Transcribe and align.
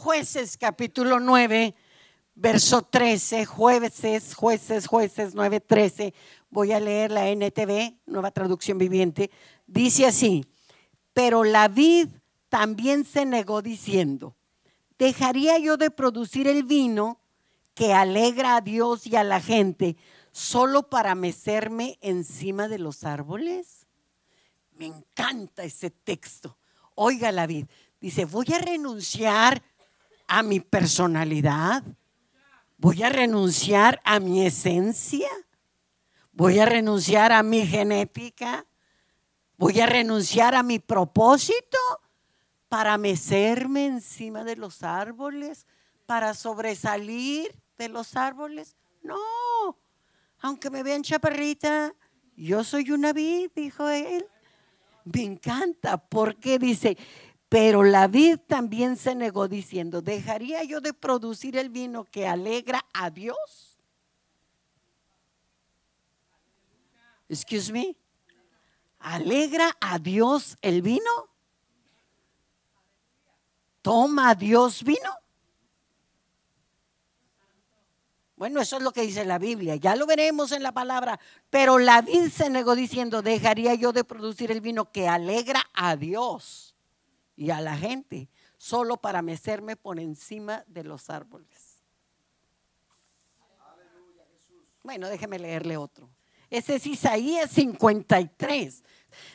Jueces 0.00 0.56
capítulo 0.56 1.18
9, 1.18 1.74
verso 2.36 2.82
13, 2.82 3.44
jueces, 3.44 4.32
jueces, 4.32 4.86
jueces 4.86 5.34
9, 5.34 5.58
13. 5.58 6.14
Voy 6.50 6.70
a 6.70 6.78
leer 6.78 7.10
la 7.10 7.28
NTV, 7.28 7.98
nueva 8.06 8.30
traducción 8.30 8.78
viviente. 8.78 9.28
Dice 9.66 10.06
así, 10.06 10.46
pero 11.12 11.42
la 11.42 11.66
vid 11.66 12.10
también 12.48 13.04
se 13.04 13.26
negó 13.26 13.60
diciendo, 13.60 14.36
¿dejaría 15.00 15.58
yo 15.58 15.76
de 15.76 15.90
producir 15.90 16.46
el 16.46 16.62
vino 16.62 17.18
que 17.74 17.92
alegra 17.92 18.54
a 18.54 18.60
Dios 18.60 19.04
y 19.04 19.16
a 19.16 19.24
la 19.24 19.40
gente 19.40 19.96
solo 20.30 20.88
para 20.88 21.16
mecerme 21.16 21.98
encima 22.02 22.68
de 22.68 22.78
los 22.78 23.02
árboles? 23.02 23.88
Me 24.76 24.86
encanta 24.86 25.64
ese 25.64 25.90
texto. 25.90 26.56
Oiga 26.94 27.32
la 27.32 27.48
vid, 27.48 27.66
dice, 28.00 28.26
voy 28.26 28.46
a 28.54 28.58
renunciar 28.58 29.60
a 30.28 30.42
mi 30.42 30.60
personalidad, 30.60 31.82
voy 32.76 33.02
a 33.02 33.08
renunciar 33.08 34.00
a 34.04 34.20
mi 34.20 34.46
esencia, 34.46 35.28
voy 36.32 36.60
a 36.60 36.66
renunciar 36.66 37.32
a 37.32 37.42
mi 37.42 37.66
genética, 37.66 38.66
voy 39.56 39.80
a 39.80 39.86
renunciar 39.86 40.54
a 40.54 40.62
mi 40.62 40.78
propósito 40.78 41.78
para 42.68 42.98
mecerme 42.98 43.86
encima 43.86 44.44
de 44.44 44.56
los 44.56 44.82
árboles, 44.82 45.66
para 46.06 46.34
sobresalir 46.34 47.54
de 47.78 47.88
los 47.88 48.14
árboles. 48.14 48.76
No, 49.02 49.16
aunque 50.40 50.70
me 50.70 50.82
vean 50.82 51.02
chaparrita, 51.02 51.94
yo 52.36 52.62
soy 52.62 52.90
una 52.90 53.12
vid, 53.12 53.50
dijo 53.54 53.88
él. 53.88 54.26
Me 55.04 55.24
encanta 55.24 55.96
porque 55.96 56.58
dice, 56.58 56.98
pero 57.48 57.82
la 57.82 58.08
vid 58.08 58.38
también 58.46 58.96
se 58.96 59.14
negó 59.14 59.48
diciendo, 59.48 60.02
¿dejaría 60.02 60.64
yo 60.64 60.80
de 60.80 60.92
producir 60.92 61.56
el 61.56 61.70
vino 61.70 62.04
que 62.04 62.26
alegra 62.26 62.84
a 62.92 63.10
Dios? 63.10 63.78
Excuse 67.28 67.72
me. 67.72 67.96
¿Alegra 68.98 69.76
a 69.80 69.98
Dios 69.98 70.58
el 70.60 70.82
vino? 70.82 71.30
¿Toma 73.80 74.34
Dios 74.34 74.84
vino? 74.84 75.10
Bueno, 78.36 78.60
eso 78.60 78.76
es 78.76 78.82
lo 78.82 78.92
que 78.92 79.02
dice 79.02 79.24
la 79.24 79.38
Biblia. 79.38 79.76
Ya 79.76 79.96
lo 79.96 80.06
veremos 80.06 80.52
en 80.52 80.62
la 80.62 80.72
palabra. 80.72 81.18
Pero 81.48 81.78
la 81.78 82.02
vid 82.02 82.28
se 82.28 82.50
negó 82.50 82.74
diciendo, 82.74 83.22
dejaría 83.22 83.74
yo 83.74 83.92
de 83.92 84.04
producir 84.04 84.50
el 84.50 84.60
vino 84.60 84.92
que 84.92 85.08
alegra 85.08 85.64
a 85.72 85.96
Dios 85.96 86.67
y 87.38 87.50
a 87.50 87.60
la 87.60 87.76
gente, 87.76 88.28
solo 88.56 88.96
para 88.96 89.22
mecerme 89.22 89.76
por 89.76 90.00
encima 90.00 90.64
de 90.66 90.82
los 90.82 91.08
árboles. 91.08 91.84
Bueno, 94.82 95.08
déjeme 95.08 95.38
leerle 95.38 95.76
otro. 95.76 96.10
Ese 96.50 96.76
es 96.76 96.86
Isaías 96.86 97.50
53. 97.52 98.82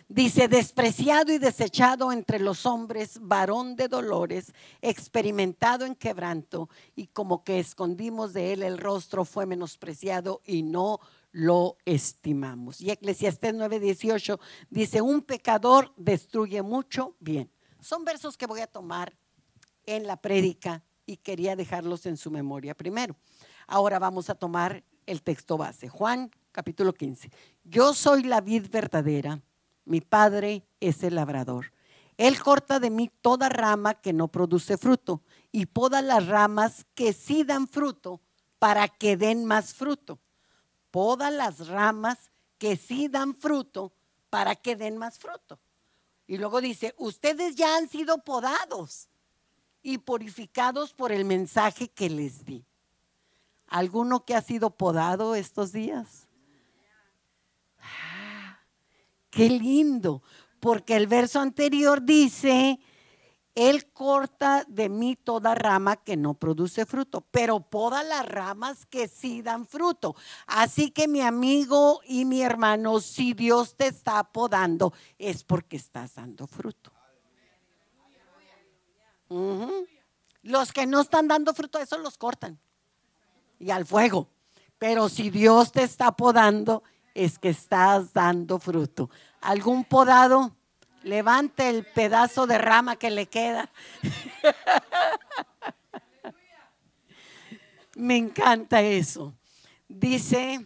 Dice, 0.10 0.50
despreciado 0.50 1.32
y 1.32 1.38
desechado 1.38 2.12
entre 2.12 2.40
los 2.40 2.66
hombres, 2.66 3.20
varón 3.22 3.78
de 3.78 3.88
dolores, 3.88 4.52
experimentado 4.82 5.86
en 5.86 5.96
quebranto, 5.96 6.70
y 6.98 7.08
como 7.08 7.46
que 7.46 7.60
escondimos 7.60 8.34
de 8.34 8.52
él 8.52 8.64
el 8.64 8.80
rostro, 8.80 9.24
fue 9.24 9.46
menospreciado 9.46 10.42
y 10.46 10.64
no 10.64 11.00
lo 11.32 11.78
estimamos. 11.86 12.82
Y 12.82 12.92
Eclesiastés 12.92 13.54
9:18 13.54 14.40
dice, 14.70 15.02
un 15.02 15.22
pecador 15.22 15.94
destruye 15.96 16.62
mucho 16.62 17.16
bien. 17.20 17.53
Son 17.84 18.06
versos 18.06 18.38
que 18.38 18.48
voy 18.48 18.62
a 18.62 18.68
tomar 18.68 19.14
en 19.86 20.08
la 20.08 20.18
prédica 20.18 20.84
y 21.06 21.18
quería 21.18 21.56
dejarlos 21.56 22.06
en 22.06 22.18
su 22.18 22.32
memoria 22.32 22.76
primero. 22.76 23.16
Ahora 23.68 24.00
vamos 24.00 24.30
a 24.30 24.36
tomar 24.36 24.84
el 25.06 25.22
texto 25.22 25.58
base. 25.58 25.90
Juan 25.90 26.32
capítulo 26.52 26.94
15. 26.94 27.30
Yo 27.64 27.94
soy 27.94 28.24
la 28.24 28.42
vid 28.42 28.70
verdadera 28.70 29.42
mi 29.86 30.02
Padre 30.02 30.66
es 30.80 31.04
el 31.04 31.16
labrador. 31.16 31.74
Él 32.18 32.42
corta 32.42 32.80
de 32.80 32.90
mí 32.90 33.12
toda 33.22 33.50
rama 33.50 33.96
que 33.96 34.14
no 34.14 34.28
produce 34.28 34.78
fruto 34.78 35.22
y 35.52 35.66
poda 35.66 36.02
las 36.02 36.28
ramas 36.28 36.86
que 36.96 37.12
sí 37.12 37.44
dan 37.44 37.68
fruto 37.68 38.22
para 38.60 38.88
que 38.88 39.18
den 39.18 39.46
más 39.46 39.74
fruto. 39.74 40.20
Poda 40.92 41.32
las 41.32 41.68
ramas 41.68 42.32
que 42.58 42.78
sí 42.78 43.08
dan 43.08 43.36
fruto 43.36 43.94
para 44.30 44.56
que 44.56 44.76
den 44.76 44.98
más 44.98 45.18
fruto. 45.18 45.60
Y 46.26 46.38
luego 46.38 46.62
dice, 46.62 46.94
ustedes 46.98 47.56
ya 47.56 47.76
han 47.78 47.90
sido 47.90 48.24
podados 48.24 49.10
y 49.82 49.98
purificados 49.98 50.94
por 50.94 51.12
el 51.12 51.26
mensaje 51.26 51.90
que 51.90 52.10
les 52.10 52.46
di. 52.46 52.66
¿Alguno 53.68 54.24
que 54.24 54.36
ha 54.36 54.42
sido 54.42 54.70
podado 54.70 55.36
estos 55.36 55.72
días? 55.72 56.28
Qué 59.30 59.50
lindo, 59.50 60.22
porque 60.60 60.96
el 60.96 61.08
verso 61.08 61.40
anterior 61.40 62.04
dice, 62.04 62.80
Él 63.56 63.92
corta 63.92 64.66
de 64.68 64.90
mí 64.90 65.16
toda 65.16 65.54
rama 65.54 65.98
que 65.98 66.18
no 66.18 66.34
produce 66.34 66.86
fruto, 66.86 67.22
pero 67.22 67.60
poda 67.60 68.02
las 68.04 68.26
ramas 68.26 68.86
que 68.88 69.08
sí 69.08 69.42
dan 69.44 69.68
fruto. 69.68 70.16
Así 70.48 70.90
que 70.90 71.08
mi 71.08 71.22
amigo 71.22 72.02
y 72.06 72.26
mi 72.26 72.42
hermano, 72.42 73.00
si 73.00 73.34
Dios 73.34 73.76
te 73.76 73.88
está 73.88 74.24
podando, 74.24 74.94
es 75.20 75.44
porque 75.44 75.78
estás 75.78 76.16
dando 76.16 76.48
fruto. 76.48 76.92
Los 80.42 80.74
que 80.74 80.86
no 80.86 81.02
están 81.02 81.28
dando 81.28 81.54
fruto, 81.54 81.80
eso 81.80 81.98
los 81.98 82.18
cortan 82.18 82.60
y 83.60 83.72
al 83.72 83.86
fuego. 83.86 84.30
Pero 84.78 85.10
si 85.10 85.30
Dios 85.30 85.72
te 85.72 85.84
está 85.84 86.12
podando, 86.12 86.84
es 87.14 87.40
que 87.40 87.50
estás 87.50 88.14
dando 88.14 88.60
fruto. 88.60 89.10
¿Algún 89.42 89.86
podado? 89.86 90.56
Levante 91.04 91.70
el 91.70 91.86
pedazo 91.86 92.48
de 92.48 92.58
rama 92.58 92.96
que 92.96 93.10
le 93.10 93.28
queda. 93.28 93.70
Me 97.96 98.18
encanta 98.18 98.82
eso. 98.82 99.36
Dice, 99.88 100.66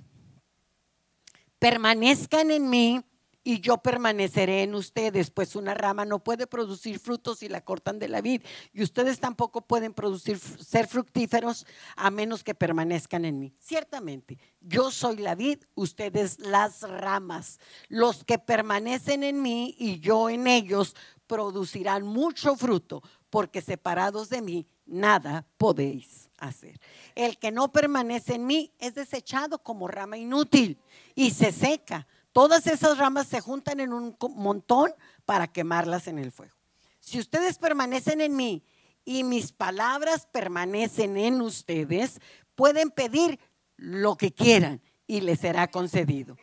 permanezcan 1.59 2.52
en 2.52 2.70
mí 2.70 3.03
y 3.47 3.62
yo 3.62 3.78
permaneceré 3.78 4.63
en 4.63 4.75
ustedes, 4.75 5.31
pues 5.31 5.56
una 5.56 5.74
rama 5.74 6.03
no 6.03 6.22
puede 6.22 6.47
producir 6.47 7.00
frutos 7.00 7.40
si 7.40 7.47
la 7.47 7.62
cortan 7.62 7.97
de 7.97 8.09
la 8.09 8.19
vid, 8.19 8.41
y 8.74 8.84
ustedes 8.84 9.22
tampoco 9.22 9.62
pueden 9.62 9.94
producir 9.94 10.38
ser 10.38 10.85
fructíferos 10.85 11.66
a 11.96 12.12
menos 12.12 12.44
que 12.44 12.53
permanezcan 12.53 13.24
en 13.24 13.40
mí. 13.40 13.53
Ciertamente, 13.57 14.38
yo 14.59 14.91
soy 14.91 15.16
la 15.16 15.34
vid, 15.34 15.59
ustedes 15.75 16.40
las 16.40 16.81
ramas. 16.81 17.62
Los 17.88 18.25
que 18.25 18.38
permanecen 18.38 19.24
en 19.24 19.41
mí 19.41 19.78
y 19.80 20.02
yo 20.02 20.30
en 20.30 20.46
ellos 20.46 20.94
producirán 21.25 22.06
mucho 22.06 22.57
fruto, 22.57 23.02
porque 23.30 23.62
separados 23.62 24.28
de 24.28 24.41
mí 24.41 24.68
nada 24.86 25.47
podéis 25.57 26.30
hacer. 26.38 26.81
El 27.16 27.38
que 27.38 27.52
no 27.52 27.72
permanece 27.72 28.36
en 28.36 28.46
mí 28.46 28.74
es 28.78 28.94
desechado 28.96 29.63
como 29.63 29.88
rama 29.88 30.18
inútil 30.18 30.78
y 31.16 31.31
se 31.31 31.53
seca 31.53 32.07
Todas 32.38 32.68
esas 32.68 33.00
ramas 33.00 33.25
se 33.25 33.42
juntan 33.42 33.80
en 33.80 33.92
un 33.92 34.16
montón 34.36 34.92
para 35.25 35.48
quemarlas 35.48 36.06
en 36.06 36.20
el 36.20 36.31
fuego. 36.31 36.53
Si 37.00 37.18
ustedes 37.18 37.58
permanecen 37.58 38.22
en 38.22 38.36
mí 38.36 38.64
y 39.03 39.24
mis 39.24 39.52
palabras 39.52 40.28
permanecen 40.31 41.18
en 41.18 41.42
ustedes, 41.42 42.20
pueden 42.53 42.92
pedir 42.92 43.40
lo 43.75 44.18
que 44.18 44.31
quieran 44.31 44.84
y 45.08 45.22
les 45.22 45.40
será 45.40 45.72
concedido. 45.72 46.38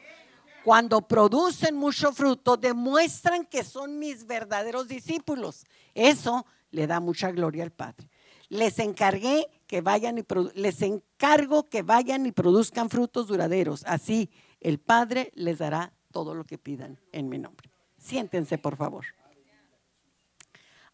Cuando 0.65 1.01
producen 1.01 1.77
mucho 1.77 2.13
fruto, 2.13 2.57
demuestran 2.57 3.47
que 3.47 3.63
son 3.63 4.01
mis 4.01 4.27
verdaderos 4.27 4.89
discípulos. 4.89 5.65
Eso 5.95 6.45
le 6.73 6.89
da 6.89 6.99
mucha 6.99 7.31
gloria 7.31 7.63
al 7.63 7.71
Padre. 7.71 8.11
Les 8.49 8.81
encargué 8.81 9.47
que 9.69 9.81
vayan 9.81 10.19
y 10.19 10.25
les 10.57 10.83
encargo 10.83 11.63
que 11.67 11.83
vayan 11.83 12.27
y 12.27 12.33
produzcan 12.33 12.91
frutos 12.91 13.29
duraderos. 13.29 13.85
Así 13.87 14.29
el 14.65 14.79
Padre 14.81 15.31
les 15.35 15.59
dará 15.59 15.93
todo 16.11 16.35
lo 16.35 16.45
que 16.45 16.59
pidan 16.59 16.99
en 17.13 17.29
mi 17.29 17.39
nombre. 17.39 17.71
Siéntense, 17.99 18.59
por 18.59 18.77
favor. 18.77 19.05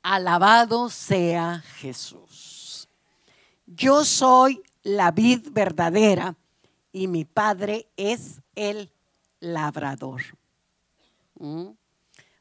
Alabado 0.02 0.90
sea 0.90 1.60
Jesús. 1.76 2.88
Yo 3.66 4.04
soy 4.04 4.62
la 4.82 5.12
vid 5.12 5.48
verdadera 5.52 6.36
y 6.92 7.06
mi 7.06 7.24
Padre 7.24 7.88
es 7.96 8.42
el 8.56 8.92
labrador. 9.38 10.22
¿Mm? 11.38 11.68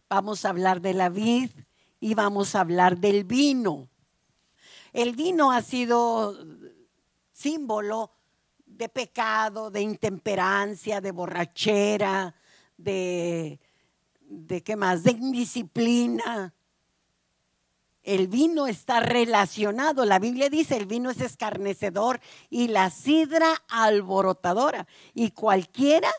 Vamos 0.09 0.45
a 0.45 0.49
hablar 0.49 0.81
de 0.81 0.95
la 0.95 1.09
vid 1.09 1.51
y 1.99 2.15
vamos 2.15 2.55
a 2.55 2.61
hablar 2.61 2.97
del 2.97 3.23
vino. 3.23 3.87
El 4.93 5.15
vino 5.15 5.51
ha 5.51 5.61
sido 5.61 6.35
símbolo 7.31 8.18
de 8.79 8.87
pecado, 8.87 9.69
de 9.69 9.81
intemperancia, 9.81 11.01
de 11.01 11.11
borrachera, 11.11 12.33
de, 12.77 13.59
de 14.21 14.63
qué 14.63 14.77
más, 14.77 15.03
de 15.03 15.11
indisciplina. 15.11 16.53
El 18.03 18.29
vino 18.29 18.67
está 18.67 19.01
relacionado. 19.01 20.05
La 20.05 20.17
Biblia 20.17 20.49
dice, 20.49 20.77
el 20.77 20.85
vino 20.85 21.09
es 21.09 21.19
escarnecedor 21.19 22.21
y 22.49 22.69
la 22.69 22.89
sidra 22.89 23.53
alborotadora. 23.67 24.87
Y 25.13 25.31
cualquiera 25.31 26.09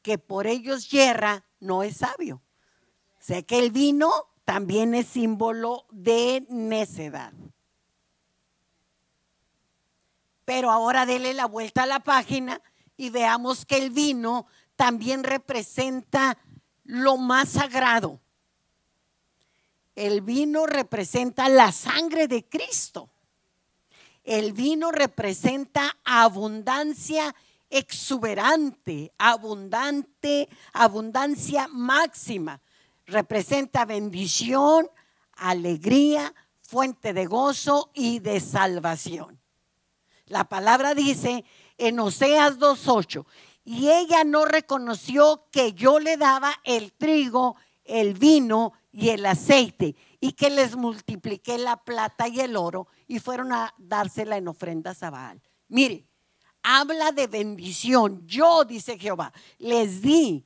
que 0.00 0.16
por 0.16 0.46
ellos 0.46 0.88
yerra 0.88 1.44
no 1.60 1.82
es 1.82 1.98
sabio. 1.98 2.40
Sé 3.18 3.44
que 3.44 3.58
el 3.58 3.72
vino 3.72 4.10
también 4.46 4.94
es 4.94 5.06
símbolo 5.06 5.84
de 5.90 6.46
necedad. 6.48 7.34
Pero 10.46 10.70
ahora 10.70 11.04
dele 11.04 11.34
la 11.34 11.44
vuelta 11.44 11.82
a 11.82 11.86
la 11.86 12.00
página 12.00 12.62
y 12.96 13.10
veamos 13.10 13.66
que 13.66 13.76
el 13.76 13.90
vino 13.90 14.46
también 14.76 15.24
representa 15.24 16.38
lo 16.84 17.18
más 17.18 17.50
sagrado. 17.50 18.20
El 19.96 20.20
vino 20.20 20.66
representa 20.66 21.48
la 21.48 21.72
sangre 21.72 22.28
de 22.28 22.48
Cristo. 22.48 23.10
El 24.22 24.52
vino 24.52 24.92
representa 24.92 25.96
abundancia 26.04 27.34
exuberante, 27.68 29.12
abundante, 29.18 30.48
abundancia 30.72 31.66
máxima. 31.66 32.60
Representa 33.06 33.84
bendición, 33.84 34.88
alegría, 35.32 36.32
fuente 36.60 37.12
de 37.12 37.26
gozo 37.26 37.90
y 37.94 38.20
de 38.20 38.38
salvación. 38.38 39.40
La 40.26 40.44
palabra 40.44 40.94
dice 40.94 41.44
en 41.78 42.00
Oseas 42.00 42.58
2.8, 42.58 43.24
y 43.64 43.90
ella 43.90 44.24
no 44.24 44.44
reconoció 44.44 45.46
que 45.50 45.72
yo 45.72 46.00
le 46.00 46.16
daba 46.16 46.52
el 46.64 46.92
trigo, 46.92 47.56
el 47.84 48.14
vino 48.14 48.72
y 48.90 49.10
el 49.10 49.24
aceite, 49.26 49.94
y 50.20 50.32
que 50.32 50.50
les 50.50 50.74
multipliqué 50.76 51.58
la 51.58 51.76
plata 51.76 52.26
y 52.28 52.40
el 52.40 52.56
oro, 52.56 52.88
y 53.06 53.20
fueron 53.20 53.52
a 53.52 53.72
dársela 53.78 54.36
en 54.36 54.48
ofrendas 54.48 55.02
a 55.02 55.10
Baal. 55.10 55.40
Mire, 55.68 56.06
habla 56.62 57.12
de 57.12 57.28
bendición. 57.28 58.26
Yo, 58.26 58.64
dice 58.64 58.98
Jehová, 58.98 59.32
les 59.58 60.02
di 60.02 60.44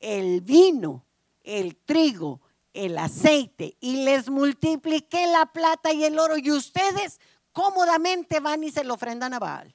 el 0.00 0.40
vino, 0.40 1.04
el 1.42 1.76
trigo, 1.76 2.40
el 2.72 2.96
aceite, 2.96 3.76
y 3.80 4.04
les 4.04 4.30
multipliqué 4.30 5.26
la 5.26 5.46
plata 5.46 5.92
y 5.92 6.04
el 6.04 6.18
oro, 6.18 6.38
y 6.38 6.50
ustedes 6.50 7.20
cómodamente 7.58 8.38
van 8.38 8.62
y 8.62 8.70
se 8.70 8.84
lo 8.84 8.94
ofrendan 8.94 9.34
a 9.34 9.40
Baal. 9.40 9.74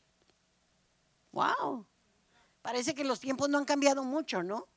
Wow. 1.33 1.85
Parece 2.61 2.95
que 2.95 3.03
los 3.03 3.19
tiempos 3.19 3.49
no 3.49 3.57
han 3.57 3.65
cambiado 3.65 4.05
mucho, 4.05 4.41
¿no? 4.41 4.69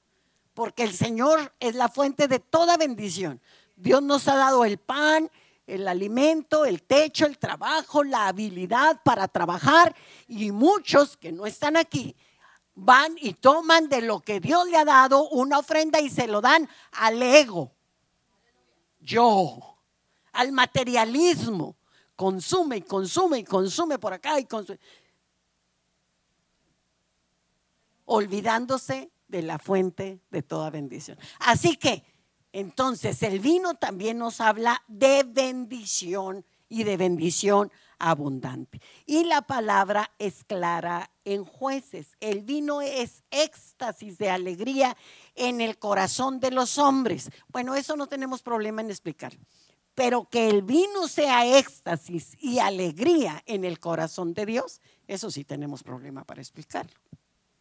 Porque 0.55 0.83
el 0.83 0.93
Señor 0.93 1.55
es 1.61 1.77
la 1.77 1.89
fuente 1.89 2.27
de 2.27 2.41
toda 2.41 2.77
bendición. 2.77 3.41
Dios 3.77 4.03
nos 4.03 4.27
ha 4.27 4.35
dado 4.35 4.65
el 4.65 4.79
pan, 4.79 5.31
el 5.69 5.87
alimento, 5.87 6.65
el 6.65 6.83
techo, 6.83 7.27
el 7.27 7.39
trabajo, 7.39 8.03
la 8.03 8.27
habilidad 8.27 9.01
para 9.05 9.29
trabajar 9.29 9.95
y 10.27 10.51
muchos 10.51 11.17
que 11.17 11.31
no 11.31 11.47
están 11.47 11.77
aquí 11.77 12.17
van 12.75 13.15
y 13.21 13.35
toman 13.35 13.89
de 13.89 14.01
lo 14.01 14.19
que 14.19 14.41
Dios 14.41 14.69
le 14.69 14.79
ha 14.79 14.85
dado 14.85 15.29
una 15.29 15.61
ofrenda 15.61 16.01
y 16.01 16.11
se 16.11 16.27
lo 16.27 16.41
dan 16.41 16.69
al 16.91 17.23
ego. 17.23 17.71
Yo, 18.99 19.79
al 20.33 20.51
materialismo, 20.51 21.77
consume 22.17 22.79
y 22.79 22.83
consume 22.83 23.39
y 23.39 23.45
consume 23.45 23.99
por 23.99 24.13
acá 24.13 24.41
y 24.41 24.47
consume. 24.47 24.81
Olvidándose 28.07 29.11
de 29.29 29.43
la 29.43 29.59
fuente 29.59 30.21
de 30.31 30.43
toda 30.43 30.71
bendición. 30.71 31.19
Así 31.41 31.77
que, 31.77 32.05
entonces, 32.53 33.23
el 33.23 33.41
vino 33.41 33.75
también 33.75 34.19
nos 34.19 34.41
habla 34.41 34.83
de 34.89 35.25
bendición 35.25 36.45
y 36.69 36.85
de 36.85 36.97
bendición 36.97 37.71
abundante. 37.99 38.81
Y 39.05 39.25
la 39.25 39.43
palabra 39.43 40.11
es 40.19 40.45
clara 40.45 41.11
en 41.25 41.45
jueces. 41.45 42.17
El 42.21 42.43
vino 42.43 42.81
es 42.81 43.25
éxtasis 43.31 44.19
de 44.19 44.31
alegría 44.31 44.97
en 45.35 45.61
el 45.61 45.79
corazón 45.79 46.41
de 46.41 46.51
los 46.51 46.79
hombres. 46.79 47.31
Bueno, 47.49 47.75
eso 47.75 47.97
no 47.97 48.07
tenemos 48.07 48.43
problema 48.43 48.81
en 48.81 48.91
explicar 48.91 49.37
pero 49.97 50.29
que 50.29 50.51
el 50.51 50.63
vino 50.63 51.09
sea 51.09 51.59
éxtasis 51.59 52.37
y 52.39 52.59
alegría 52.59 53.43
en 53.47 53.65
el 53.65 53.81
corazón 53.81 54.35
de 54.35 54.45
Dios, 54.45 54.83
eso 55.09 55.31
sí 55.31 55.43
tenemos 55.43 55.83
problema 55.83 56.23
para 56.23 56.43
explicarlo. 56.43 56.93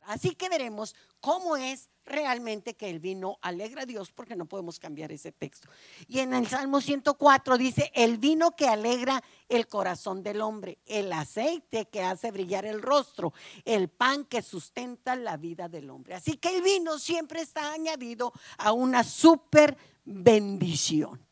Así 0.01 0.35
que 0.35 0.49
veremos 0.49 0.95
cómo 1.21 1.55
es 1.55 1.89
realmente 2.05 2.75
que 2.75 2.89
el 2.89 2.99
vino 2.99 3.39
alegra 3.41 3.83
a 3.83 3.85
Dios, 3.85 4.11
porque 4.11 4.35
no 4.35 4.45
podemos 4.47 4.79
cambiar 4.79 5.13
ese 5.13 5.31
texto. 5.31 5.69
Y 6.07 6.19
en 6.19 6.33
el 6.33 6.45
Salmo 6.45 6.81
104 6.81 7.57
dice, 7.57 7.89
el 7.95 8.17
vino 8.17 8.51
que 8.51 8.67
alegra 8.67 9.23
el 9.47 9.67
corazón 9.67 10.21
del 10.21 10.41
hombre, 10.41 10.77
el 10.85 11.11
aceite 11.13 11.85
que 11.85 12.03
hace 12.03 12.31
brillar 12.31 12.65
el 12.65 12.81
rostro, 12.81 13.33
el 13.63 13.87
pan 13.87 14.25
que 14.25 14.41
sustenta 14.41 15.15
la 15.15 15.37
vida 15.37 15.69
del 15.69 15.89
hombre. 15.89 16.15
Así 16.15 16.35
que 16.35 16.55
el 16.55 16.61
vino 16.61 16.99
siempre 16.99 17.41
está 17.41 17.71
añadido 17.71 18.33
a 18.57 18.73
una 18.73 19.05
super 19.05 19.77
bendición 20.03 21.24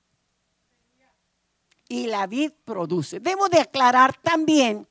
y 1.94 2.08
la 2.08 2.26
vid 2.26 2.52
produce. 2.66 3.20
Debo 3.20 3.50
de 3.50 3.60
aclarar 3.60 4.18
también 4.18 4.88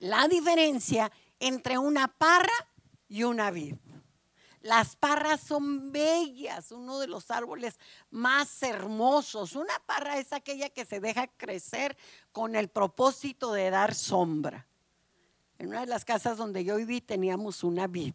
la 0.00 0.26
diferencia 0.26 1.12
entre 1.38 1.78
una 1.78 2.08
parra 2.08 2.52
y 3.08 3.22
una 3.22 3.52
vid. 3.52 3.76
Las 4.60 4.96
parras 4.96 5.40
son 5.40 5.92
bellas, 5.92 6.72
uno 6.72 6.98
de 6.98 7.06
los 7.06 7.30
árboles 7.30 7.78
más 8.10 8.60
hermosos. 8.64 9.54
Una 9.54 9.74
parra 9.86 10.18
es 10.18 10.32
aquella 10.32 10.68
que 10.68 10.84
se 10.84 10.98
deja 10.98 11.28
crecer 11.28 11.96
con 12.32 12.56
el 12.56 12.68
propósito 12.68 13.52
de 13.52 13.70
dar 13.70 13.94
sombra. 13.94 14.66
En 15.60 15.68
una 15.68 15.82
de 15.82 15.86
las 15.86 16.04
casas 16.04 16.38
donde 16.38 16.64
yo 16.64 16.74
viví 16.74 17.00
teníamos 17.00 17.62
una 17.62 17.86
vid. 17.86 18.14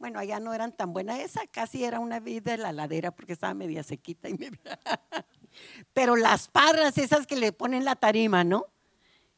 Bueno, 0.00 0.18
allá 0.18 0.40
no 0.40 0.52
eran 0.52 0.72
tan 0.72 0.92
buenas. 0.92 1.20
Esa 1.20 1.46
casi 1.46 1.84
era 1.84 2.00
una 2.00 2.18
vid 2.18 2.42
de 2.42 2.56
la 2.56 2.72
ladera 2.72 3.12
porque 3.12 3.34
estaba 3.34 3.54
media 3.54 3.84
sequita 3.84 4.28
y 4.28 4.34
media. 4.34 4.58
Pero 5.92 6.16
las 6.16 6.48
parras, 6.48 6.98
esas 6.98 7.26
que 7.26 7.36
le 7.36 7.52
ponen 7.52 7.84
la 7.84 7.96
tarima, 7.96 8.44
¿no? 8.44 8.66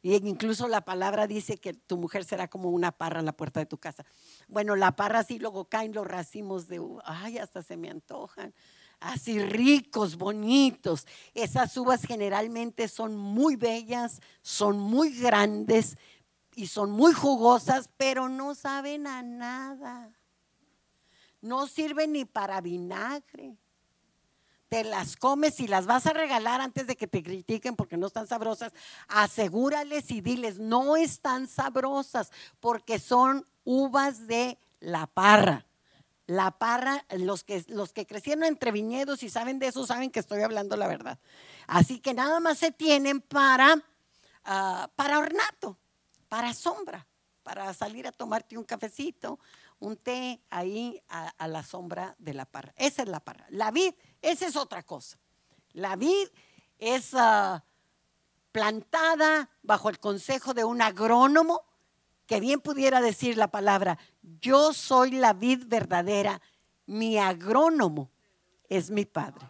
Y 0.03 0.15
incluso 0.27 0.67
la 0.67 0.81
palabra 0.81 1.27
dice 1.27 1.57
que 1.57 1.73
tu 1.73 1.97
mujer 1.97 2.23
será 2.23 2.47
como 2.47 2.69
una 2.69 2.91
parra 2.91 3.19
en 3.19 3.25
la 3.25 3.37
puerta 3.37 3.59
de 3.59 3.67
tu 3.67 3.77
casa. 3.77 4.03
Bueno, 4.47 4.75
la 4.75 4.95
parra 4.95 5.23
sí, 5.23 5.37
luego 5.37 5.65
caen 5.65 5.93
los 5.93 6.07
racimos 6.07 6.67
de 6.67 6.79
uva. 6.79 7.03
Ay, 7.05 7.37
hasta 7.37 7.61
se 7.61 7.77
me 7.77 7.89
antojan. 7.89 8.53
Así 8.99 9.39
ricos, 9.39 10.17
bonitos. 10.17 11.05
Esas 11.35 11.77
uvas 11.77 12.03
generalmente 12.03 12.87
son 12.87 13.15
muy 13.15 13.55
bellas, 13.55 14.21
son 14.41 14.79
muy 14.79 15.11
grandes 15.19 15.97
y 16.55 16.67
son 16.67 16.91
muy 16.91 17.13
jugosas, 17.13 17.89
pero 17.97 18.27
no 18.27 18.55
saben 18.55 19.05
a 19.05 19.21
nada. 19.21 20.11
No 21.41 21.67
sirven 21.67 22.13
ni 22.13 22.25
para 22.25 22.59
vinagre 22.61 23.55
te 24.71 24.85
las 24.85 25.17
comes 25.17 25.59
y 25.59 25.67
las 25.67 25.85
vas 25.85 26.07
a 26.07 26.13
regalar 26.13 26.61
antes 26.61 26.87
de 26.87 26.95
que 26.95 27.05
te 27.05 27.21
critiquen 27.21 27.75
porque 27.75 27.97
no 27.97 28.07
están 28.07 28.25
sabrosas, 28.25 28.71
asegúrales 29.09 30.09
y 30.11 30.21
diles, 30.21 30.59
no 30.59 30.95
están 30.95 31.49
sabrosas 31.49 32.31
porque 32.61 32.97
son 32.97 33.45
uvas 33.65 34.27
de 34.27 34.57
la 34.79 35.07
parra. 35.07 35.65
La 36.25 36.51
parra, 36.51 37.03
los 37.09 37.43
que, 37.43 37.65
los 37.67 37.91
que 37.91 38.07
crecieron 38.07 38.45
entre 38.45 38.71
viñedos 38.71 39.23
y 39.23 39.29
saben 39.29 39.59
de 39.59 39.67
eso, 39.67 39.85
saben 39.85 40.09
que 40.09 40.21
estoy 40.21 40.41
hablando 40.41 40.77
la 40.77 40.87
verdad. 40.87 41.19
Así 41.67 41.99
que 41.99 42.13
nada 42.13 42.39
más 42.39 42.57
se 42.57 42.71
tienen 42.71 43.19
para, 43.19 43.75
ah, 44.45 44.89
para 44.95 45.19
ornato, 45.19 45.77
para 46.29 46.53
sombra, 46.53 47.05
para 47.43 47.73
salir 47.73 48.07
a 48.07 48.13
tomarte 48.13 48.57
un 48.57 48.63
cafecito, 48.63 49.37
un 49.81 49.97
té 49.97 50.39
ahí 50.49 51.01
a, 51.09 51.47
la 51.47 51.63
sombra 51.63 52.15
de 52.19 52.33
la 52.33 52.45
parra. 52.45 52.71
Esa 52.77 53.01
es 53.01 53.09
la 53.09 53.19
parra. 53.19 53.45
La 53.49 53.71
vid, 53.71 53.93
esa 54.21 54.47
es 54.47 54.55
otra 54.55 54.83
cosa. 54.83 55.17
La 55.73 55.95
vid 55.95 56.27
es 56.77 57.13
ah, 57.13 57.63
plantada 58.51 59.49
bajo 59.61 59.89
el 59.89 59.99
consejo 59.99 60.53
de 60.53 60.63
un 60.63 60.81
agrónomo 60.81 61.63
que 62.25 62.39
bien 62.39 62.61
pudiera 62.61 63.01
decir 63.01 63.35
la 63.35 63.49
palabra, 63.49 63.97
yo 64.39 64.73
soy 64.73 65.11
la 65.11 65.33
vid 65.33 65.65
verdadera, 65.65 66.41
mi 66.85 67.17
agrónomo 67.17 68.09
es 68.69 68.89
mi 68.89 69.03
padre. 69.03 69.45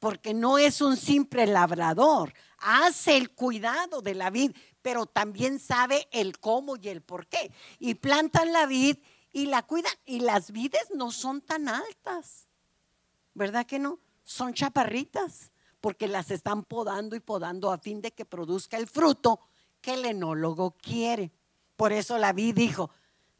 Porque 0.00 0.34
no 0.34 0.58
es 0.58 0.80
un 0.80 0.96
simple 0.96 1.46
labrador, 1.46 2.34
hace 2.58 3.16
el 3.16 3.30
cuidado 3.30 4.02
de 4.02 4.16
la 4.16 4.30
vid, 4.30 4.56
pero 4.82 5.06
también 5.06 5.60
sabe 5.60 6.08
el 6.10 6.40
cómo 6.40 6.74
y 6.76 6.88
el 6.88 7.00
por 7.00 7.28
qué. 7.28 7.52
Y 7.78 7.94
plantan 7.94 8.52
la 8.52 8.66
vid 8.66 8.96
y 9.32 9.46
la 9.46 9.62
cuidan. 9.62 9.92
Y 10.04 10.18
las 10.20 10.50
vides 10.50 10.88
no 10.94 11.12
son 11.12 11.40
tan 11.40 11.68
altas, 11.68 12.47
¿verdad 13.38 13.64
que 13.64 13.78
no? 13.78 13.98
Son 14.24 14.52
chaparritas, 14.52 15.50
porque 15.80 16.06
las 16.06 16.30
están 16.30 16.64
podando 16.64 17.16
y 17.16 17.20
podando 17.20 17.70
a 17.70 17.78
fin 17.78 18.02
de 18.02 18.12
que 18.12 18.26
produzca 18.26 18.76
el 18.76 18.86
fruto 18.86 19.40
que 19.80 19.94
el 19.94 20.04
enólogo 20.04 20.72
quiere. 20.72 21.32
Por 21.76 21.92
eso 21.92 22.18
la 22.18 22.32
vid 22.32 22.54
dijo, 22.54 22.90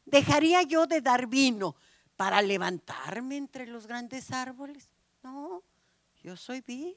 ¿dejaría 0.05 0.63
yo 0.63 0.87
de 0.87 1.01
dar 1.01 1.27
vino 1.27 1.75
para 2.15 2.41
levantarme 2.41 3.37
entre 3.37 3.67
los 3.67 3.85
grandes 3.85 4.31
árboles? 4.31 4.89
No, 5.21 5.61
yo 6.23 6.35
soy 6.35 6.61
vid. 6.61 6.95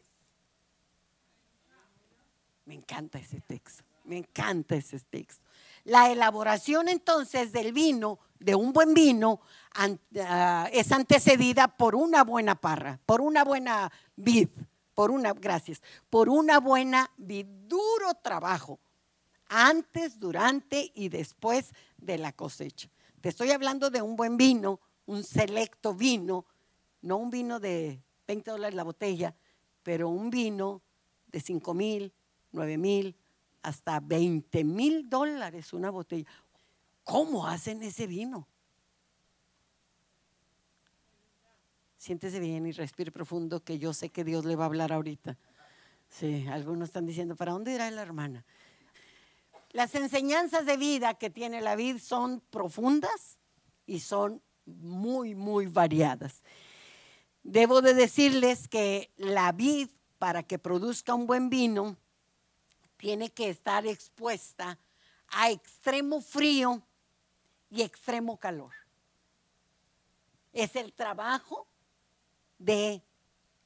Me 2.64 2.74
encanta 2.74 3.18
ese 3.18 3.40
texto, 3.40 3.82
me 4.04 4.18
encanta 4.18 4.76
ese 4.76 5.00
texto. 5.00 5.41
La 5.84 6.10
elaboración 6.10 6.88
entonces 6.88 7.52
del 7.52 7.72
vino, 7.72 8.18
de 8.38 8.54
un 8.54 8.72
buen 8.72 8.94
vino, 8.94 9.40
ah, 9.74 10.68
es 10.72 10.92
antecedida 10.92 11.68
por 11.68 11.94
una 11.94 12.24
buena 12.24 12.54
parra, 12.54 13.00
por 13.04 13.20
una 13.20 13.44
buena 13.44 13.90
vid, 14.16 14.48
por 14.94 15.10
una, 15.10 15.32
gracias, 15.32 15.82
por 16.10 16.28
una 16.28 16.60
buena 16.60 17.10
vid, 17.16 17.46
duro 17.46 18.14
trabajo, 18.22 18.78
antes, 19.48 20.18
durante 20.18 20.92
y 20.94 21.08
después 21.08 21.72
de 21.98 22.18
la 22.18 22.32
cosecha. 22.32 22.88
Te 23.20 23.28
estoy 23.28 23.50
hablando 23.50 23.90
de 23.90 24.02
un 24.02 24.16
buen 24.16 24.36
vino, 24.36 24.80
un 25.06 25.24
selecto 25.24 25.94
vino, 25.94 26.46
no 27.02 27.16
un 27.16 27.30
vino 27.30 27.60
de 27.60 28.02
20 28.26 28.50
dólares 28.50 28.74
la 28.74 28.84
botella, 28.84 29.34
pero 29.82 30.08
un 30.08 30.30
vino 30.30 30.82
de 31.26 31.40
5 31.40 31.74
mil, 31.74 32.12
9 32.52 32.78
mil, 32.78 33.16
hasta 33.62 34.00
20 34.00 34.64
mil 34.64 35.08
dólares 35.08 35.72
una 35.72 35.90
botella. 35.90 36.28
¿Cómo 37.04 37.46
hacen 37.46 37.82
ese 37.82 38.06
vino? 38.06 38.46
Siéntese 41.96 42.40
bien 42.40 42.66
y 42.66 42.72
respire 42.72 43.12
profundo, 43.12 43.62
que 43.62 43.78
yo 43.78 43.92
sé 43.92 44.08
que 44.08 44.24
Dios 44.24 44.44
le 44.44 44.56
va 44.56 44.64
a 44.64 44.66
hablar 44.66 44.92
ahorita. 44.92 45.38
Sí, 46.08 46.46
algunos 46.48 46.88
están 46.88 47.06
diciendo, 47.06 47.36
¿para 47.36 47.52
dónde 47.52 47.72
irá 47.72 47.90
la 47.90 48.02
hermana? 48.02 48.44
Las 49.70 49.94
enseñanzas 49.94 50.66
de 50.66 50.76
vida 50.76 51.14
que 51.14 51.30
tiene 51.30 51.60
la 51.60 51.76
vid 51.76 51.98
son 51.98 52.40
profundas 52.50 53.38
y 53.86 54.00
son 54.00 54.42
muy, 54.66 55.34
muy 55.34 55.66
variadas. 55.66 56.42
Debo 57.42 57.80
de 57.80 57.94
decirles 57.94 58.68
que 58.68 59.10
la 59.16 59.52
vid, 59.52 59.88
para 60.18 60.42
que 60.42 60.58
produzca 60.58 61.14
un 61.14 61.26
buen 61.26 61.50
vino, 61.50 61.96
tiene 63.02 63.30
que 63.30 63.50
estar 63.50 63.84
expuesta 63.84 64.78
a 65.26 65.50
extremo 65.50 66.20
frío 66.20 66.86
y 67.68 67.82
extremo 67.82 68.36
calor. 68.38 68.70
Es 70.52 70.76
el 70.76 70.92
trabajo 70.92 71.66
de 72.58 73.02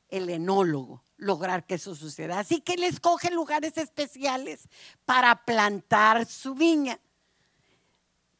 el 0.09 0.31
enólogo 0.31 1.03
lograr 1.19 1.67
que 1.67 1.75
eso 1.75 1.95
suceda. 1.95 2.39
Así 2.39 2.63
que 2.63 2.73
él 2.75 2.85
escoge 2.85 3.31
lugares 3.31 3.77
especiales 3.77 4.71
para 5.05 5.45
plantar 5.45 6.25
su 6.25 6.55
viña, 6.55 6.99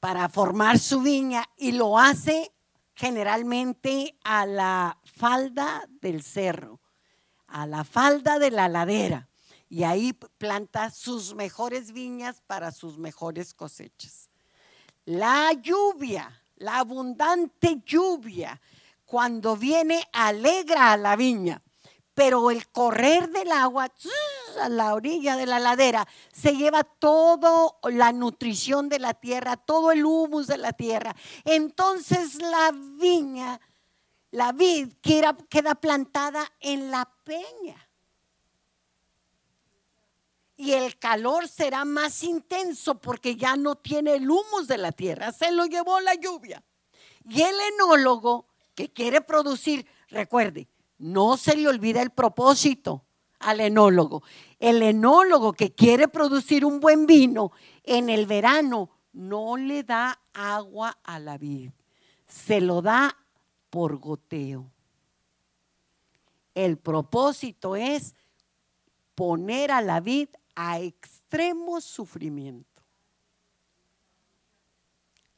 para 0.01 0.31
formar 0.31 0.79
su 0.79 1.03
viña 1.03 1.47
y 1.59 1.73
lo 1.73 1.99
hace 1.99 2.53
generalmente 2.95 4.17
a 4.25 4.47
la 4.47 4.99
falda 5.05 5.87
del 6.01 6.23
cerro, 6.23 6.81
a 7.49 7.67
la 7.67 7.85
falda 7.85 8.39
de 8.39 8.51
la 8.51 8.71
ladera 8.71 9.29
y 9.77 9.85
ahí 9.85 10.15
planta 10.15 10.89
sus 10.89 11.35
mejores 11.35 11.93
viñas 11.93 12.41
para 12.47 12.73
sus 12.73 12.97
mejores 12.97 13.53
cosechas. 13.53 14.31
La 15.05 15.53
lluvia, 15.53 16.43
la 16.57 16.79
abundante 16.79 17.83
lluvia, 17.85 18.59
cuando 19.05 19.55
viene 19.55 20.03
alegra 20.15 20.93
a 20.93 20.97
la 20.97 21.15
viña, 21.15 21.61
pero 22.15 22.51
el 22.51 22.67
correr 22.69 23.29
del 23.29 23.53
agua 23.53 23.93
a 24.63 24.69
la 24.71 24.95
orilla 24.95 25.37
de 25.37 25.45
la 25.45 25.61
ladera 25.61 26.09
se 26.33 26.57
lleva 26.57 26.83
toda 26.83 27.75
la 27.83 28.13
nutrición 28.13 28.89
de 28.89 28.99
la 28.99 29.13
tierra, 29.13 29.59
todo 29.59 29.93
el 29.93 30.07
humus 30.07 30.47
de 30.47 30.57
la 30.57 30.73
tierra. 30.73 31.15
Entonces 31.45 32.37
la 32.37 32.73
viña, 32.73 33.61
la 34.31 34.53
vid 34.53 34.95
queda, 35.03 35.75
plantada 35.75 36.51
en 36.61 36.91
la 36.91 37.07
peña 37.25 37.86
y 40.57 40.73
el 40.73 40.99
calor 40.99 41.49
será 41.49 41.85
más 41.85 42.23
intenso 42.23 42.99
porque 42.99 43.37
ya 43.37 43.57
no 43.57 43.77
tiene 43.77 44.15
el 44.15 44.31
humus 44.31 44.67
de 44.67 44.79
la 44.79 44.93
tierra, 44.93 45.33
se 45.33 45.53
lo 45.53 45.67
llevó 45.67 46.01
la 46.01 46.15
lluvia. 46.15 46.63
Y 47.29 47.43
el 47.43 47.57
enólogo 47.75 48.47
que 48.75 48.91
quiere 48.91 49.21
producir, 49.21 49.87
recuerde, 50.09 50.69
no 50.99 51.37
se 51.37 51.57
le 51.57 51.69
olvida 51.69 52.01
el 52.01 52.11
propósito 52.11 53.05
al 53.39 53.61
enólogo. 53.61 54.23
El 54.59 54.83
enólogo 54.83 55.53
que 55.53 55.75
quiere 55.75 56.09
producir 56.09 56.65
un 56.65 56.81
buen 56.81 57.07
vino 57.07 57.53
en 57.83 58.09
el 58.09 58.27
verano 58.27 58.91
no 59.13 59.57
le 59.57 59.83
da 59.83 60.21
agua 60.33 60.99
a 61.03 61.19
la 61.19 61.37
vid, 61.37 61.71
se 62.27 62.61
lo 62.61 62.81
da 62.81 63.17
por 63.71 63.97
goteo. 63.99 64.71
El 66.55 66.79
propósito 66.79 67.77
es 67.77 68.15
poner 69.15 69.71
a 69.71 69.83
la 69.83 70.01
vid 70.01 70.29
a 70.57 70.81
extremo 70.81 71.81
sufrimiento. 71.81 72.83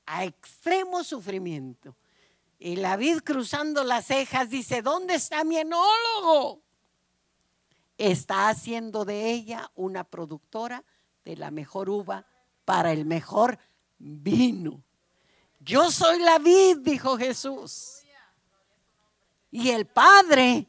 A 0.06 0.24
extremo 0.24 1.04
sufrimiento. 1.04 1.96
Y 2.58 2.76
la 2.76 2.96
vid 2.96 3.18
cruzando 3.18 3.84
las 3.84 4.06
cejas 4.06 4.48
dice, 4.48 4.80
¿dónde 4.80 5.16
está 5.16 5.44
mi 5.44 5.58
enólogo? 5.58 6.62
Está 7.98 8.48
haciendo 8.48 9.04
de 9.04 9.30
ella 9.30 9.70
una 9.74 10.04
productora 10.04 10.84
de 11.24 11.36
la 11.36 11.50
mejor 11.50 11.90
uva 11.90 12.26
para 12.64 12.92
el 12.92 13.04
mejor 13.04 13.58
vino. 13.98 14.82
Yo 15.60 15.90
soy 15.90 16.20
la 16.20 16.38
vid, 16.38 16.78
dijo 16.78 17.18
Jesús. 17.18 18.02
Y 19.50 19.70
el 19.70 19.86
Padre, 19.86 20.66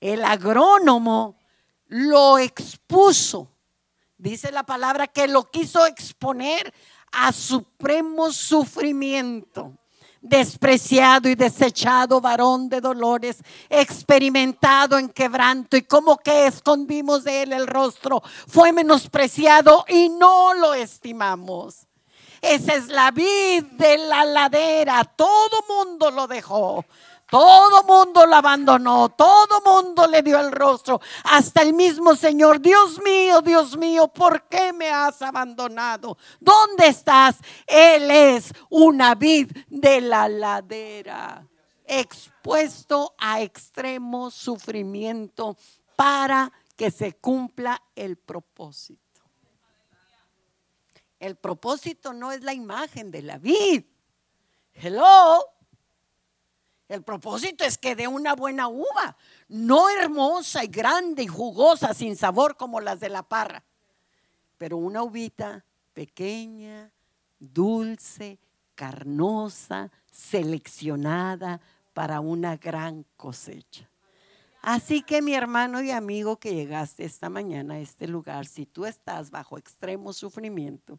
el 0.00 0.24
agrónomo, 0.24 1.36
lo 1.94 2.38
expuso. 2.38 3.48
Dice 4.18 4.50
la 4.50 4.64
palabra 4.64 5.06
que 5.06 5.28
lo 5.28 5.48
quiso 5.48 5.86
exponer 5.86 6.74
a 7.12 7.30
supremo 7.30 8.32
sufrimiento. 8.32 9.78
Despreciado 10.20 11.28
y 11.28 11.36
desechado 11.36 12.20
varón 12.20 12.68
de 12.68 12.80
dolores, 12.80 13.38
experimentado 13.68 14.98
en 14.98 15.08
quebranto 15.08 15.76
y 15.76 15.82
como 15.82 16.16
que 16.16 16.46
escondimos 16.46 17.22
de 17.22 17.42
él 17.42 17.52
el 17.52 17.66
rostro, 17.68 18.22
fue 18.48 18.72
menospreciado 18.72 19.84
y 19.86 20.08
no 20.08 20.52
lo 20.54 20.74
estimamos. 20.74 21.86
Esa 22.40 22.74
es 22.74 22.88
la 22.88 23.12
vida 23.12 23.68
de 23.70 23.98
la 23.98 24.24
ladera, 24.24 25.04
todo 25.04 25.64
mundo 25.68 26.10
lo 26.10 26.26
dejó. 26.26 26.84
Todo 27.34 27.82
mundo 27.82 28.26
lo 28.26 28.36
abandonó, 28.36 29.08
todo 29.08 29.60
mundo 29.66 30.06
le 30.06 30.22
dio 30.22 30.38
el 30.38 30.52
rostro, 30.52 31.00
hasta 31.24 31.62
el 31.62 31.72
mismo 31.72 32.14
Señor. 32.14 32.60
Dios 32.60 33.02
mío, 33.02 33.42
Dios 33.42 33.76
mío, 33.76 34.06
¿por 34.06 34.44
qué 34.44 34.72
me 34.72 34.88
has 34.88 35.20
abandonado? 35.20 36.16
¿Dónde 36.38 36.86
estás? 36.86 37.38
Él 37.66 38.08
es 38.08 38.52
una 38.70 39.16
vid 39.16 39.50
de 39.66 40.00
la 40.00 40.28
ladera, 40.28 41.44
expuesto 41.84 43.16
a 43.18 43.40
extremo 43.40 44.30
sufrimiento 44.30 45.56
para 45.96 46.52
que 46.76 46.92
se 46.92 47.14
cumpla 47.14 47.82
el 47.96 48.16
propósito. 48.16 49.22
El 51.18 51.34
propósito 51.34 52.12
no 52.12 52.30
es 52.30 52.44
la 52.44 52.54
imagen 52.54 53.10
de 53.10 53.22
la 53.22 53.38
vid. 53.38 53.82
Hello. 54.74 55.53
El 56.88 57.02
propósito 57.02 57.64
es 57.64 57.78
que 57.78 57.96
dé 57.96 58.06
una 58.06 58.34
buena 58.34 58.68
uva, 58.68 59.16
no 59.48 59.88
hermosa 59.88 60.64
y 60.64 60.68
grande 60.68 61.22
y 61.22 61.26
jugosa, 61.26 61.94
sin 61.94 62.14
sabor 62.16 62.56
como 62.56 62.80
las 62.80 63.00
de 63.00 63.08
la 63.08 63.22
parra, 63.22 63.64
pero 64.58 64.76
una 64.76 65.02
uvita 65.02 65.64
pequeña, 65.94 66.90
dulce, 67.38 68.38
carnosa, 68.74 69.90
seleccionada 70.10 71.60
para 71.94 72.20
una 72.20 72.56
gran 72.56 73.06
cosecha. 73.16 73.88
Así 74.60 75.02
que 75.02 75.22
mi 75.22 75.34
hermano 75.34 75.82
y 75.82 75.90
amigo 75.90 76.38
que 76.38 76.54
llegaste 76.54 77.04
esta 77.04 77.28
mañana 77.28 77.74
a 77.74 77.78
este 77.78 78.08
lugar, 78.08 78.46
si 78.46 78.66
tú 78.66 78.86
estás 78.86 79.30
bajo 79.30 79.58
extremo 79.58 80.12
sufrimiento, 80.12 80.98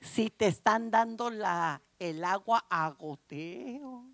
si 0.00 0.30
te 0.30 0.46
están 0.46 0.90
dando 0.90 1.30
la, 1.30 1.82
el 1.98 2.24
agua 2.24 2.64
a 2.70 2.90
goteo, 2.90 4.04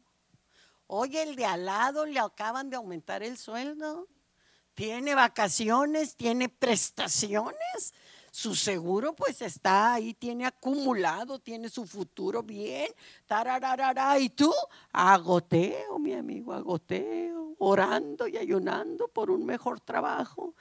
Oye, 0.95 1.23
el 1.23 1.37
de 1.37 1.47
al 1.47 1.65
lado 1.65 2.05
le 2.05 2.21
acaban 2.21 2.69
de 2.69 2.77
aumentar 2.77 3.23
el 3.23 3.39
sueldo. 3.39 4.09
Tiene 4.75 5.15
vacaciones, 5.15 6.17
tiene 6.17 6.51
prestaciones. 6.51 7.95
Su 8.31 8.55
seguro 8.55 9.15
pues 9.15 9.41
está 9.41 9.95
ahí, 9.95 10.13
tiene 10.13 10.45
acumulado, 10.45 11.39
tiene 11.39 11.71
su 11.71 11.87
futuro 11.87 12.43
bien. 12.43 12.93
Tarararara. 13.25 14.19
Y 14.19 14.29
tú, 14.29 14.53
agoteo, 14.93 15.99
mi 15.99 16.13
amigo, 16.13 16.53
agoteo, 16.53 17.55
orando 17.57 18.29
y 18.29 18.37
ayunando 18.37 19.09
por 19.09 19.31
un 19.31 19.47
mejor 19.47 19.81
trabajo. 19.81 20.55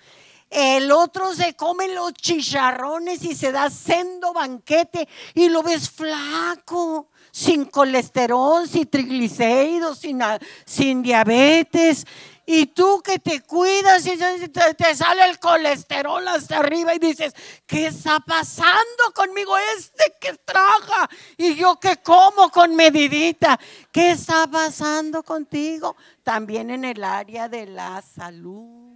El 0.51 0.91
otro 0.91 1.34
se 1.34 1.55
come 1.55 1.88
los 1.88 2.12
chicharrones 2.12 3.24
y 3.24 3.34
se 3.36 3.53
da 3.53 3.70
sendo 3.70 4.34
banquete 4.34 5.08
y 5.34 5.48
lo 5.48 5.63
ves 5.63 5.89
flaco 5.89 7.08
sin 7.31 7.63
colesterol, 7.63 8.67
sin 8.67 8.86
triglicéridos, 8.89 10.00
sin, 10.00 10.20
sin 10.65 11.01
diabetes. 11.01 12.05
Y 12.46 12.65
tú 12.65 13.01
que 13.01 13.17
te 13.17 13.39
cuidas 13.43 14.05
y 14.05 14.17
te, 14.17 14.93
sale 14.93 15.24
el 15.29 15.39
colesterol 15.39 16.27
hasta 16.27 16.58
arriba 16.58 16.93
y 16.93 17.00
dices, 17.00 17.34
¿qué 17.65 17.88
está 17.88 18.20
pasando 18.20 19.13
conmigo 19.15 19.55
este 19.77 20.15
que 20.20 20.34
traga? 20.34 21.10
Y 21.38 21.55
yo 21.55 21.79
que 21.79 21.96
como 21.98 22.50
con 22.50 22.75
medidita. 22.75 23.58
¿Qué 23.89 24.12
está 24.12 24.48
pasando 24.48 25.24
contigo? 25.24 25.96
También 26.24 26.72
en 26.72 26.84
el 26.84 27.05
área 27.05 27.48
de 27.48 27.67
la 27.67 28.01
salud. 28.01 28.90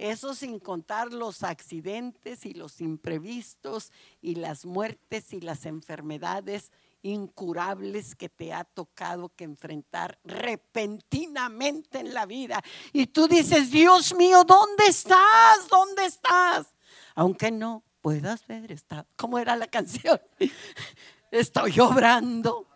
Eso 0.00 0.34
sin 0.34 0.58
contar 0.58 1.12
los 1.12 1.42
accidentes 1.42 2.46
y 2.46 2.54
los 2.54 2.80
imprevistos 2.80 3.92
y 4.22 4.36
las 4.36 4.64
muertes 4.64 5.34
y 5.34 5.42
las 5.42 5.66
enfermedades 5.66 6.72
incurables 7.02 8.14
que 8.14 8.30
te 8.30 8.54
ha 8.54 8.64
tocado 8.64 9.28
que 9.28 9.44
enfrentar 9.44 10.18
repentinamente 10.24 11.98
en 11.98 12.14
la 12.14 12.24
vida. 12.24 12.62
Y 12.94 13.08
tú 13.08 13.28
dices, 13.28 13.70
Dios 13.70 14.14
mío, 14.14 14.42
¿dónde 14.42 14.86
estás? 14.86 15.68
¿Dónde 15.68 16.06
estás? 16.06 16.74
Aunque 17.14 17.50
no 17.50 17.84
puedas 18.00 18.46
ver, 18.46 18.72
está, 18.72 19.06
¿cómo 19.16 19.38
era 19.38 19.54
la 19.54 19.66
canción? 19.66 20.18
Estoy 21.30 21.78
obrando. 21.78 22.69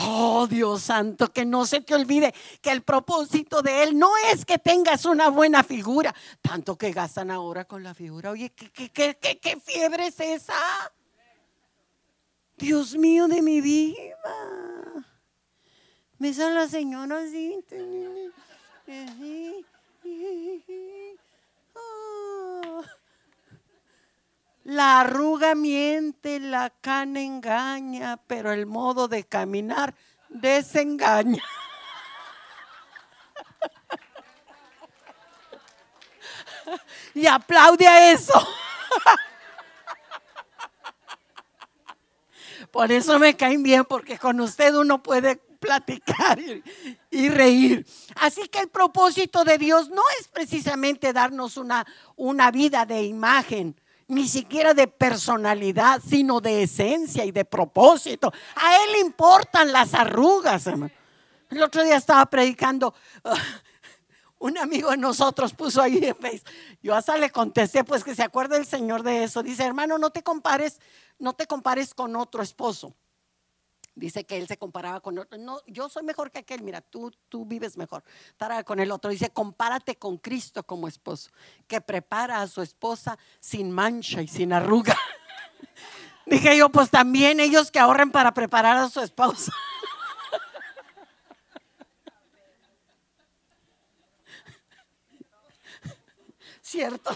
Oh 0.00 0.46
Dios 0.46 0.82
santo, 0.82 1.32
que 1.32 1.44
no 1.44 1.66
se 1.66 1.80
te 1.80 1.94
olvide 1.94 2.34
que 2.60 2.70
el 2.70 2.82
propósito 2.82 3.62
de 3.62 3.82
Él 3.82 3.98
no 3.98 4.10
es 4.32 4.44
que 4.44 4.58
tengas 4.58 5.04
una 5.04 5.28
buena 5.28 5.64
figura, 5.64 6.14
tanto 6.40 6.76
que 6.76 6.92
gastan 6.92 7.30
ahora 7.30 7.64
con 7.64 7.82
la 7.82 7.94
figura. 7.94 8.30
Oye, 8.30 8.50
¿qué, 8.50 8.70
qué, 8.90 9.16
qué, 9.20 9.38
qué 9.38 9.58
fiebre 9.60 10.06
es 10.06 10.20
esa? 10.20 10.54
Dios 12.56 12.94
mío 12.96 13.28
de 13.28 13.42
mi 13.42 13.60
vida. 13.60 15.04
Me 16.18 16.34
sale 16.34 16.54
la 16.54 16.68
señora 16.68 17.18
así. 17.18 17.56
La 24.68 25.00
arruga 25.00 25.54
miente, 25.54 26.38
la 26.40 26.68
cana 26.68 27.22
engaña, 27.22 28.18
pero 28.26 28.52
el 28.52 28.66
modo 28.66 29.08
de 29.08 29.24
caminar 29.24 29.94
desengaña. 30.28 31.42
Y 37.14 37.26
aplaude 37.26 37.88
a 37.88 38.12
eso. 38.12 38.34
Por 42.70 42.92
eso 42.92 43.18
me 43.18 43.34
caen 43.34 43.62
bien, 43.62 43.86
porque 43.86 44.18
con 44.18 44.38
usted 44.38 44.74
uno 44.74 45.02
puede 45.02 45.36
platicar 45.36 46.38
y, 47.10 47.28
reír. 47.30 47.86
Así 48.16 48.48
que 48.48 48.60
el 48.60 48.68
propósito 48.68 49.44
de 49.44 49.56
Dios 49.56 49.88
no 49.88 50.02
es 50.20 50.28
precisamente 50.28 51.14
darnos 51.14 51.56
una, 51.56 51.86
una 52.16 52.50
vida 52.50 52.84
de 52.84 53.04
imagen, 53.04 53.74
ni 54.08 54.26
siquiera 54.26 54.74
de 54.74 54.88
personalidad, 54.88 56.00
sino 56.06 56.40
de 56.40 56.64
esencia 56.64 57.24
y 57.24 57.30
de 57.30 57.44
propósito. 57.44 58.32
A 58.56 58.84
Él 58.84 58.92
le 58.92 59.00
importan 59.00 59.70
las 59.72 59.94
arrugas. 59.94 60.66
El 60.66 61.62
otro 61.62 61.82
día 61.84 61.96
estaba 61.96 62.26
predicando. 62.26 62.94
Un 64.40 64.56
amigo 64.56 64.90
de 64.90 64.96
nosotros 64.96 65.52
puso 65.52 65.82
ahí 65.82 65.98
en 65.98 66.14
Facebook. 66.14 66.52
Yo 66.80 66.94
hasta 66.94 67.16
le 67.16 67.30
contesté, 67.30 67.82
pues 67.82 68.04
que 68.04 68.14
se 68.14 68.22
acuerde 68.22 68.56
el 68.56 68.66
Señor 68.66 69.02
de 69.02 69.24
eso. 69.24 69.42
Dice, 69.42 69.64
hermano, 69.64 69.98
no 69.98 70.10
te 70.10 70.22
compares 70.22 70.78
no 71.18 71.32
te 71.32 71.46
compares 71.46 71.94
con 71.94 72.16
otro 72.16 72.42
esposo. 72.42 72.94
Dice 73.98 74.24
que 74.24 74.36
él 74.36 74.46
se 74.46 74.56
comparaba 74.56 75.00
con 75.00 75.18
otro. 75.18 75.36
No, 75.38 75.60
yo 75.66 75.88
soy 75.88 76.04
mejor 76.04 76.30
que 76.30 76.38
aquel. 76.38 76.62
Mira, 76.62 76.80
tú, 76.80 77.10
tú 77.28 77.44
vives 77.44 77.76
mejor. 77.76 78.04
Estará 78.28 78.62
con 78.62 78.78
el 78.78 78.92
otro. 78.92 79.10
Dice, 79.10 79.30
compárate 79.30 79.96
con 79.96 80.18
Cristo 80.18 80.62
como 80.62 80.86
esposo, 80.86 81.30
que 81.66 81.80
prepara 81.80 82.40
a 82.40 82.46
su 82.46 82.62
esposa 82.62 83.18
sin 83.40 83.72
mancha 83.72 84.22
y 84.22 84.28
sin 84.28 84.52
arruga. 84.52 84.96
Dije 86.26 86.56
yo, 86.56 86.68
pues 86.68 86.90
también 86.90 87.40
ellos 87.40 87.72
que 87.72 87.80
ahorren 87.80 88.12
para 88.12 88.32
preparar 88.34 88.76
a 88.76 88.88
su 88.88 89.00
esposa. 89.00 89.52
¿Cierto? 96.62 97.10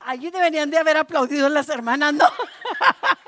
Allí 0.00 0.30
deberían 0.30 0.70
de 0.70 0.78
haber 0.78 0.96
aplaudido 0.96 1.50
las 1.50 1.68
hermanas, 1.68 2.14
¿no? 2.14 2.24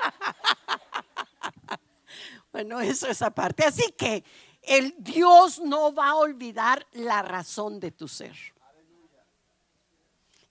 bueno, 2.51 2.79
eso 2.81 3.07
es 3.07 3.21
aparte. 3.21 3.65
Así 3.65 3.93
que 3.97 4.23
el 4.61 4.95
Dios 4.97 5.59
no 5.59 5.93
va 5.93 6.09
a 6.09 6.15
olvidar 6.15 6.85
la 6.93 7.21
razón 7.21 7.79
de 7.79 7.91
tu 7.91 8.07
ser. 8.07 8.35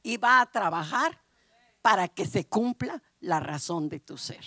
Y 0.02 0.16
va 0.16 0.40
a 0.40 0.50
trabajar 0.50 1.20
para 1.82 2.08
que 2.08 2.26
se 2.26 2.46
cumpla 2.46 3.02
la 3.20 3.40
razón 3.40 3.88
de 3.88 4.00
tu 4.00 4.16
ser. 4.16 4.44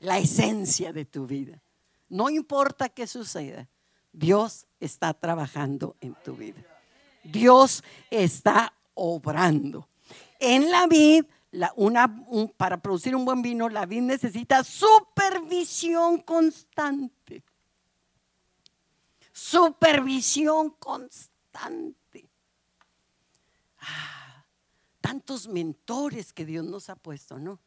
La 0.00 0.18
esencia 0.18 0.92
de 0.92 1.04
tu 1.04 1.26
vida. 1.26 1.60
No 2.08 2.30
importa 2.30 2.88
qué 2.88 3.06
suceda, 3.06 3.68
Dios 4.12 4.66
está 4.78 5.12
trabajando 5.14 5.96
en 6.00 6.14
tu 6.14 6.34
vida. 6.34 6.62
Dios 7.24 7.82
está 8.10 8.72
obrando. 8.94 9.88
En 10.38 10.70
la 10.70 10.86
para 12.56 12.80
producir 12.80 13.14
un 13.14 13.24
buen 13.24 13.42
vino, 13.42 13.68
la 13.68 13.86
vid 13.86 14.02
necesita 14.02 14.64
supervisión 14.64 16.20
constante. 16.22 17.44
Supervisión 19.32 20.70
constante. 20.78 22.30
Ah, 23.80 24.44
tantos 25.00 25.48
mentores 25.48 26.32
que 26.32 26.44
Dios 26.44 26.64
nos 26.64 26.88
ha 26.88 26.96
puesto, 26.96 27.38
¿no? 27.38 27.60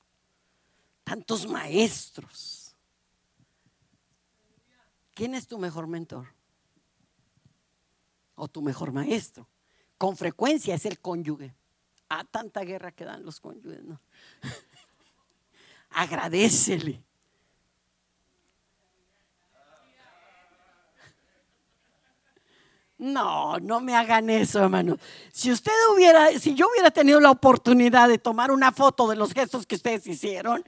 Tantos 1.04 1.47
maestros. 1.47 2.76
¿Quién 5.13 5.36
es 5.36 5.47
tu 5.47 5.58
mejor 5.58 5.88
mentor? 5.88 6.28
O 8.36 8.47
tu 8.47 8.62
mejor 8.62 8.91
maestro. 8.91 9.47
Con 9.97 10.15
frecuencia 10.15 10.76
es 10.76 10.86
el 10.86 11.00
cónyuge 11.00 11.57
a 12.10 12.24
tanta 12.24 12.62
guerra 12.62 12.91
que 12.91 13.06
dan 13.06 13.24
los 13.26 13.39
cónyuges, 13.39 13.84
¿no? 13.84 14.00
Agradecele. 15.91 17.04
No, 23.00 23.60
no 23.60 23.80
me 23.80 23.96
hagan 23.96 24.30
eso, 24.32 24.60
hermano. 24.60 24.98
Si 25.32 25.52
usted 25.52 25.72
hubiera, 25.93 26.32
si 26.39 26.56
yo 26.56 26.67
hubiera 26.67 26.89
tenido 26.89 27.20
la 27.20 27.30
oportunidad 27.30 28.10
de 28.10 28.17
tomar 28.17 28.52
una 28.52 28.72
foto 28.72 29.08
de 29.08 29.15
los 29.15 29.34
gestos 29.34 29.67
que 29.67 29.76
ustedes 29.76 30.08
hicieron 30.08 30.63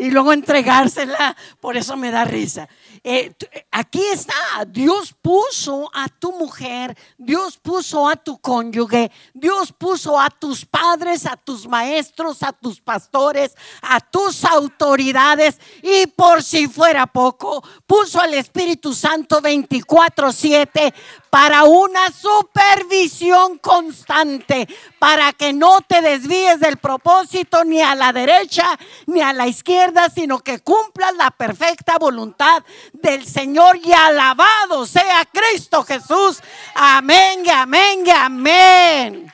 y 0.00 0.10
luego 0.10 0.32
entregársela, 0.32 1.36
por 1.60 1.76
eso 1.76 1.94
me 1.94 2.10
da 2.10 2.24
risa. 2.24 2.66
Eh, 3.04 3.34
aquí 3.70 4.02
está, 4.12 4.34
Dios 4.66 5.14
puso 5.20 5.90
a 5.92 6.08
tu 6.08 6.32
mujer, 6.32 6.96
Dios 7.18 7.58
puso 7.58 8.08
a 8.08 8.16
tu 8.16 8.38
cónyuge, 8.38 9.10
Dios 9.34 9.72
puso 9.72 10.18
a 10.18 10.30
tus 10.30 10.64
padres, 10.64 11.26
a 11.26 11.36
tus 11.36 11.68
maestros, 11.68 12.42
a 12.42 12.52
tus 12.52 12.80
pastores, 12.80 13.54
a 13.82 14.00
tus 14.00 14.42
autoridades 14.46 15.58
y 15.82 16.06
por 16.06 16.42
si 16.42 16.66
fuera 16.66 17.06
poco, 17.06 17.62
puso 17.86 18.20
al 18.20 18.32
Espíritu 18.32 18.94
Santo 18.94 19.42
24/7 19.42 20.94
para 21.30 21.64
una 21.64 22.10
supervisión 22.10 23.58
constante, 23.58 24.68
para 24.98 25.32
que 25.32 25.52
no 25.52 25.80
te 25.80 26.02
desvíes 26.02 26.58
del 26.60 26.76
propósito 26.76 27.64
ni 27.64 27.80
a 27.80 27.94
la 27.94 28.12
derecha 28.12 28.78
ni 29.06 29.22
a 29.22 29.32
la 29.32 29.46
izquierda, 29.46 30.10
sino 30.10 30.40
que 30.40 30.58
cumplas 30.58 31.14
la 31.14 31.30
perfecta 31.30 31.98
voluntad 31.98 32.64
del 32.92 33.24
Señor 33.24 33.78
y 33.82 33.92
alabado 33.92 34.86
sea 34.86 35.24
Cristo 35.24 35.84
Jesús. 35.84 36.42
Amén, 36.74 37.48
amén, 37.48 38.04
amén. 38.10 39.32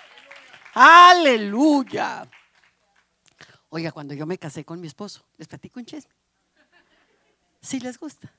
Aleluya. 0.74 2.28
Oiga, 3.70 3.90
cuando 3.90 4.14
yo 4.14 4.26
me 4.26 4.38
casé 4.38 4.64
con 4.64 4.80
mi 4.80 4.86
esposo, 4.86 5.24
les 5.38 5.48
platico 5.48 5.80
un 5.80 5.86
chisme. 5.86 6.12
Si 7.60 7.80
les 7.80 7.98
gusta. 7.98 8.35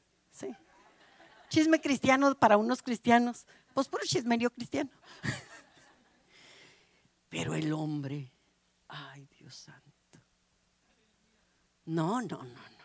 Chisme 1.50 1.80
cristiano 1.80 2.34
para 2.36 2.58
unos 2.58 2.82
cristianos, 2.82 3.46
pues 3.74 3.88
puro 3.88 4.04
chismerío 4.06 4.50
cristiano. 4.50 4.90
Pero 7.30 7.56
el 7.56 7.72
hombre, 7.74 8.32
ay 8.88 9.28
Dios 9.40 9.56
santo. 9.56 10.20
No, 11.86 12.22
no, 12.22 12.38
no, 12.38 12.44
no, 12.44 12.46
no. 12.46 12.78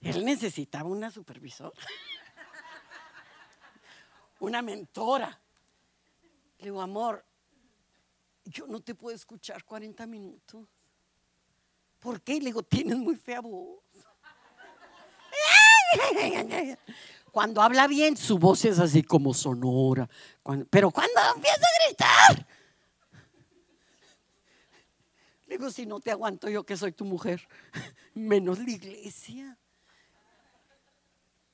Él 0.00 0.24
necesitaba 0.24 0.88
una 0.88 1.10
supervisora, 1.10 1.76
una 4.40 4.62
mentora. 4.62 5.38
Le 6.58 6.64
digo, 6.64 6.80
amor, 6.80 7.24
yo 8.44 8.66
no 8.66 8.80
te 8.80 8.94
puedo 8.94 9.14
escuchar 9.14 9.64
40 9.64 10.06
minutos. 10.06 10.66
¿Por 11.98 12.22
qué? 12.22 12.38
Le 12.38 12.46
digo, 12.46 12.62
tienes 12.62 12.96
muy 12.96 13.16
fea 13.16 13.40
voz. 13.40 13.82
cuando 17.36 17.60
habla 17.60 17.86
bien, 17.86 18.16
su 18.16 18.38
voz 18.38 18.64
es 18.64 18.78
así 18.78 19.02
como 19.02 19.34
sonora. 19.34 20.08
pero 20.70 20.90
cuando 20.90 21.20
empieza 21.34 21.60
a 21.60 21.86
gritar, 21.86 22.46
le 25.46 25.58
digo, 25.58 25.70
si 25.70 25.84
no 25.84 26.00
te 26.00 26.10
aguanto 26.10 26.48
yo 26.48 26.64
que 26.64 26.78
soy 26.78 26.92
tu 26.92 27.04
mujer, 27.04 27.46
menos 28.14 28.58
la 28.58 28.70
iglesia. 28.70 29.58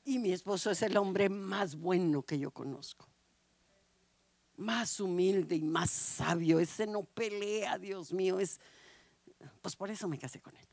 Y 0.05 0.21
mi 0.21 0.31
esposo 0.31 0.71
es 0.71 0.83
el 0.83 0.97
hombre 0.97 1.29
más 1.29 1.75
bueno 1.75 2.23
que 2.23 2.38
yo 2.38 2.53
conozco. 2.53 3.09
Más 4.59 5.01
humilde 5.01 5.57
y 5.57 5.62
más 5.62 5.90
sabio. 5.90 6.61
Ese 6.61 6.87
no 6.87 7.03
pelea, 7.03 7.77
Dios 7.77 8.12
mío. 8.12 8.38
Es, 8.38 8.61
pues 9.61 9.75
por 9.75 9.90
eso 9.90 10.07
me 10.07 10.16
casé 10.16 10.40
con 10.40 10.57
él. 10.57 10.68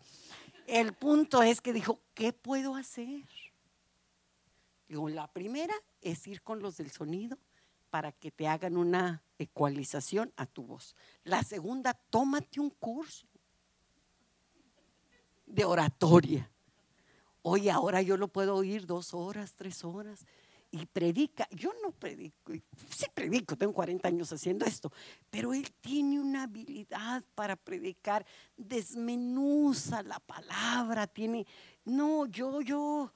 El 0.68 0.94
punto 0.94 1.42
es 1.42 1.62
que 1.62 1.74
dijo, 1.74 2.00
¿qué 2.14 2.32
puedo 2.32 2.76
hacer? 2.76 3.24
Digo, 4.90 5.08
la 5.08 5.32
primera 5.32 5.74
es 6.02 6.26
ir 6.26 6.42
con 6.42 6.62
los 6.62 6.78
del 6.78 6.90
sonido 6.90 7.38
para 7.92 8.12
que 8.12 8.32
te 8.32 8.48
hagan 8.48 8.76
una 8.76 9.24
ecualización 9.38 10.34
a 10.36 10.48
tu 10.48 10.64
voz. 10.64 10.96
La 11.24 11.44
segunda, 11.44 11.94
tómate 11.94 12.60
un 12.60 12.72
curso 12.72 13.28
de 15.46 15.64
oratoria. 15.64 16.50
Oye, 17.44 17.70
ahora 17.70 18.02
yo 18.02 18.18
lo 18.18 18.28
puedo 18.28 18.56
oír 18.56 18.88
dos 18.88 19.14
horas, 19.14 19.54
tres 19.56 19.84
horas 19.84 20.26
y 20.72 20.86
predica. 20.88 21.48
Yo 21.52 21.72
no 21.84 21.92
predico, 21.92 22.54
sí 22.90 23.06
predico, 23.14 23.56
tengo 23.56 23.74
40 23.74 24.08
años 24.08 24.34
haciendo 24.34 24.66
esto, 24.66 24.92
pero 25.30 25.54
él 25.54 25.72
tiene 25.82 26.20
una 26.20 26.44
habilidad 26.44 27.24
para 27.36 27.56
predicar, 27.56 28.26
desmenuza 28.58 30.02
la 30.02 30.20
palabra, 30.20 31.06
tiene, 31.06 31.46
no, 31.86 32.26
yo, 32.26 32.62
yo 32.62 33.14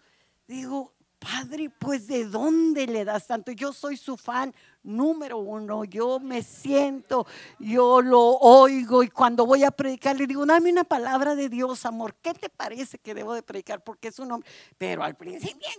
digo, 0.48 0.94
Padre, 1.24 1.70
pues 1.70 2.08
de 2.08 2.26
dónde 2.26 2.86
le 2.86 3.06
das 3.06 3.28
tanto? 3.28 3.54
Yo 3.54 3.72
soy 3.72 3.96
su 3.96 4.18
fan 4.18 4.54
número 4.84 5.38
uno, 5.38 5.86
yo 5.86 6.20
me 6.20 6.44
siento, 6.44 7.26
yo 7.60 8.02
lo 8.02 8.20
oigo 8.20 9.04
y 9.04 9.08
cuando 9.08 9.46
voy 9.46 9.64
a 9.64 9.72
predicar 9.72 10.18
le 10.18 10.28
digo, 10.28 10.46
dame 10.46 10.70
una 10.70 10.84
palabra 10.84 11.34
de 11.36 11.48
Dios, 11.48 11.86
amor, 11.86 12.14
¿qué 12.22 12.34
te 12.34 12.50
parece 12.50 12.98
que 12.98 13.14
debo 13.14 13.34
de 13.34 13.42
predicar? 13.42 13.82
Porque 13.82 14.10
es 14.10 14.20
un 14.20 14.34
hombre, 14.34 14.50
pero 14.78 15.04
al 15.04 15.16
principio... 15.16 15.68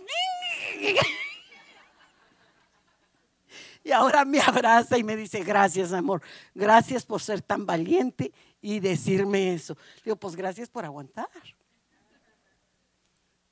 Y 3.83 3.91
ahora 3.91 4.25
me 4.25 4.39
abraza 4.39 4.97
y 4.97 5.03
me 5.03 5.15
dice, 5.15 5.43
gracias 5.43 5.93
amor, 5.93 6.23
gracias 6.55 7.05
por 7.05 7.21
ser 7.21 7.43
tan 7.43 7.67
valiente 7.67 8.33
y 8.59 8.79
decirme 8.79 9.53
eso. 9.53 9.77
Digo, 10.03 10.15
pues 10.15 10.35
gracias 10.35 10.69
por 10.69 10.85
aguantar. 10.85 11.29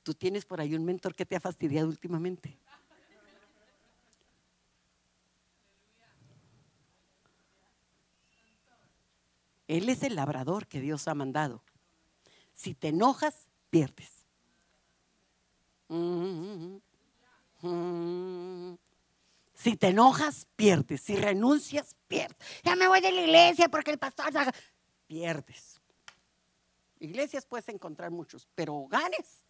Tú 0.03 0.13
tienes 0.13 0.45
por 0.45 0.59
ahí 0.59 0.75
un 0.75 0.83
mentor 0.83 1.15
que 1.15 1.25
te 1.25 1.37
ha 1.37 1.39
fastidiado 1.39 1.87
últimamente. 1.87 2.59
Él 9.67 9.87
es 9.87 10.03
el 10.03 10.15
labrador 10.15 10.67
que 10.67 10.81
Dios 10.81 11.07
ha 11.07 11.15
mandado. 11.15 11.63
Si 12.53 12.75
te 12.75 12.89
enojas, 12.89 13.47
pierdes. 13.69 14.11
Si 19.55 19.77
te 19.77 19.87
enojas, 19.87 20.47
pierdes. 20.57 21.01
Si 21.01 21.15
renuncias, 21.15 21.95
pierdes. 22.09 22.37
Ya 22.63 22.75
me 22.75 22.89
voy 22.89 22.99
de 22.99 23.13
la 23.13 23.21
iglesia 23.21 23.69
porque 23.69 23.91
el 23.91 23.97
pastor... 23.97 24.25
Pierdes. 25.07 25.79
Iglesias 26.99 27.45
puedes 27.45 27.69
encontrar 27.69 28.11
muchos, 28.11 28.49
pero 28.53 28.75
hogares 28.75 29.43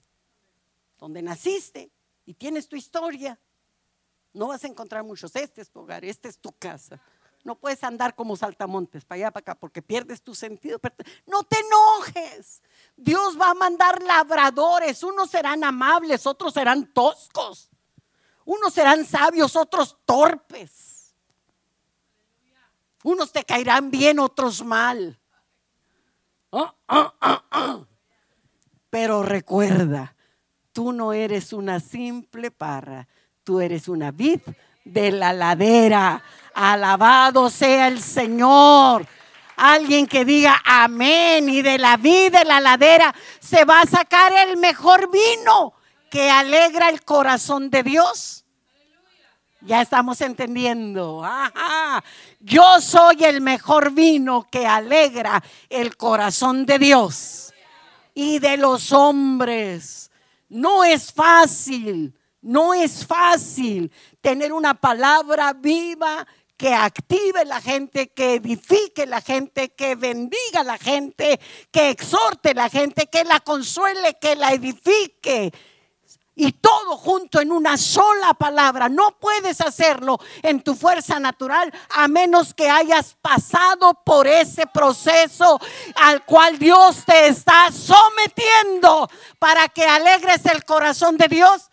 donde 1.03 1.21
naciste 1.21 1.91
y 2.25 2.33
tienes 2.33 2.69
tu 2.69 2.77
historia, 2.77 3.37
no 4.31 4.47
vas 4.47 4.63
a 4.63 4.67
encontrar 4.67 5.03
muchos. 5.03 5.35
Este 5.35 5.59
es 5.59 5.69
tu 5.69 5.81
hogar, 5.81 6.05
esta 6.05 6.29
es 6.29 6.39
tu 6.39 6.53
casa. 6.53 6.97
No 7.43 7.59
puedes 7.59 7.83
andar 7.83 8.15
como 8.15 8.37
saltamontes 8.37 9.03
para 9.03 9.17
allá, 9.17 9.31
para 9.31 9.41
acá, 9.41 9.55
porque 9.55 9.81
pierdes 9.81 10.21
tu 10.21 10.33
sentido. 10.33 10.79
No 11.25 11.43
te 11.43 11.57
enojes. 11.59 12.63
Dios 12.95 13.37
va 13.37 13.49
a 13.49 13.53
mandar 13.53 14.01
labradores. 14.01 15.03
Unos 15.03 15.29
serán 15.29 15.65
amables, 15.65 16.25
otros 16.25 16.53
serán 16.53 16.93
toscos. 16.93 17.69
Unos 18.45 18.73
serán 18.73 19.03
sabios, 19.05 19.57
otros 19.57 19.97
torpes. 20.05 21.13
Unos 23.03 23.33
te 23.33 23.43
caerán 23.43 23.91
bien, 23.91 24.19
otros 24.19 24.63
mal. 24.63 25.19
Ah, 26.53 26.73
ah, 26.87 27.13
ah, 27.51 27.85
Pero 28.89 29.21
recuerda, 29.21 30.15
tú 30.73 30.91
no 30.91 31.13
eres 31.13 31.53
una 31.53 31.79
simple 31.79 32.51
parra, 32.51 33.07
tú 33.43 33.61
eres 33.61 33.87
una 33.87 34.11
vid 34.11 34.41
de 34.83 35.11
la 35.11 35.31
ladera. 35.31 36.21
Alabado 36.53 37.49
sea 37.49 37.87
el 37.87 38.01
Señor. 38.01 39.07
Alguien 39.55 40.07
que 40.07 40.25
diga 40.25 40.61
amén 40.65 41.47
y 41.47 41.61
de 41.61 41.77
la 41.77 41.95
vid 41.95 42.31
de 42.31 42.43
la 42.43 42.59
ladera 42.59 43.13
se 43.39 43.65
va 43.65 43.81
a 43.81 43.85
sacar 43.85 44.33
el 44.33 44.57
mejor 44.57 45.09
vino 45.11 45.73
que 46.09 46.29
alegra 46.29 46.89
el 46.89 47.03
corazón 47.03 47.69
de 47.69 47.83
Dios. 47.83 48.43
Ya 49.61 49.81
estamos 49.81 50.19
entendiendo. 50.21 51.23
Yo 52.39 52.81
soy 52.81 53.23
el 53.23 53.39
mejor 53.41 53.91
vino 53.91 54.45
que 54.51 54.67
alegra 54.67 55.41
el 55.69 55.95
corazón 55.95 56.65
de 56.65 56.79
Dios 56.79 57.53
y 58.13 58.39
de 58.39 58.57
los 58.57 58.91
hombres. 58.91 60.11
No 60.53 60.83
es 60.83 61.11
fácil, 61.11 62.15
no 62.41 62.75
es 62.75 63.07
fácil 63.07 63.91
tener 64.21 64.53
una 64.53 64.75
palabra 64.75 65.51
viva 65.53 66.27
que 66.55 66.75
active 66.75 67.43
la 67.45 67.59
gente, 67.59 68.09
que 68.09 68.35
edifique 68.35 69.07
la 69.07 69.19
gente, 69.19 69.69
que 69.69 69.95
bendiga 69.95 70.63
la 70.63 70.77
gente, 70.77 71.39
que 71.71 71.89
exhorte 71.89 72.53
la 72.53 72.69
gente, 72.69 73.07
que 73.07 73.23
la 73.23 73.39
consuele, 73.39 74.15
que 74.21 74.35
la 74.35 74.53
edifique. 74.53 75.51
Y 76.35 76.51
todo 76.53 76.97
junto 76.97 77.39
en 77.41 77.51
una 77.51 77.77
sola 77.77 78.33
palabra. 78.33 78.89
No 78.89 79.19
puedes 79.19 79.61
hacerlo 79.61 80.19
en 80.41 80.63
tu 80.63 80.73
fuerza 80.73 81.19
natural 81.19 81.71
a 81.89 82.07
menos 82.07 82.53
que 82.53 82.69
hayas 82.69 83.15
pasado 83.21 83.93
por 84.03 84.25
ese 84.25 84.65
proceso 84.65 85.59
al 85.95 86.25
cual 86.25 86.57
Dios 86.57 87.05
te 87.05 87.27
está 87.27 87.71
sometiendo 87.71 89.09
para 89.37 89.67
que 89.69 89.85
alegres 89.85 90.45
el 90.47 90.65
corazón 90.65 91.17
de 91.17 91.27
Dios 91.27 91.69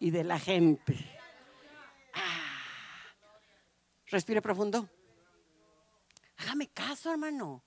y 0.00 0.10
de 0.10 0.24
la 0.24 0.38
gente. 0.38 0.96
Ah. 2.14 2.48
Respire 4.06 4.42
profundo. 4.42 4.88
Hágame 6.38 6.68
caso, 6.68 7.10
hermano. 7.10 7.62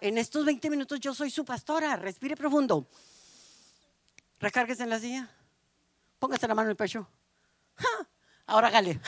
En 0.00 0.18
estos 0.18 0.44
20 0.44 0.68
minutos 0.70 0.98
yo 0.98 1.14
soy 1.14 1.30
su 1.30 1.44
pastora. 1.44 1.96
Respire 1.96 2.36
profundo. 2.36 2.88
Recárguese 4.42 4.82
en 4.82 4.90
la 4.90 4.98
silla. 4.98 5.30
Póngase 6.18 6.48
la 6.48 6.54
mano 6.56 6.66
en 6.66 6.70
el 6.70 6.76
pecho. 6.76 7.08
Ahora 8.46 8.66
hágale. 8.66 9.00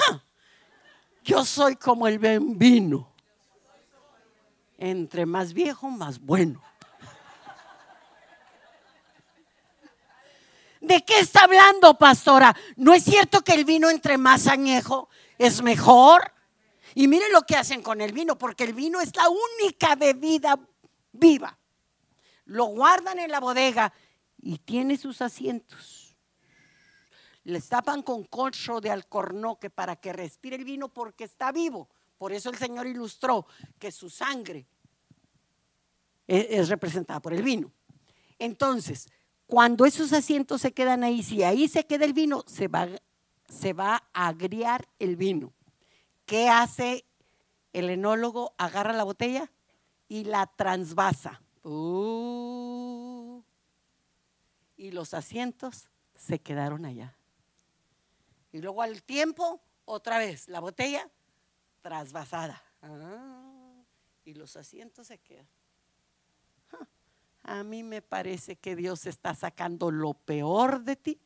Yo 1.25 1.45
soy 1.45 1.75
como 1.75 2.07
el 2.07 2.21
vino. 2.21 3.13
Entre 4.79 5.27
más 5.27 5.53
viejo, 5.53 5.91
más 5.91 6.21
bueno. 6.21 6.63
¿De 10.81 11.05
qué 11.05 11.19
está 11.19 11.45
hablando, 11.45 11.99
pastora? 11.99 12.55
¿No 12.77 12.95
es 12.95 13.03
cierto 13.03 13.43
que 13.43 13.55
el 13.55 13.65
vino 13.65 13.91
entre 13.91 14.17
más 14.19 14.47
añejo 14.47 15.09
es 15.37 15.63
mejor? 15.63 16.33
Y 16.95 17.09
miren 17.09 17.33
lo 17.33 17.43
que 17.43 17.57
hacen 17.57 17.83
con 17.83 18.01
el 18.01 18.13
vino, 18.13 18.39
porque 18.39 18.63
el 18.63 18.73
vino 18.73 19.01
es 19.01 19.17
la 19.17 19.25
única 19.29 19.97
bebida 19.97 20.61
viva. 21.11 21.59
Lo 22.45 22.67
guardan 22.67 23.19
en 23.19 23.33
la 23.33 23.41
bodega 23.41 23.93
y 24.45 24.59
tiene 24.59 24.99
sus 24.99 25.23
asientos. 25.23 26.15
Le 27.45 27.61
tapan 27.63 28.03
con 28.03 28.25
colcho 28.25 28.79
de 28.81 28.91
alcornoque 28.91 29.71
para 29.71 29.97
que 29.97 30.13
respire 30.13 30.57
el 30.57 30.65
vino 30.65 30.91
porque 30.91 31.25
está 31.25 31.51
vivo. 31.51 31.89
Por 32.19 32.33
eso 32.33 32.51
el 32.51 32.57
Señor 32.57 32.87
ilustró 32.87 33.47
que 33.79 33.91
su 33.91 34.11
sangre 34.11 34.67
e-, 36.29 36.49
es, 36.51 36.69
representada 36.69 37.21
por 37.21 37.33
el 37.33 37.43
vino. 37.43 37.73
Entonces, 38.39 39.09
cuando 39.47 39.87
esos 39.87 40.13
asientos 40.13 40.61
se 40.61 40.73
quedan 40.73 41.05
ahí, 41.05 41.23
si 41.23 41.43
ahí 41.43 41.67
se 41.67 41.87
queda 41.87 42.05
el 42.05 42.13
vino, 42.13 42.45
se 42.47 42.69
va, 42.69 42.87
se 43.49 43.73
va 43.73 44.05
a 44.13 44.29
agriar 44.29 44.87
el 44.99 45.17
vino. 45.17 45.55
¿Qué 46.27 46.51
hace 46.51 47.07
el 47.73 47.89
enólogo? 47.89 48.55
Agarra 48.59 48.93
la 48.93 49.05
botella 49.05 49.51
y 50.07 50.25
la 50.25 50.47
transvasa. 50.47 51.41
Uh, 51.63 52.94
y 54.85 54.91
los 54.91 55.15
asientos 55.15 55.89
se 56.15 56.39
quedaron 56.39 56.85
allá. 56.85 57.17
Y 58.53 58.61
luego 58.61 58.83
al 58.83 59.03
tiempo, 59.03 59.63
otra 59.87 60.19
vez, 60.19 60.47
la 60.47 60.61
botella 60.61 61.09
trasvasada. 61.81 62.63
Ah, 62.83 63.83
y 64.27 64.35
los 64.35 64.57
asientos 64.57 65.07
se 65.07 65.17
quedan. 65.17 65.49
A 67.45 67.63
mí 67.63 67.83
me 67.83 68.03
parece 68.03 68.57
que 68.57 68.77
Dios 68.77 69.07
está 69.07 69.35
sacando 69.35 69.91
lo 69.91 70.13
peor 70.13 70.83
de 70.83 70.97
ti 70.97 71.21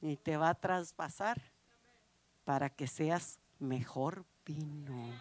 y 0.00 0.16
te 0.16 0.36
va 0.36 0.50
a 0.50 0.54
traspasar 0.54 1.40
para 2.44 2.70
que 2.70 2.88
seas 2.88 3.38
mejor 3.60 4.24
vino. 4.44 5.12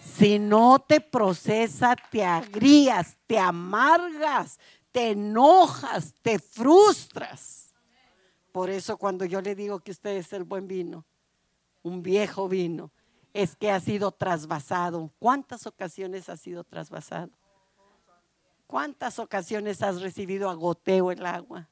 Si 0.00 0.38
no 0.38 0.78
te 0.78 1.00
procesa, 1.00 1.96
te 2.10 2.24
agrías, 2.24 3.16
te 3.26 3.38
amargas, 3.38 4.58
te 4.98 5.10
enojas, 5.10 6.12
te 6.22 6.40
frustras. 6.40 7.72
Por 8.50 8.68
eso 8.68 8.96
cuando 8.96 9.24
yo 9.24 9.40
le 9.40 9.54
digo 9.54 9.78
que 9.78 9.92
usted 9.92 10.16
es 10.16 10.32
el 10.32 10.42
buen 10.42 10.66
vino, 10.66 11.06
un 11.82 12.02
viejo 12.02 12.48
vino, 12.48 12.90
es 13.32 13.54
que 13.54 13.70
ha 13.70 13.78
sido 13.78 14.10
trasvasado. 14.10 15.12
¿Cuántas 15.20 15.68
ocasiones 15.68 16.28
ha 16.28 16.36
sido 16.36 16.64
trasvasado? 16.64 17.30
¿Cuántas 18.66 19.20
ocasiones 19.20 19.82
has 19.82 20.00
recibido 20.00 20.50
agoteo 20.50 21.12
el 21.12 21.24
agua? 21.24 21.68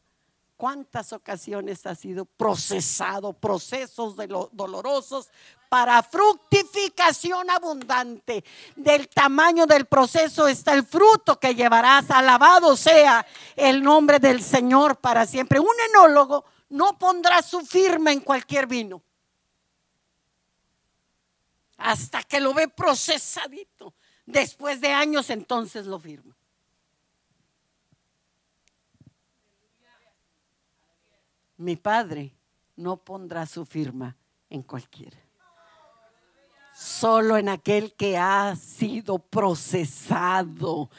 ¿Cuántas 0.56 1.12
ocasiones 1.12 1.84
ha 1.86 1.94
sido 1.94 2.24
procesado, 2.24 3.34
procesos 3.34 4.16
de 4.16 4.26
dolorosos 4.52 5.28
para 5.68 6.02
fructificación 6.02 7.50
abundante? 7.50 8.42
Del 8.74 9.08
tamaño 9.08 9.66
del 9.66 9.84
proceso 9.84 10.48
está 10.48 10.72
el 10.72 10.86
fruto 10.86 11.38
que 11.38 11.54
llevarás. 11.54 12.10
Alabado 12.10 12.76
sea 12.76 13.26
el 13.54 13.82
nombre 13.82 14.18
del 14.18 14.42
Señor 14.42 14.96
para 14.96 15.26
siempre. 15.26 15.60
Un 15.60 15.76
enólogo 15.90 16.44
no 16.70 16.98
pondrá 16.98 17.42
su 17.42 17.60
firma 17.60 18.12
en 18.12 18.20
cualquier 18.20 18.66
vino 18.66 19.02
hasta 21.76 22.22
que 22.22 22.40
lo 22.40 22.54
ve 22.54 22.68
procesadito. 22.68 23.94
Después 24.24 24.80
de 24.80 24.92
años 24.92 25.30
entonces 25.30 25.86
lo 25.86 25.98
firma. 25.98 26.36
Mi 31.56 31.76
Padre 31.76 32.34
no 32.76 32.96
pondrá 32.98 33.46
su 33.46 33.64
firma 33.64 34.16
en 34.50 34.62
cualquiera. 34.62 35.18
Solo 36.74 37.38
en 37.38 37.48
aquel 37.48 37.94
que 37.94 38.18
ha 38.18 38.54
sido 38.56 39.18
procesado 39.18 40.90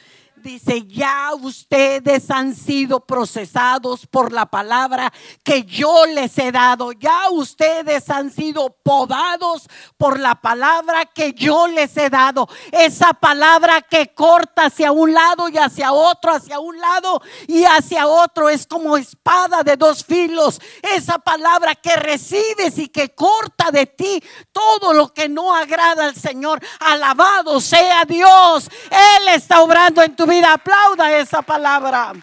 dice, 0.47 0.87
ya 0.87 1.31
ustedes 1.33 2.31
han 2.31 2.55
sido 2.55 3.01
procesados 3.01 4.07
por 4.07 4.31
la 4.31 4.45
palabra 4.45 5.11
que 5.43 5.63
yo 5.63 6.05
les 6.05 6.37
he 6.37 6.53
dado. 6.53 6.93
Ya 6.93 7.29
ustedes 7.29 8.09
han 8.09 8.31
sido 8.31 8.69
podados 8.81 9.67
por 9.97 10.19
la 10.19 10.35
palabra 10.35 11.05
que 11.05 11.33
yo 11.33 11.67
les 11.67 11.97
he 11.97 12.09
dado. 12.09 12.47
Esa 12.71 13.13
palabra 13.13 13.81
que 13.81 14.13
corta 14.13 14.67
hacia 14.67 14.93
un 14.93 15.13
lado 15.13 15.49
y 15.49 15.57
hacia 15.57 15.91
otro, 15.91 16.31
hacia 16.31 16.59
un 16.59 16.79
lado 16.79 17.21
y 17.47 17.65
hacia 17.65 18.07
otro. 18.07 18.47
Es 18.47 18.65
como 18.65 18.95
espada 18.95 19.63
de 19.63 19.75
dos 19.75 20.05
filos. 20.05 20.61
Esa 20.81 21.19
palabra 21.19 21.75
que 21.75 21.95
recibes 21.97 22.77
y 22.77 22.87
que 22.87 23.13
corta 23.13 23.69
de 23.71 23.85
ti 23.85 24.23
todo 24.53 24.93
lo 24.93 25.13
que 25.13 25.27
no 25.27 25.53
agrada 25.53 26.05
al 26.05 26.15
Señor. 26.15 26.61
Alabado 26.79 27.59
sea 27.59 28.05
Dios. 28.05 28.69
Él 28.89 29.27
está 29.33 29.61
obrando 29.61 30.01
en 30.01 30.15
tu 30.15 30.25
vida. 30.25 30.36
Aplauda 30.45 31.17
esa 31.17 31.41
palabra. 31.41 32.13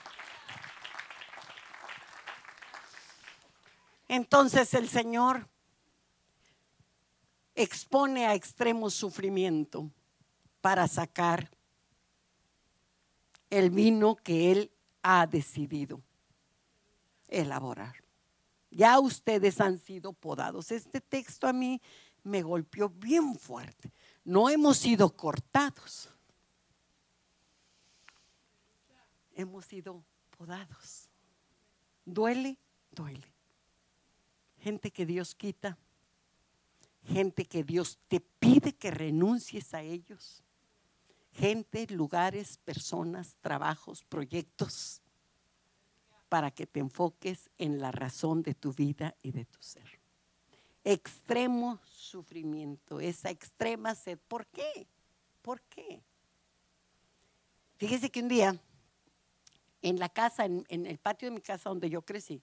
Entonces 4.08 4.72
el 4.74 4.88
Señor 4.88 5.48
expone 7.54 8.26
a 8.26 8.34
extremo 8.34 8.90
sufrimiento 8.90 9.90
para 10.60 10.86
sacar 10.88 11.50
el 13.50 13.70
vino 13.70 14.16
que 14.16 14.52
Él 14.52 14.72
ha 15.02 15.26
decidido 15.26 16.02
elaborar. 17.28 17.94
Ya 18.70 18.98
ustedes 18.98 19.60
han 19.60 19.78
sido 19.78 20.12
podados. 20.12 20.72
Este 20.72 21.00
texto 21.00 21.46
a 21.46 21.52
mí 21.52 21.80
me 22.22 22.42
golpeó 22.42 22.88
bien 22.88 23.38
fuerte. 23.38 23.92
No 24.24 24.48
hemos 24.48 24.78
sido 24.78 25.10
cortados. 25.10 26.13
Hemos 29.34 29.64
sido 29.66 30.04
podados. 30.36 31.08
Duele, 32.04 32.58
duele. 32.90 33.32
Gente 34.58 34.90
que 34.90 35.04
Dios 35.04 35.34
quita, 35.34 35.76
gente 37.04 37.44
que 37.44 37.62
Dios 37.62 37.98
te 38.08 38.20
pide 38.20 38.74
que 38.74 38.90
renuncies 38.90 39.74
a 39.74 39.82
ellos, 39.82 40.42
gente, 41.32 41.86
lugares, 41.88 42.58
personas, 42.58 43.36
trabajos, 43.40 44.04
proyectos, 44.04 45.02
para 46.28 46.50
que 46.50 46.66
te 46.66 46.80
enfoques 46.80 47.50
en 47.58 47.78
la 47.78 47.92
razón 47.92 48.42
de 48.42 48.54
tu 48.54 48.72
vida 48.72 49.14
y 49.22 49.32
de 49.32 49.44
tu 49.44 49.62
ser. 49.62 50.00
Extremo 50.82 51.80
sufrimiento, 51.84 53.00
esa 53.00 53.30
extrema 53.30 53.94
sed. 53.94 54.18
¿Por 54.28 54.46
qué? 54.46 54.86
¿Por 55.42 55.60
qué? 55.62 56.02
Fíjese 57.76 58.10
que 58.10 58.20
un 58.20 58.28
día 58.28 58.60
en 59.84 59.98
la 59.98 60.08
casa, 60.08 60.46
en, 60.46 60.64
el 60.70 60.98
patio 60.98 61.28
de 61.28 61.34
mi 61.34 61.42
casa 61.42 61.68
donde 61.68 61.90
yo 61.90 62.00
crecí, 62.00 62.42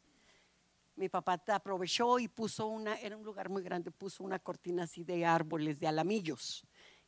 mi 0.95 1.09
papá 1.09 1.41
aprovechó 1.47 2.19
y 2.19 2.27
puso 2.27 2.67
una, 2.67 2.93
era 2.99 3.17
un 3.17 3.23
lugar 3.23 3.49
muy 3.49 3.63
grande, 3.63 3.89
puso 3.89 4.23
una 4.23 4.37
cortina 4.37 4.83
así 4.83 5.03
de 5.03 5.25
árboles, 5.25 5.79
de 5.79 5.87
alamillos, 5.87 6.63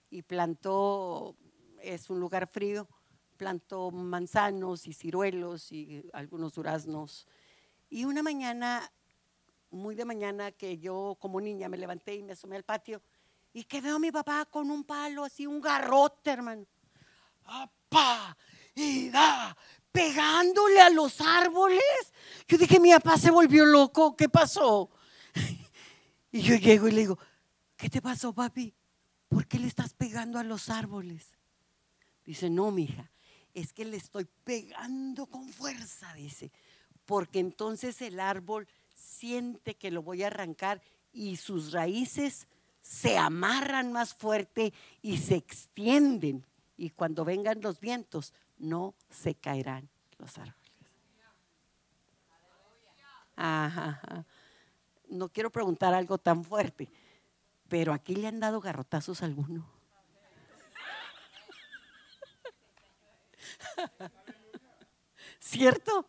y 0.10 0.24
plantó, 0.24 1.36
es 1.80 2.10
un 2.10 2.20
lugar 2.20 2.50
frío, 2.52 2.90
plantó 3.38 3.92
manzanos 3.92 4.88
y 4.88 4.94
ciruelos 4.94 5.72
y 5.72 6.04
algunos 6.14 6.56
duraznos. 6.56 7.28
Y 7.92 8.06
una 8.06 8.24
mañana, 8.24 8.92
muy 9.70 9.94
de 9.94 10.06
mañana, 10.06 10.52
que 10.52 10.80
yo 10.80 11.16
como 11.20 11.40
niña 11.40 11.70
me 11.70 11.78
levanté 11.78 12.16
y 12.16 12.24
me 12.24 12.34
asomé 12.34 12.56
al 12.56 12.64
patio, 12.64 13.04
y 13.54 13.66
que 13.66 13.82
veo 13.82 13.98
a 13.98 14.00
mi 14.00 14.12
papá 14.12 14.46
con 14.46 14.72
un 14.72 14.84
palo 14.84 15.26
así, 15.26 15.46
un 15.46 15.62
garrote, 15.62 16.32
hermano. 16.32 16.66
¡Apá! 17.46 18.36
Y 18.74 19.12
da, 19.12 19.56
pegándole 19.94 20.82
a 20.82 20.90
los 20.90 21.22
árboles. 21.22 21.82
Yo 22.48 22.58
dije, 22.58 22.82
mi 22.82 22.92
papá 22.92 23.18
se 23.18 23.32
volvió 23.32 23.64
loco, 23.66 24.18
¿qué 24.18 24.28
pasó? 24.28 24.90
Y 26.36 26.42
yo 26.42 26.56
llego 26.56 26.88
y 26.88 26.92
le 26.92 27.02
digo, 27.02 27.20
¿qué 27.78 27.92
te 27.92 28.02
pasó, 28.02 28.34
papi? 28.34 28.74
¿Por 29.30 29.46
qué 29.46 29.60
le 29.60 29.68
estás 29.68 29.94
pegando 29.94 30.40
a 30.40 30.44
los 30.44 30.68
árboles? 30.68 31.28
Dice, 32.26 32.50
no, 32.50 32.72
mija, 32.72 33.12
es 33.54 33.72
que 33.72 33.86
le 33.86 33.98
estoy 33.98 34.28
pegando 34.44 35.28
con 35.28 35.48
fuerza, 35.50 36.12
dice, 36.16 36.52
porque 37.06 37.38
entonces 37.38 38.02
el 38.02 38.20
árbol 38.20 38.68
siente 38.96 39.76
que 39.76 39.92
lo 39.92 40.02
voy 40.02 40.24
a 40.24 40.28
arrancar 40.28 40.82
y 41.12 41.36
sus 41.38 41.72
raíces 41.72 42.48
se 42.82 43.18
amarran 43.18 43.94
más 43.94 44.16
fuerte 44.16 44.74
y 45.04 45.18
se 45.18 45.36
extienden. 45.36 46.46
Y 46.78 46.90
cuando 46.90 47.24
vengan 47.24 47.62
los 47.62 47.80
vientos, 47.80 48.34
no 48.58 48.96
se 49.10 49.36
caerán 49.36 49.90
los 50.18 50.38
árboles. 50.38 50.64
No 55.08 55.30
quiero 55.30 55.52
preguntar 55.52 55.94
algo 55.94 56.18
tan 56.18 56.44
fuerte, 56.44 56.92
pero 57.68 57.94
aquí 57.94 58.16
le 58.16 58.28
han 58.28 58.40
dado 58.40 58.62
garrotazos 58.62 59.22
a 59.22 59.26
alguno. 59.26 59.70
¿Cierto? 65.40 66.08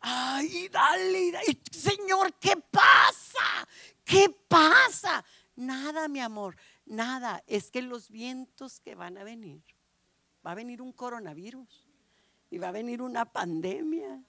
Ay, 0.00 0.68
dale, 0.68 1.32
dale, 1.32 1.60
Señor, 1.70 2.34
¿qué 2.34 2.56
pasa? 2.70 3.66
¿Qué 4.04 4.28
pasa? 4.48 5.24
Nada, 5.56 6.08
mi 6.08 6.20
amor, 6.20 6.56
nada. 6.84 7.42
Es 7.46 7.70
que 7.70 7.80
los 7.82 8.10
vientos 8.10 8.80
que 8.80 8.94
van 8.94 9.16
a 9.18 9.24
venir 9.24 9.73
va 10.44 10.52
a 10.52 10.54
venir 10.54 10.82
un 10.82 10.92
coronavirus 10.92 11.86
y 12.50 12.58
va 12.58 12.68
a 12.68 12.72
venir 12.72 13.02
una 13.02 13.24
pandemia 13.24 14.20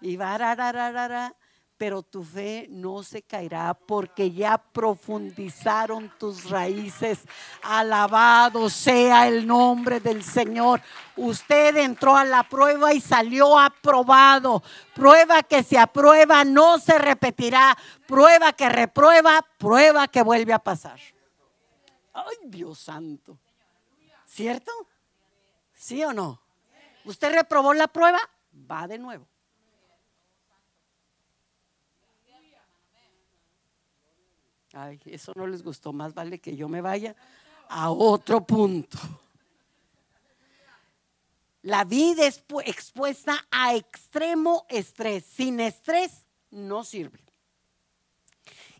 y 0.00 0.16
va 0.16 0.34
a 0.34 1.34
pero 1.82 2.04
tu 2.04 2.22
fe 2.22 2.68
no 2.70 3.02
se 3.02 3.22
caerá 3.22 3.74
porque 3.74 4.30
ya 4.30 4.56
profundizaron 4.56 6.12
tus 6.16 6.48
raíces. 6.48 7.18
Alabado 7.60 8.70
sea 8.70 9.26
el 9.26 9.44
nombre 9.44 9.98
del 9.98 10.22
Señor. 10.22 10.80
Usted 11.16 11.76
entró 11.78 12.16
a 12.16 12.24
la 12.24 12.44
prueba 12.44 12.92
y 12.94 13.00
salió 13.00 13.58
aprobado. 13.58 14.62
Prueba 14.94 15.42
que 15.42 15.64
se 15.64 15.76
aprueba 15.76 16.44
no 16.44 16.78
se 16.78 16.96
repetirá. 16.98 17.76
Prueba 18.06 18.52
que 18.52 18.68
reprueba, 18.68 19.44
prueba 19.58 20.06
que 20.06 20.22
vuelve 20.22 20.52
a 20.52 20.60
pasar. 20.60 21.00
Ay, 22.12 22.36
Dios 22.44 22.78
santo. 22.78 23.36
¿Cierto? 24.24 24.70
¿Sí 25.74 26.02
o 26.04 26.12
no? 26.12 26.40
¿Usted 27.04 27.32
reprobó 27.32 27.74
la 27.74 27.88
prueba? 27.88 28.18
Va 28.70 28.86
de 28.86 28.98
nuevo. 28.98 29.26
Ay, 34.72 35.00
eso 35.04 35.32
no 35.34 35.46
les 35.46 35.62
gustó. 35.62 35.92
Más 35.92 36.14
vale 36.14 36.38
que 36.38 36.56
yo 36.56 36.68
me 36.68 36.80
vaya 36.80 37.14
a 37.68 37.90
otro 37.90 38.46
punto. 38.46 38.98
La 41.62 41.84
vida 41.84 42.26
es 42.26 42.42
expuesta 42.64 43.46
a 43.50 43.74
extremo 43.74 44.66
estrés. 44.68 45.24
Sin 45.24 45.60
estrés 45.60 46.24
no 46.50 46.84
sirve. 46.84 47.20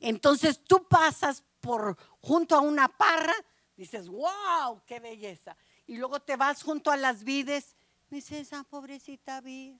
Entonces 0.00 0.60
tú 0.64 0.86
pasas 0.88 1.44
por 1.60 1.96
junto 2.20 2.56
a 2.56 2.60
una 2.60 2.88
parra, 2.88 3.34
dices, 3.76 4.08
wow, 4.08 4.82
qué 4.84 4.98
belleza. 4.98 5.56
Y 5.86 5.96
luego 5.96 6.20
te 6.20 6.36
vas 6.36 6.62
junto 6.62 6.90
a 6.90 6.96
las 6.96 7.24
vides, 7.24 7.76
dices, 8.10 8.48
esa 8.48 8.64
pobrecita 8.64 9.40
vid 9.40 9.76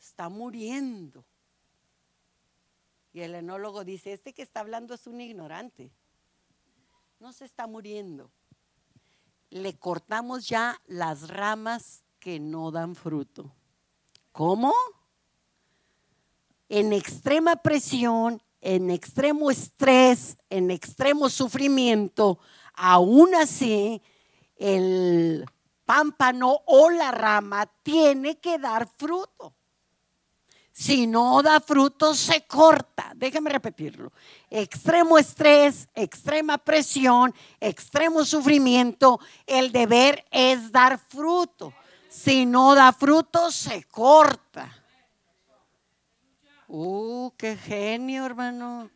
está 0.00 0.28
muriendo. 0.28 1.24
Y 3.12 3.20
el 3.20 3.34
enólogo 3.34 3.84
dice, 3.84 4.12
este 4.12 4.32
que 4.32 4.42
está 4.42 4.60
hablando 4.60 4.94
es 4.94 5.06
un 5.06 5.20
ignorante. 5.20 5.92
No 7.20 7.32
se 7.32 7.44
está 7.44 7.66
muriendo. 7.66 8.30
Le 9.50 9.78
cortamos 9.78 10.48
ya 10.48 10.80
las 10.86 11.28
ramas 11.28 12.02
que 12.18 12.40
no 12.40 12.70
dan 12.70 12.94
fruto. 12.94 13.54
¿Cómo? 14.32 14.72
En 16.68 16.92
extrema 16.92 17.56
presión, 17.56 18.42
en 18.62 18.90
extremo 18.90 19.50
estrés, 19.50 20.38
en 20.48 20.70
extremo 20.70 21.28
sufrimiento, 21.28 22.38
aún 22.74 23.34
así 23.34 24.00
el 24.62 25.44
pámpano 25.84 26.62
o 26.66 26.88
la 26.88 27.10
rama 27.10 27.66
tiene 27.82 28.38
que 28.38 28.58
dar 28.58 28.88
fruto. 28.96 29.54
Si 30.70 31.06
no 31.06 31.42
da 31.42 31.60
fruto, 31.60 32.14
se 32.14 32.46
corta. 32.46 33.12
Déjame 33.14 33.50
repetirlo. 33.50 34.12
Extremo 34.48 35.18
estrés, 35.18 35.88
extrema 35.94 36.58
presión, 36.58 37.34
extremo 37.60 38.24
sufrimiento. 38.24 39.20
El 39.46 39.70
deber 39.72 40.24
es 40.30 40.70
dar 40.70 40.98
fruto. 40.98 41.74
Si 42.08 42.46
no 42.46 42.74
da 42.74 42.92
fruto, 42.92 43.50
se 43.50 43.82
corta. 43.84 44.72
Uh, 46.68 47.32
qué 47.36 47.56
genio, 47.56 48.24
hermano. 48.24 48.90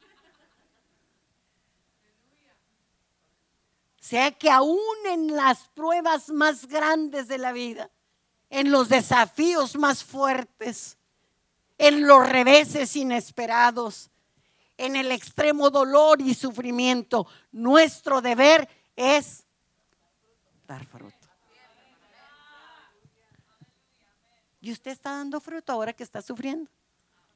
Sea 4.06 4.30
que 4.30 4.48
aún 4.48 4.78
en 5.06 5.34
las 5.34 5.66
pruebas 5.70 6.28
más 6.28 6.68
grandes 6.68 7.26
de 7.26 7.38
la 7.38 7.50
vida, 7.50 7.90
en 8.50 8.70
los 8.70 8.88
desafíos 8.88 9.74
más 9.76 10.04
fuertes, 10.04 10.96
en 11.76 12.06
los 12.06 12.28
reveses 12.28 12.94
inesperados, 12.94 14.12
en 14.76 14.94
el 14.94 15.10
extremo 15.10 15.70
dolor 15.70 16.20
y 16.20 16.34
sufrimiento, 16.34 17.26
nuestro 17.50 18.22
deber 18.22 18.68
es 18.94 19.44
dar 20.68 20.86
fruto. 20.86 21.26
¿Y 24.60 24.70
usted 24.70 24.92
está 24.92 25.16
dando 25.16 25.40
fruto 25.40 25.72
ahora 25.72 25.92
que 25.92 26.04
está 26.04 26.22
sufriendo? 26.22 26.70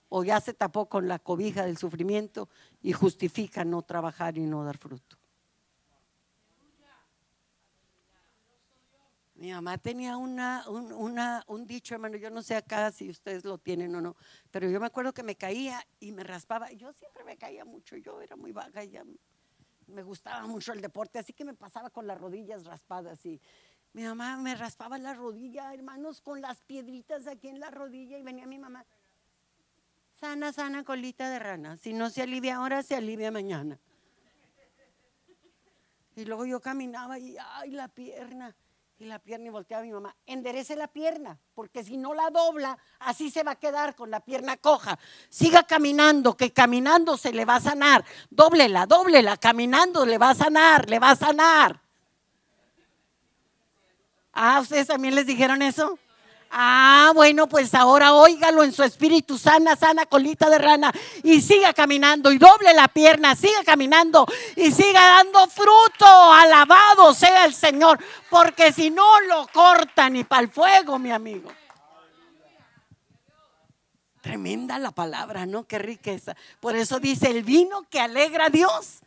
¿O 0.09 0.23
ya 0.23 0.41
se 0.41 0.55
tapó 0.55 0.89
con 0.89 1.09
la 1.09 1.19
cobija 1.19 1.67
del 1.67 1.79
sufrimiento 1.79 2.49
y 2.81 2.93
justifica 2.93 3.65
no 3.65 3.83
trabajar 3.83 4.39
y 4.39 4.47
no 4.47 4.63
dar 4.63 4.79
fruto? 4.79 5.20
Mi 9.41 9.53
mamá 9.53 9.79
tenía 9.79 10.19
una, 10.19 10.67
un, 10.69 11.67
dicho, 11.67 11.95
hermano, 11.95 12.19
yo 12.19 12.29
no 12.29 12.43
sé 12.43 12.57
acá 12.57 12.93
si 12.93 13.09
ustedes 13.09 13.43
lo 13.43 13.57
tienen 13.57 13.95
o 13.95 14.03
no, 14.03 14.15
pero 14.51 14.69
yo 14.69 14.79
me 14.79 14.85
acuerdo 14.85 15.15
que 15.15 15.23
me 15.23 15.35
caía 15.35 15.83
y 15.99 16.13
me 16.13 16.25
raspaba. 16.25 16.71
Yo 16.73 16.93
siempre 16.93 17.25
me 17.25 17.39
caía 17.39 17.65
mucho, 17.65 17.97
yo 17.97 18.21
era 18.21 18.37
muy 18.37 18.53
vaga 18.53 18.85
ya 18.85 19.03
me 19.87 20.03
gustaba 20.03 20.47
mucho 20.47 20.75
el 20.75 20.83
deporte, 20.83 21.19
así 21.19 21.33
que 21.33 21.47
me 21.47 21.55
pasaba 21.55 21.89
con 21.89 22.07
las 22.07 22.21
rodillas 22.21 22.65
raspadas 22.67 23.25
y 23.25 23.41
mi 23.95 24.03
mamá 24.03 24.37
me 24.37 24.55
raspaba 24.55 24.99
la 24.99 25.15
rodilla, 25.15 25.73
hermanos, 25.73 26.21
con 26.21 26.43
las 26.43 26.61
piedritas 26.61 27.27
aquí 27.27 27.49
en 27.49 27.61
la 27.61 27.71
rodilla 27.71 28.19
y 28.19 28.23
venía 28.23 28.47
mi 28.47 28.59
mamá. 28.59 28.85
Sana, 30.21 30.53
sana 30.53 30.85
colita 30.85 31.31
de 31.31 31.39
rana. 31.39 31.79
Si 31.79 31.95
no 31.95 32.11
se 32.11 32.21
alivia 32.21 32.57
ahora, 32.57 32.83
se 32.83 32.95
alivia 32.95 33.31
mañana. 33.31 33.81
Y 36.15 36.27
luego 36.27 36.45
yo 36.45 36.61
caminaba 36.61 37.19
y, 37.19 37.39
ay, 37.39 37.71
la 37.71 37.89
pierna 37.89 38.55
y 39.01 39.07
la 39.07 39.19
pierna 39.19 39.47
y 39.47 39.49
volteaba 39.49 39.81
a 39.83 39.87
mi 39.87 39.93
mamá, 39.93 40.15
enderece 40.27 40.77
la 40.77 40.87
pierna, 40.87 41.39
porque 41.55 41.83
si 41.83 41.97
no 41.97 42.13
la 42.13 42.29
dobla, 42.29 42.77
así 42.99 43.31
se 43.31 43.43
va 43.43 43.53
a 43.53 43.57
quedar 43.57 43.97
con 43.97 44.11
la 44.11 44.21
pierna 44.21 44.59
coja. 44.59 44.99
Siga 45.31 45.63
caminando, 45.63 46.37
que 46.37 46.53
caminando 46.53 47.17
se 47.17 47.33
le 47.33 47.47
va 47.47 47.57
a 47.57 47.61
sanar. 47.61 48.05
Dóblela, 48.29 48.85
dóblela, 48.85 49.39
caminando 49.39 50.05
le 50.05 50.19
va 50.19 50.31
a 50.31 50.35
sanar, 50.35 50.91
le 50.91 50.99
va 50.99 51.13
a 51.13 51.17
sanar. 51.17 51.81
Ah, 54.35 54.61
¿ustedes 54.61 54.89
también 54.89 55.15
les 55.15 55.27
dijeron 55.27 55.63
eso? 55.63 55.99
Ah, 56.53 57.13
bueno, 57.15 57.49
pues 57.49 57.75
ahora 57.75 58.13
óigalo 58.13 58.65
en 58.65 58.73
su 58.73 58.83
espíritu, 58.83 59.39
sana, 59.39 59.77
sana 59.77 60.05
colita 60.07 60.51
de 60.51 60.59
rana 60.59 60.93
y 61.23 61.41
siga 61.41 61.73
caminando 61.73 62.33
y 62.33 62.39
doble 62.39 62.75
la 62.75 62.89
pierna, 62.89 63.37
siga 63.37 63.63
caminando 63.65 64.27
y 64.57 64.73
siga 64.73 65.01
dando 65.01 65.47
fruto. 65.47 66.07
Alabado 66.07 67.15
sea 67.15 67.45
el 67.45 67.55
Señor, 67.55 68.01
porque 68.29 68.73
si 68.73 68.91
no 68.91 69.21
lo 69.21 69.47
cortan 69.53 70.15
ni 70.15 70.25
para 70.25 70.43
el 70.43 70.51
fuego, 70.51 70.99
mi 70.99 71.13
amigo. 71.13 71.53
Tremenda 74.21 74.79
la 74.81 74.91
palabra, 74.91 75.47
¿no? 75.47 75.69
Qué 75.69 75.79
riqueza. 75.79 76.37
Por 76.59 76.75
eso 76.75 76.99
dice 76.99 77.31
el 77.31 77.45
vino 77.45 77.89
que 77.89 78.01
alegra 78.01 78.47
a 78.47 78.51
Dios. 78.51 79.01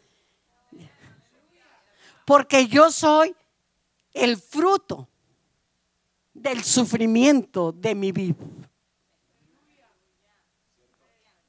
Porque 2.26 2.68
yo 2.68 2.90
soy 2.90 3.36
el 4.14 4.38
fruto 4.38 5.10
del 6.44 6.62
sufrimiento 6.64 7.72
de 7.72 7.96
mi 7.96 8.12
vida. 8.12 8.36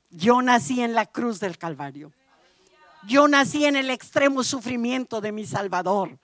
Yo 0.09 0.41
nací 0.41 0.81
en 0.81 0.95
la 0.95 1.05
cruz 1.05 1.41
del 1.41 1.59
Calvario. 1.59 2.13
Yo 3.07 3.27
nací 3.27 3.65
en 3.65 3.75
el 3.75 3.91
extremo 3.91 4.45
sufrimiento 4.45 5.21
de 5.21 5.33
mi 5.33 5.45
Salvador. 5.45 6.17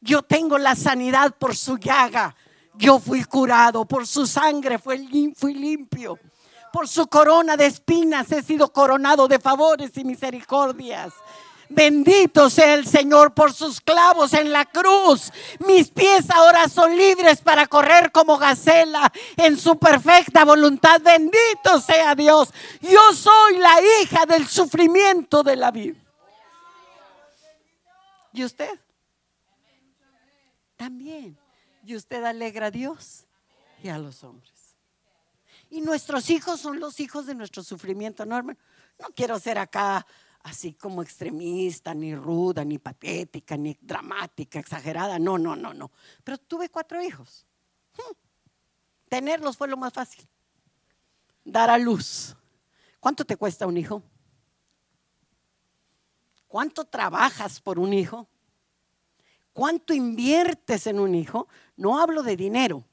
Yo 0.00 0.22
tengo 0.22 0.56
la 0.56 0.74
sanidad 0.74 1.36
por 1.38 1.54
su 1.54 1.76
llaga. 1.76 2.34
Yo 2.74 2.98
fui 2.98 3.22
curado. 3.24 3.84
Por 3.84 4.06
su 4.06 4.26
sangre 4.26 4.78
fui, 4.78 5.54
limpio. 5.54 6.18
Por 6.72 6.88
su 6.88 7.06
corona 7.08 7.54
de 7.56 7.66
espinas 7.66 8.32
he 8.32 8.42
sido 8.42 8.72
coronado 8.72 9.28
de 9.28 9.38
favores 9.38 9.96
y 9.98 10.04
misericordias. 10.04 11.12
Bendito 11.68 12.48
sea 12.48 12.74
el 12.74 12.86
Señor 12.86 13.34
por 13.34 13.52
sus 13.52 13.80
clavos 13.80 14.32
en 14.34 14.52
la 14.52 14.64
cruz. 14.64 15.32
Mis 15.66 15.90
pies 15.90 16.30
ahora 16.30 16.68
son 16.68 16.96
libres 16.96 17.40
para 17.40 17.66
correr 17.66 18.12
como 18.12 18.38
gacela 18.38 19.12
en 19.36 19.58
su 19.58 19.78
perfecta 19.78 20.44
voluntad. 20.44 21.00
Bendito 21.00 21.80
sea 21.80 22.14
Dios. 22.14 22.50
Yo 22.80 23.12
soy 23.12 23.58
la 23.58 23.76
hija 24.00 24.26
del 24.26 24.46
sufrimiento 24.46 25.42
de 25.42 25.56
la 25.56 25.70
vida. 25.70 25.98
¿Y 28.32 28.44
usted? 28.44 28.78
También. 30.76 31.38
Y 31.84 31.96
usted 31.96 32.22
alegra 32.22 32.66
a 32.66 32.70
Dios 32.70 33.26
y 33.82 33.88
a 33.88 33.98
los 33.98 34.22
hombres. 34.22 34.76
Y 35.70 35.80
nuestros 35.80 36.30
hijos 36.30 36.60
son 36.60 36.78
los 36.78 37.00
hijos 37.00 37.26
de 37.26 37.34
nuestro 37.34 37.62
sufrimiento, 37.62 38.24
¿no, 38.24 38.42
No 38.42 38.56
quiero 39.14 39.38
ser 39.38 39.58
acá 39.58 40.06
así 40.46 40.74
como 40.74 41.02
extremista, 41.02 41.92
ni 41.92 42.14
ruda, 42.14 42.64
ni 42.64 42.78
patética, 42.78 43.56
ni 43.56 43.76
dramática, 43.80 44.60
exagerada. 44.60 45.18
No, 45.18 45.36
no, 45.38 45.56
no, 45.56 45.74
no. 45.74 45.90
Pero 46.22 46.38
tuve 46.38 46.68
cuatro 46.68 47.02
hijos. 47.02 47.44
Hmm. 47.96 48.14
Tenerlos 49.08 49.56
fue 49.56 49.66
lo 49.66 49.76
más 49.76 49.92
fácil. 49.92 50.24
Dar 51.44 51.68
a 51.68 51.78
luz. 51.78 52.36
¿Cuánto 53.00 53.24
te 53.24 53.36
cuesta 53.36 53.66
un 53.66 53.76
hijo? 53.76 54.04
¿Cuánto 56.46 56.84
trabajas 56.84 57.60
por 57.60 57.80
un 57.80 57.92
hijo? 57.92 58.28
¿Cuánto 59.52 59.94
inviertes 59.94 60.86
en 60.86 61.00
un 61.00 61.16
hijo? 61.16 61.48
No 61.76 61.98
hablo 61.98 62.22
de 62.22 62.36
dinero. 62.36 62.84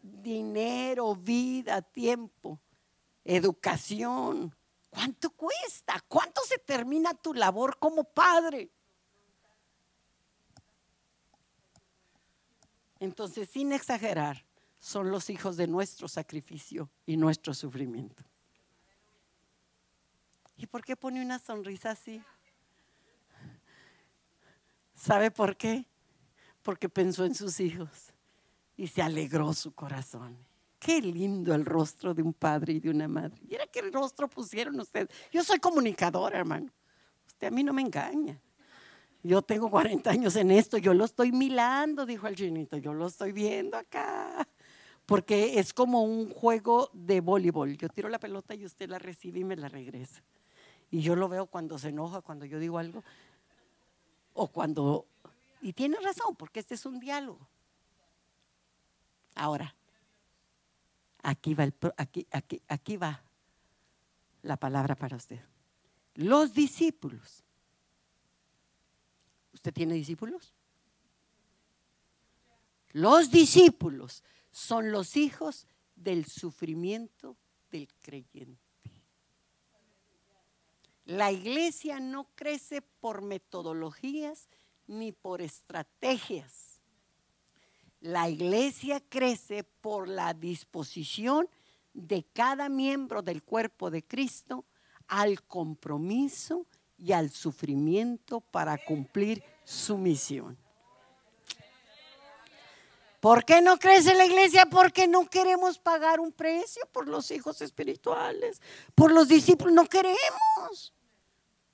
Dinero, 0.00 1.14
vida, 1.14 1.82
tiempo, 1.82 2.58
educación, 3.24 4.54
¿Cuánto 4.94 5.30
cuesta? 5.30 6.00
¿Cuánto 6.06 6.40
se 6.42 6.56
termina 6.56 7.14
tu 7.14 7.34
labor 7.34 7.78
como 7.80 8.04
padre? 8.04 8.70
Entonces, 13.00 13.50
sin 13.50 13.72
exagerar, 13.72 14.46
son 14.78 15.10
los 15.10 15.30
hijos 15.30 15.56
de 15.56 15.66
nuestro 15.66 16.06
sacrificio 16.06 16.88
y 17.06 17.16
nuestro 17.16 17.54
sufrimiento. 17.54 18.22
¿Y 20.56 20.66
por 20.66 20.84
qué 20.84 20.94
pone 20.94 21.20
una 21.20 21.40
sonrisa 21.40 21.90
así? 21.90 22.22
¿Sabe 24.94 25.32
por 25.32 25.56
qué? 25.56 25.86
Porque 26.62 26.88
pensó 26.88 27.24
en 27.24 27.34
sus 27.34 27.58
hijos 27.58 28.12
y 28.76 28.86
se 28.86 29.02
alegró 29.02 29.52
su 29.54 29.74
corazón. 29.74 30.38
Qué 30.84 31.00
lindo 31.00 31.54
el 31.54 31.64
rostro 31.64 32.12
de 32.12 32.20
un 32.20 32.34
padre 32.34 32.74
y 32.74 32.78
de 32.78 32.90
una 32.90 33.08
madre. 33.08 33.40
Mira 33.48 33.66
qué 33.68 33.80
rostro 33.90 34.28
pusieron 34.28 34.78
ustedes. 34.78 35.08
Yo 35.32 35.42
soy 35.42 35.58
comunicadora, 35.58 36.38
hermano. 36.38 36.70
Usted 37.26 37.46
a 37.46 37.50
mí 37.50 37.64
no 37.64 37.72
me 37.72 37.80
engaña. 37.80 38.38
Yo 39.22 39.40
tengo 39.40 39.70
40 39.70 40.10
años 40.10 40.36
en 40.36 40.50
esto, 40.50 40.76
yo 40.76 40.92
lo 40.92 41.06
estoy 41.06 41.32
milando, 41.32 42.04
dijo 42.04 42.26
el 42.26 42.36
chinito, 42.36 42.76
yo 42.76 42.92
lo 42.92 43.06
estoy 43.06 43.32
viendo 43.32 43.78
acá. 43.78 44.46
porque 45.06 45.58
es 45.58 45.72
como 45.72 46.02
un 46.02 46.28
juego 46.28 46.90
de 46.92 47.22
voleibol. 47.22 47.78
Yo 47.78 47.88
tiro 47.88 48.10
la 48.10 48.18
pelota 48.18 48.54
y 48.54 48.66
usted 48.66 48.90
la 48.90 48.98
recibe 48.98 49.40
y 49.40 49.44
me 49.44 49.56
la 49.56 49.70
regresa. 49.70 50.22
Y 50.90 51.00
yo 51.00 51.16
lo 51.16 51.30
veo 51.30 51.46
cuando 51.46 51.78
se 51.78 51.88
enoja, 51.88 52.20
cuando 52.20 52.44
yo 52.44 52.58
digo 52.58 52.76
algo, 52.76 53.02
o 54.34 54.48
cuando... 54.48 55.06
Y 55.62 55.72
tiene 55.72 55.96
razón, 56.02 56.36
porque 56.36 56.60
este 56.60 56.74
es 56.74 56.84
un 56.84 57.00
diálogo. 57.00 57.48
Ahora, 59.34 59.74
aquí 61.24 61.54
va, 61.54 61.64
el, 61.64 61.74
aquí, 61.96 62.26
aquí, 62.30 62.62
aquí 62.68 62.96
va 62.96 63.22
la 64.42 64.56
palabra 64.56 64.94
para 64.94 65.16
usted. 65.16 65.40
Los 66.14 66.54
discípulos. 66.54 67.42
¿Usted 69.52 69.72
tiene 69.72 69.94
discípulos? 69.94 70.54
Los 72.92 73.30
discípulos 73.30 74.22
son 74.52 74.92
los 74.92 75.16
hijos 75.16 75.66
del 75.96 76.26
sufrimiento 76.26 77.36
del 77.70 77.88
creyente. 78.02 78.60
La 81.04 81.32
iglesia 81.32 82.00
no 82.00 82.28
crece 82.34 82.82
por 82.82 83.22
metodologías 83.22 84.48
ni 84.86 85.12
por 85.12 85.42
estrategias. 85.42 86.73
La 88.04 88.28
iglesia 88.28 89.00
crece 89.08 89.64
por 89.64 90.08
la 90.08 90.34
disposición 90.34 91.48
de 91.94 92.22
cada 92.34 92.68
miembro 92.68 93.22
del 93.22 93.42
cuerpo 93.42 93.90
de 93.90 94.02
Cristo 94.02 94.66
al 95.08 95.42
compromiso 95.44 96.66
y 96.98 97.12
al 97.12 97.30
sufrimiento 97.30 98.42
para 98.42 98.76
cumplir 98.76 99.42
su 99.64 99.96
misión. 99.96 100.58
¿Por 103.20 103.42
qué 103.46 103.62
no 103.62 103.78
crece 103.78 104.14
la 104.14 104.26
iglesia? 104.26 104.66
Porque 104.66 105.08
no 105.08 105.24
queremos 105.24 105.78
pagar 105.78 106.20
un 106.20 106.30
precio 106.30 106.82
por 106.92 107.08
los 107.08 107.30
hijos 107.30 107.62
espirituales, 107.62 108.60
por 108.94 109.12
los 109.12 109.28
discípulos, 109.28 109.72
no 109.72 109.86
queremos. 109.86 110.92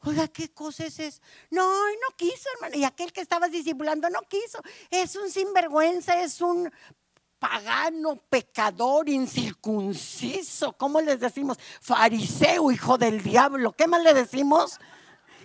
Oiga, 0.05 0.29
¿qué 0.29 0.49
cosa 0.51 0.87
es 0.87 0.99
eso? 0.99 1.21
No, 1.51 1.67
no 1.67 2.17
quiso, 2.17 2.49
hermano. 2.55 2.77
Y 2.77 2.85
aquel 2.85 3.13
que 3.13 3.21
estabas 3.21 3.51
discipulando 3.51 4.09
no 4.09 4.21
quiso. 4.23 4.59
Es 4.91 5.15
un 5.17 5.31
sinvergüenza, 5.31 6.21
es 6.23 6.41
un 6.41 6.71
pagano, 7.39 8.17
pecador, 8.17 9.09
incircunciso. 9.09 10.73
¿Cómo 10.73 11.01
les 11.01 11.21
decimos? 11.21 11.59
Fariseo, 11.81 12.71
hijo 12.71 12.99
del 12.99 13.23
diablo. 13.23 13.73
¿Qué 13.73 13.87
más 13.87 14.03
le 14.03 14.15
decimos? 14.15 14.79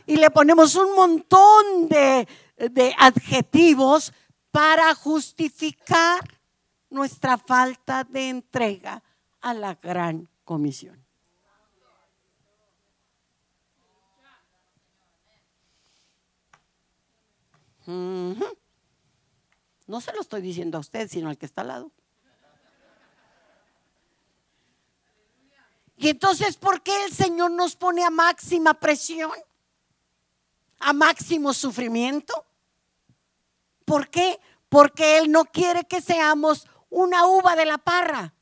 Y 0.06 0.16
le 0.18 0.30
ponemos 0.32 0.76
un 0.76 0.96
montón 0.96 1.90
de 1.90 2.96
adjetivos 2.98 4.14
para 4.52 4.96
justificar 4.96 6.22
nuestra 6.90 7.38
falta 7.38 8.06
de 8.06 8.30
entrega 8.30 9.04
a 9.42 9.54
la 9.54 9.76
gran 9.76 10.30
comisión. 10.46 11.05
No 17.88 18.36
se 20.02 20.14
lo 20.14 20.22
estoy 20.22 20.42
diciendo 20.42 20.78
a 20.78 20.82
usted, 20.82 21.10
sino 21.10 21.30
al 21.30 21.38
que 21.38 21.46
está 21.46 21.62
al 21.62 21.68
lado. 21.68 21.92
Y 25.98 26.10
entonces, 26.10 26.58
¿por 26.58 26.82
qué 26.82 27.06
el 27.06 27.14
Señor 27.14 27.52
nos 27.52 27.76
pone 27.76 28.04
a 28.04 28.10
máxima 28.10 28.74
presión? 28.74 29.32
A 30.80 30.94
máximo 30.94 31.54
sufrimiento. 31.54 32.46
¿Por 33.86 34.10
qué? 34.10 34.40
Porque 34.68 35.20
Él 35.20 35.32
no 35.32 35.46
quiere 35.46 35.86
que 35.86 36.02
seamos 36.02 36.68
una 36.90 37.28
uva 37.28 37.56
de 37.56 37.66
la 37.66 37.78
parra. 37.78 38.34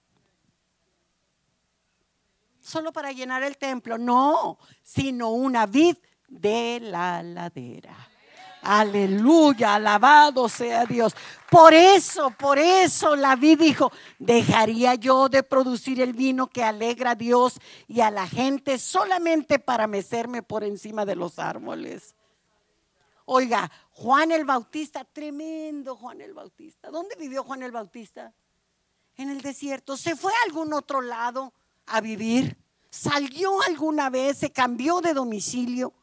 Solo 2.60 2.94
para 2.94 3.12
llenar 3.12 3.44
el 3.44 3.58
templo, 3.58 3.98
no, 3.98 4.58
sino 4.82 5.32
una 5.32 5.66
vid 5.66 5.98
de 6.28 6.80
la 6.82 7.22
ladera. 7.22 8.13
Aleluya, 8.64 9.76
alabado 9.76 10.48
sea 10.48 10.86
Dios. 10.86 11.14
Por 11.52 11.74
eso, 11.74 12.32
por 12.32 12.58
eso 12.58 13.16
la 13.16 13.36
vid 13.36 13.60
dijo, 13.60 13.92
dejaría 14.18 14.96
yo 14.96 15.28
de 15.28 15.44
producir 15.44 16.00
el 16.00 16.14
vino 16.14 16.48
que 16.48 16.64
alegra 16.64 17.12
a 17.12 17.16
Dios 17.16 17.60
y 17.88 18.00
a 18.00 18.10
la 18.10 18.26
gente 18.26 18.80
solamente 18.80 19.60
para 19.60 19.86
mecerme 19.86 20.44
por 20.44 20.64
encima 20.64 21.06
de 21.06 21.16
los 21.16 21.40
árboles. 21.40 22.16
Oiga, 23.26 23.70
Juan 23.92 24.32
el 24.32 24.46
Bautista, 24.46 25.04
tremendo 25.04 25.98
Juan 25.98 26.22
el 26.22 26.34
Bautista. 26.34 26.90
¿Dónde 26.90 27.16
vivió 27.16 27.44
Juan 27.44 27.64
el 27.64 27.72
Bautista? 27.72 28.34
En 29.18 29.30
el 29.30 29.42
desierto. 29.42 29.98
¿Se 29.98 30.16
fue 30.16 30.32
a 30.32 30.46
algún 30.46 30.74
otro 30.74 31.02
lado 31.02 31.54
a 31.86 32.00
vivir? 32.00 32.58
¿Salió 32.90 33.62
alguna 33.64 34.10
vez? 34.10 34.38
¿Se 34.38 34.52
cambió 34.52 35.02
de 35.02 35.14
domicilio? 35.14 35.94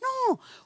No, 0.00 0.08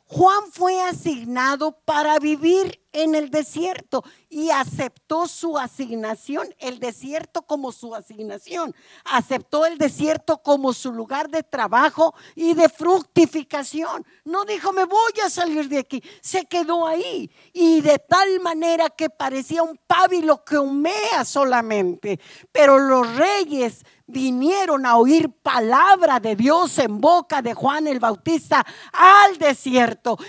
Juan 0.06 0.52
fue 0.52 0.80
asignado 0.82 1.72
para 1.84 2.18
vivir 2.18 2.78
en 2.92 3.14
el 3.14 3.30
desierto 3.30 4.04
y 4.28 4.50
aceptó 4.50 5.26
su 5.26 5.56
asignación, 5.56 6.54
el 6.58 6.78
desierto 6.78 7.42
como 7.42 7.72
su 7.72 7.94
asignación. 7.94 8.74
Aceptó 9.04 9.64
el 9.64 9.78
desierto 9.78 10.42
como 10.42 10.74
su 10.74 10.92
lugar 10.92 11.30
de 11.30 11.42
trabajo 11.42 12.14
y 12.34 12.52
de 12.52 12.68
fructificación. 12.68 14.06
No 14.24 14.44
dijo, 14.44 14.72
me 14.72 14.84
voy 14.84 15.12
a 15.24 15.30
salir 15.30 15.68
de 15.68 15.78
aquí. 15.78 16.02
Se 16.20 16.44
quedó 16.44 16.86
ahí 16.86 17.30
y 17.54 17.80
de 17.80 17.98
tal 17.98 18.40
manera 18.40 18.90
que 18.90 19.08
parecía 19.08 19.62
un 19.62 19.78
pábilo 19.86 20.44
que 20.44 20.58
humea 20.58 21.24
solamente. 21.24 22.20
Pero 22.52 22.78
los 22.78 23.16
reyes 23.16 23.82
vinieron 24.06 24.84
a 24.84 24.96
oír 24.96 25.30
palabra 25.30 26.20
de 26.20 26.36
Dios 26.36 26.78
en 26.78 27.00
boca 27.00 27.40
de 27.40 27.54
Juan 27.54 27.86
el 27.86 27.98
Bautista 27.98 28.64
al 28.92 29.38
desierto. 29.38 29.51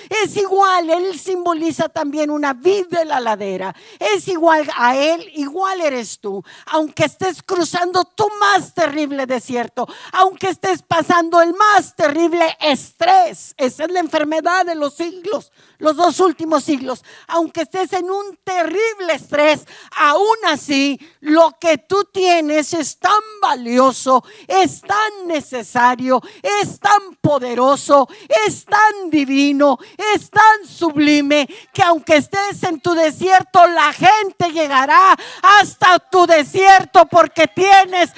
Es 0.09 0.37
igual, 0.37 0.89
él 0.89 1.19
simboliza 1.19 1.89
también 1.89 2.29
una 2.29 2.53
vida 2.53 2.99
de 2.99 3.05
la 3.05 3.19
ladera. 3.19 3.75
Es 3.99 4.27
igual 4.27 4.69
a 4.75 4.95
él, 4.95 5.29
igual 5.35 5.81
eres 5.81 6.19
tú. 6.19 6.43
Aunque 6.67 7.05
estés 7.05 7.41
cruzando 7.41 8.03
tu 8.05 8.27
más 8.39 8.73
terrible 8.73 9.25
desierto, 9.25 9.87
aunque 10.11 10.49
estés 10.49 10.81
pasando 10.81 11.41
el 11.41 11.53
más 11.53 11.95
terrible 11.95 12.57
estrés, 12.59 13.53
esa 13.57 13.83
es 13.85 13.91
la 13.91 13.99
enfermedad 13.99 14.65
de 14.65 14.75
los 14.75 14.95
siglos, 14.95 15.51
los 15.77 15.95
dos 15.95 16.19
últimos 16.19 16.63
siglos. 16.63 17.03
Aunque 17.27 17.61
estés 17.61 17.93
en 17.93 18.09
un 18.09 18.37
terrible 18.43 19.13
estrés, 19.13 19.65
aún 19.97 20.37
así 20.47 20.99
lo 21.19 21.55
que 21.59 21.77
tú 21.77 22.05
tienes 22.11 22.73
es 22.73 22.97
tan 22.97 23.11
valioso, 23.41 24.23
es 24.47 24.81
tan 24.81 25.27
necesario, 25.27 26.21
es 26.41 26.79
tan 26.79 27.15
poderoso, 27.21 28.07
es 28.47 28.65
tan 28.65 29.09
divino, 29.13 29.77
es 30.15 30.31
tan 30.31 30.67
sublime 30.67 31.47
que 31.71 31.83
aunque 31.83 32.17
estés 32.17 32.63
en 32.63 32.81
tu 32.81 32.95
desierto, 32.95 33.65
la 33.67 33.93
gente 33.93 34.51
llegará 34.51 35.15
hasta 35.59 35.99
tu 35.99 36.25
desierto 36.25 37.05
porque 37.05 37.47
tienes 37.47 38.09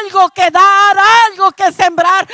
algo 0.00 0.30
que 0.30 0.50
dar, 0.50 0.96
algo 1.30 1.52
que 1.52 1.70
sembrar, 1.70 2.26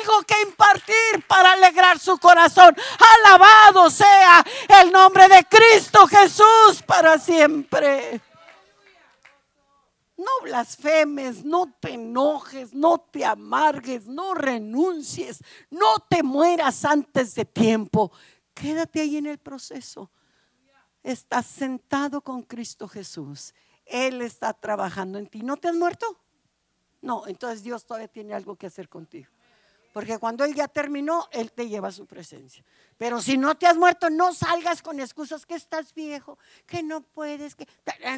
algo 0.00 0.22
que 0.26 0.40
impartir 0.42 1.24
para 1.28 1.52
alegrar 1.52 2.00
su 2.00 2.18
corazón. 2.18 2.76
Alabado 3.24 3.88
sea 3.90 4.44
el 4.80 4.90
nombre 4.90 5.28
de 5.28 5.44
Cristo 5.44 6.08
Jesús 6.08 6.82
para 6.84 7.18
siempre. 7.18 8.20
No 10.22 10.44
blasfemes, 10.44 11.44
no 11.44 11.74
te 11.80 11.94
enojes, 11.94 12.72
no 12.72 12.98
te 12.98 13.24
amargues, 13.24 14.06
no 14.06 14.34
renuncies, 14.34 15.42
no 15.68 15.98
te 16.08 16.22
mueras 16.22 16.84
antes 16.84 17.34
de 17.34 17.44
tiempo. 17.44 18.12
Quédate 18.54 19.00
ahí 19.00 19.16
en 19.16 19.26
el 19.26 19.38
proceso. 19.38 20.10
Estás 21.02 21.46
sentado 21.46 22.20
con 22.20 22.42
Cristo 22.42 22.86
Jesús. 22.86 23.52
Él 23.84 24.22
está 24.22 24.52
trabajando 24.52 25.18
en 25.18 25.26
ti. 25.26 25.42
¿No 25.42 25.56
te 25.56 25.68
has 25.68 25.74
muerto? 25.74 26.06
No, 27.00 27.26
entonces 27.26 27.64
Dios 27.64 27.84
todavía 27.84 28.06
tiene 28.06 28.32
algo 28.32 28.54
que 28.54 28.68
hacer 28.68 28.88
contigo. 28.88 29.28
Porque 29.92 30.18
cuando 30.18 30.44
Él 30.44 30.54
ya 30.54 30.68
terminó, 30.68 31.28
Él 31.30 31.52
te 31.52 31.68
lleva 31.68 31.88
a 31.88 31.92
su 31.92 32.06
presencia. 32.06 32.64
Pero 32.96 33.20
si 33.20 33.36
no 33.36 33.56
te 33.56 33.66
has 33.66 33.76
muerto, 33.76 34.08
no 34.08 34.32
salgas 34.32 34.80
con 34.80 34.98
excusas 35.00 35.44
que 35.44 35.54
estás 35.54 35.92
viejo, 35.92 36.38
que 36.66 36.82
no 36.82 37.02
puedes, 37.02 37.54
que... 37.54 37.68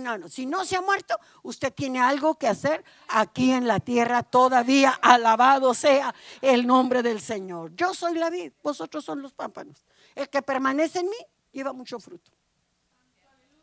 No, 0.01 0.16
no, 0.18 0.29
si 0.29 0.47
no 0.47 0.64
se 0.64 0.77
ha 0.77 0.81
muerto, 0.81 1.18
usted 1.43 1.72
tiene 1.72 2.01
algo 2.01 2.37
que 2.37 2.47
hacer 2.47 2.85
aquí 3.09 3.51
en 3.51 3.66
la 3.66 3.81
tierra 3.81 4.22
todavía. 4.22 4.91
Alabado 5.03 5.75
sea 5.75 6.14
el 6.41 6.64
nombre 6.64 7.03
del 7.03 7.20
Señor. 7.20 7.75
Yo 7.75 7.93
soy 7.93 8.14
la 8.14 8.31
vid, 8.31 8.53
vosotros 8.62 9.05
son 9.05 9.20
los 9.20 9.33
pámpanos. 9.33 9.85
El 10.14 10.29
que 10.29 10.43
permanece 10.43 11.01
en 11.01 11.07
mí 11.09 11.16
lleva 11.51 11.72
mucho 11.72 11.99
fruto. 11.99 12.31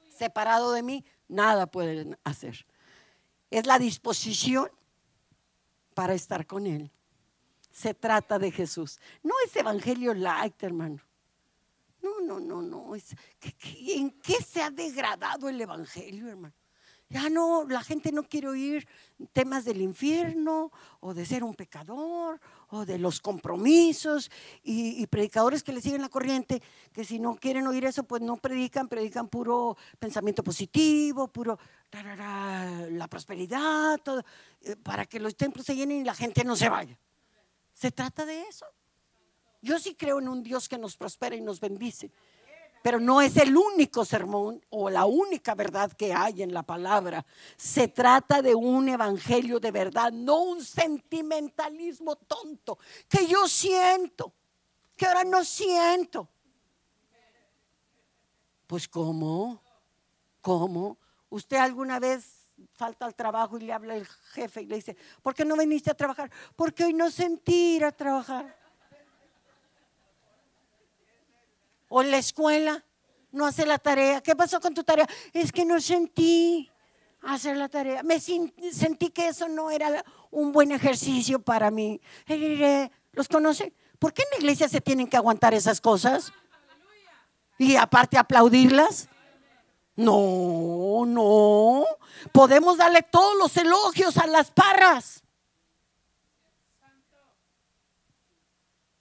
Separado 0.10 0.74
de 0.74 0.84
mí, 0.84 1.06
nada 1.30 1.66
pueden 1.66 2.18
hacer. 2.26 2.66
Es 3.50 3.66
la 3.66 3.80
disposición 3.80 4.70
para 5.94 6.14
estar 6.14 6.46
con 6.46 6.68
Él 6.68 6.92
se 7.72 7.94
trata 7.94 8.38
de 8.40 8.52
Jesús. 8.52 9.00
No 9.24 9.34
es 9.46 9.56
evangelio 9.56 10.14
light, 10.14 10.62
hermano. 10.64 11.00
No, 12.02 12.20
no, 12.20 12.40
no, 12.40 12.62
no. 12.62 12.96
¿En 12.96 14.12
qué 14.22 14.36
se 14.42 14.62
ha 14.62 14.72
degradado 14.72 15.50
el 15.50 15.62
evangelio, 15.62 16.28
hermano? 16.28 16.54
Ya 17.12 17.30
no, 17.30 17.66
la 17.68 17.84
gente 17.84 18.14
no 18.14 18.24
quiere 18.24 18.48
oír 18.48 18.88
temas 19.34 19.66
del 19.66 19.82
infierno 19.82 20.72
o 21.02 21.14
de 21.14 21.26
ser 21.26 21.44
un 21.44 21.54
pecador 21.54 22.40
o 22.70 22.86
de 22.86 22.98
los 22.98 23.20
compromisos 23.20 24.32
y, 24.64 25.06
predicadores 25.08 25.62
que 25.62 25.74
le 25.74 25.82
siguen 25.82 26.02
la 26.02 26.08
corriente, 26.08 26.64
que 26.94 27.04
si 27.04 27.20
no 27.20 27.36
quieren 27.36 27.68
oír 27.68 27.84
eso, 27.84 28.04
pues 28.04 28.22
no 28.22 28.38
predican, 28.38 28.88
predican 28.88 29.28
puro 29.28 29.76
pensamiento 30.00 30.42
positivo, 30.42 31.28
puro 31.28 31.60
la 31.92 33.08
prosperidad, 33.10 34.00
eh, 34.62 34.78
para 34.78 35.06
que 35.06 35.20
los 35.20 35.36
templos 35.36 35.66
se 35.66 35.76
llenen 35.76 35.98
y 35.98 36.04
la 36.06 36.16
gente 36.16 36.46
no 36.46 36.56
se 36.56 36.70
vaya. 36.70 36.98
¿Se 37.82 37.92
trata 37.92 38.28
de 38.28 38.44
eso? 38.44 38.68
Yo 39.60 39.80
sí 39.80 39.96
creo 39.96 40.20
en 40.20 40.28
un 40.28 40.44
Dios 40.44 40.70
que 40.70 40.78
nos 40.78 40.96
prospera 40.96 41.36
y 41.36 41.42
nos 41.42 41.60
bendice. 41.60 42.12
Pero 42.84 43.00
no 43.00 43.22
es 43.22 43.36
el 43.38 43.58
único 43.58 44.06
sermón 44.06 44.64
o 44.70 44.92
la 44.92 45.06
única 45.06 45.56
verdad 45.56 45.92
que 45.92 46.14
hay 46.14 46.44
en 46.44 46.54
la 46.54 46.62
palabra. 46.62 47.26
Se 47.58 47.88
trata 47.88 48.44
de 48.44 48.54
un 48.54 48.88
evangelio 48.88 49.60
de 49.60 49.72
verdad, 49.72 50.12
no 50.12 50.42
un 50.42 50.64
sentimentalismo 50.64 52.18
tonto 52.18 52.78
que 53.10 53.26
yo 53.26 53.48
siento, 53.48 54.32
que 54.96 55.08
ahora 55.08 55.24
no 55.24 55.44
siento. 55.44 56.30
Pues 58.68 58.88
¿cómo? 58.88 59.60
¿Cómo? 60.40 61.00
¿Usted 61.32 61.58
alguna 61.58 62.00
vez 62.00 62.41
falta 62.74 63.06
al 63.06 63.16
trabajo 63.16 63.58
y 63.58 63.62
le 63.62 63.74
habla 63.74 63.96
el 63.96 64.08
jefe 64.34 64.62
y 64.62 64.66
le 64.66 64.76
dice, 64.76 64.96
¿por 65.22 65.34
qué 65.34 65.46
no 65.46 65.56
viniste 65.56 65.92
a 65.92 65.94
trabajar? 65.94 66.32
Porque 66.56 66.86
hoy 66.86 66.94
no 66.94 67.12
sentí 67.12 67.76
ir 67.76 67.86
a 67.86 67.92
trabajar. 67.92 68.58
O 71.90 72.02
en 72.02 72.12
la 72.12 72.18
escuela, 72.18 72.84
no 73.32 73.46
hace 73.46 73.66
la 73.66 73.78
tarea. 73.78 74.22
¿Qué 74.22 74.36
pasó 74.36 74.60
con 74.60 74.74
tu 74.74 74.84
tarea? 74.84 75.08
Es 75.34 75.52
que 75.52 75.66
no 75.66 75.80
sentí 75.82 76.70
hacer 77.22 77.58
la 77.58 77.70
tarea. 77.70 78.04
Me 78.04 78.20
sentí 78.20 79.10
que 79.10 79.28
eso 79.28 79.48
no 79.48 79.70
era 79.70 80.04
un 80.32 80.52
buen 80.52 80.72
ejercicio 80.72 81.42
para 81.42 81.70
mí. 81.70 82.00
¿Los 83.12 83.28
conoce? 83.28 83.74
¿Por 84.00 84.14
qué 84.14 84.24
en 84.24 84.30
la 84.32 84.38
iglesia 84.38 84.68
se 84.68 84.82
tienen 84.82 85.08
que 85.08 85.18
aguantar 85.18 85.54
esas 85.54 85.80
cosas? 85.82 86.32
Y 87.58 87.76
aparte 87.76 88.18
aplaudirlas. 88.18 89.10
No, 89.96 91.04
no. 91.06 91.86
Podemos 92.32 92.78
darle 92.78 93.04
todos 93.04 93.38
los 93.38 93.56
elogios 93.58 94.18
a 94.18 94.28
las 94.28 94.52
parras. 94.52 95.24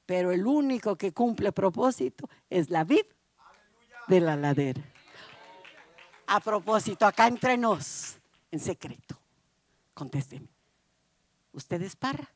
Pero 0.07 0.33
el 0.33 0.47
único 0.47 0.97
que 0.97 1.13
cumple 1.13 1.53
propósito 1.53 2.29
es 2.49 2.71
la 2.71 2.83
vid 2.83 3.05
de 4.09 4.21
la 4.21 4.37
ladera. 4.37 4.83
A 6.27 6.41
propósito, 6.41 7.07
acá 7.07 7.29
entre 7.29 7.57
nos, 7.57 8.17
en 8.51 8.59
secreto, 8.59 9.17
contésteme. 9.95 10.49
¿Usted 11.53 11.83
es 11.83 11.97
parra? 11.97 12.29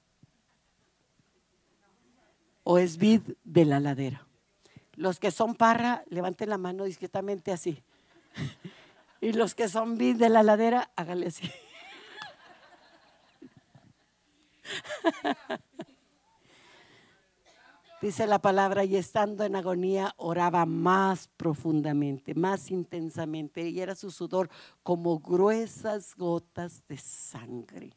¿O 2.63 2.79
es 2.79 2.97
vid 2.97 3.23
de 3.45 3.65
la 3.65 3.81
ladera? 3.81 4.27
Los 4.95 5.19
que 5.19 5.31
son 5.31 5.55
parra, 5.55 6.05
levanten 6.09 6.51
la 6.51 6.59
mano 6.59 6.85
discretamente 6.85 7.53
así. 7.53 7.83
Y 9.21 9.33
los 9.33 9.55
que 9.55 9.69
son 9.69 9.97
vid 9.97 10.17
de 10.17 10.29
la 10.29 10.43
ladera, 10.43 10.91
hágale 10.97 11.29
así. 11.29 11.51
dice 18.05 18.27
la 18.27 18.39
palabra, 18.39 18.85
y 18.85 18.97
estando 18.97 19.45
en 19.45 19.57
agonía 19.57 20.13
oraba 20.19 20.67
más 20.67 21.29
profundamente, 21.29 22.35
más 22.35 22.71
intensamente, 22.71 23.67
y 23.69 23.81
era 23.81 23.95
su 23.95 24.11
sudor 24.11 24.51
como 24.83 25.21
gruesas 25.21 26.15
gotas 26.15 26.87
de 26.87 26.99
sangre. 26.99 27.97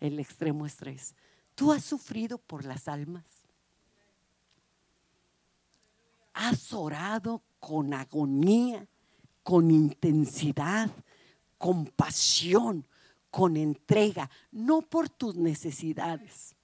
El 0.00 0.18
extremo 0.18 0.66
estrés. 0.66 1.14
¿Tú 1.54 1.70
has 1.70 1.84
sufrido 1.84 2.38
por 2.38 2.64
las 2.64 2.88
almas? 2.88 3.39
¿Has 6.32 6.72
orado 6.72 7.42
con 7.58 7.92
agonía, 7.92 8.86
con 9.42 9.70
intensidad, 9.70 10.90
con 11.58 11.86
pasión? 11.86 12.86
con 13.30 13.56
entrega, 13.56 14.28
no 14.50 14.82
por 14.82 15.08
tus 15.08 15.36
necesidades. 15.36 16.54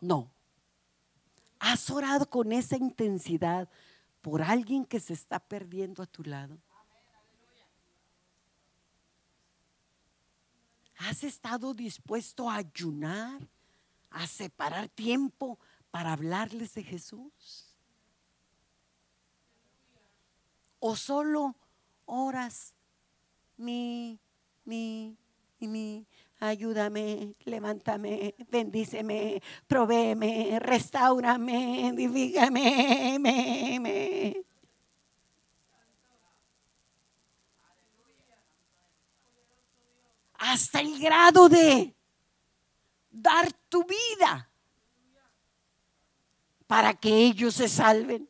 No. 0.00 0.30
¿Has 1.58 1.90
orado 1.90 2.28
con 2.30 2.52
esa 2.52 2.76
intensidad 2.76 3.68
por 4.22 4.42
alguien 4.42 4.84
que 4.84 5.00
se 5.00 5.12
está 5.12 5.38
perdiendo 5.38 6.02
a 6.02 6.06
tu 6.06 6.22
lado? 6.22 6.58
¿Has 10.96 11.24
estado 11.24 11.74
dispuesto 11.74 12.48
a 12.48 12.56
ayunar, 12.56 13.46
a 14.10 14.26
separar 14.26 14.88
tiempo 14.88 15.58
para 15.90 16.12
hablarles 16.12 16.74
de 16.74 16.82
Jesús? 16.82 17.74
¿O 20.78 20.96
solo 20.96 21.56
oras 22.06 22.74
mi 23.56 24.18
mi, 24.70 25.16
mi, 25.58 26.06
ayúdame, 26.38 27.34
levántame, 27.44 28.34
bendíceme, 28.48 29.42
provéeme, 29.66 30.58
restaurame, 30.60 31.88
edifícame, 31.88 33.18
me, 33.18 33.80
me. 33.80 34.44
Hasta 40.34 40.80
el 40.80 40.98
grado 41.00 41.48
de 41.48 41.94
dar 43.10 43.52
tu 43.68 43.84
vida 43.84 44.49
para 46.70 46.94
que 46.94 47.12
ellos 47.12 47.56
se 47.56 47.68
salven. 47.68 48.28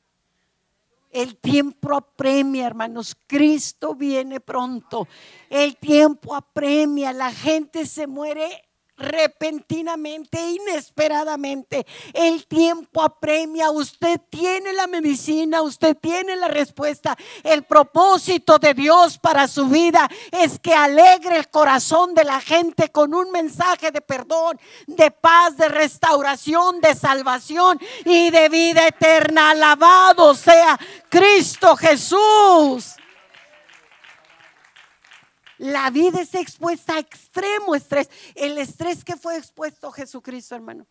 El 1.11 1.37
tiempo 1.37 1.95
apremia, 1.95 2.69
hermanos. 2.69 3.15
Cristo 3.27 3.95
viene 3.95 4.41
pronto. 4.41 5.07
El 5.51 5.77
tiempo 5.77 6.35
apremia. 6.35 7.13
La 7.13 7.31
gente 7.33 7.85
se 7.85 8.07
muere 8.07 8.70
repentinamente, 9.01 10.39
inesperadamente. 10.51 11.87
El 12.13 12.47
tiempo 12.47 13.03
apremia, 13.03 13.71
usted 13.71 14.21
tiene 14.31 14.73
la 14.73 14.87
medicina, 14.87 15.63
usted 15.63 15.97
tiene 15.97 16.37
la 16.37 16.49
respuesta. 16.49 17.17
El 17.43 17.65
propósito 17.65 18.59
de 18.59 18.75
Dios 18.75 19.19
para 19.19 19.49
su 19.49 19.67
vida 19.67 20.09
es 20.31 20.59
que 20.59 20.75
alegre 20.75 21.37
el 21.37 21.49
corazón 21.49 22.15
de 22.15 22.25
la 22.25 22.41
gente 22.41 22.91
con 22.91 23.15
un 23.15 23.31
mensaje 23.31 23.91
de 23.91 24.01
perdón, 24.01 24.61
de 24.87 25.11
paz, 25.11 25.57
de 25.57 25.69
restauración, 25.69 26.81
de 26.81 26.95
salvación 26.95 27.81
y 28.05 28.31
de 28.31 28.49
vida 28.49 28.87
eterna. 28.87 29.51
Alabado 29.51 30.35
sea 30.35 30.79
Cristo 31.09 31.77
Jesús. 31.77 33.00
La 35.61 35.91
vida 35.91 36.23
es 36.23 36.35
expuesta 36.35 36.95
a 36.95 37.01
extremo 37.01 37.75
estrés. 37.75 38.09
El 38.35 38.57
estrés 38.57 39.05
que 39.05 39.15
fue 39.15 39.37
expuesto 39.37 39.93
Jesucristo, 39.93 40.55
hermano. 40.55 40.87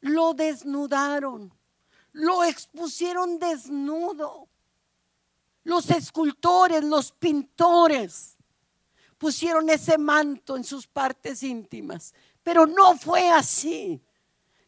Lo 0.00 0.32
desnudaron. 0.32 1.52
Lo 2.12 2.42
expusieron 2.42 3.38
desnudo. 3.38 4.48
Los 5.62 5.90
escultores, 5.90 6.82
los 6.84 7.12
pintores 7.12 8.38
pusieron 9.18 9.68
ese 9.68 9.98
manto 9.98 10.56
en 10.56 10.64
sus 10.64 10.86
partes 10.86 11.42
íntimas. 11.42 12.14
Pero 12.42 12.66
no 12.66 12.96
fue 12.96 13.28
así. 13.28 14.00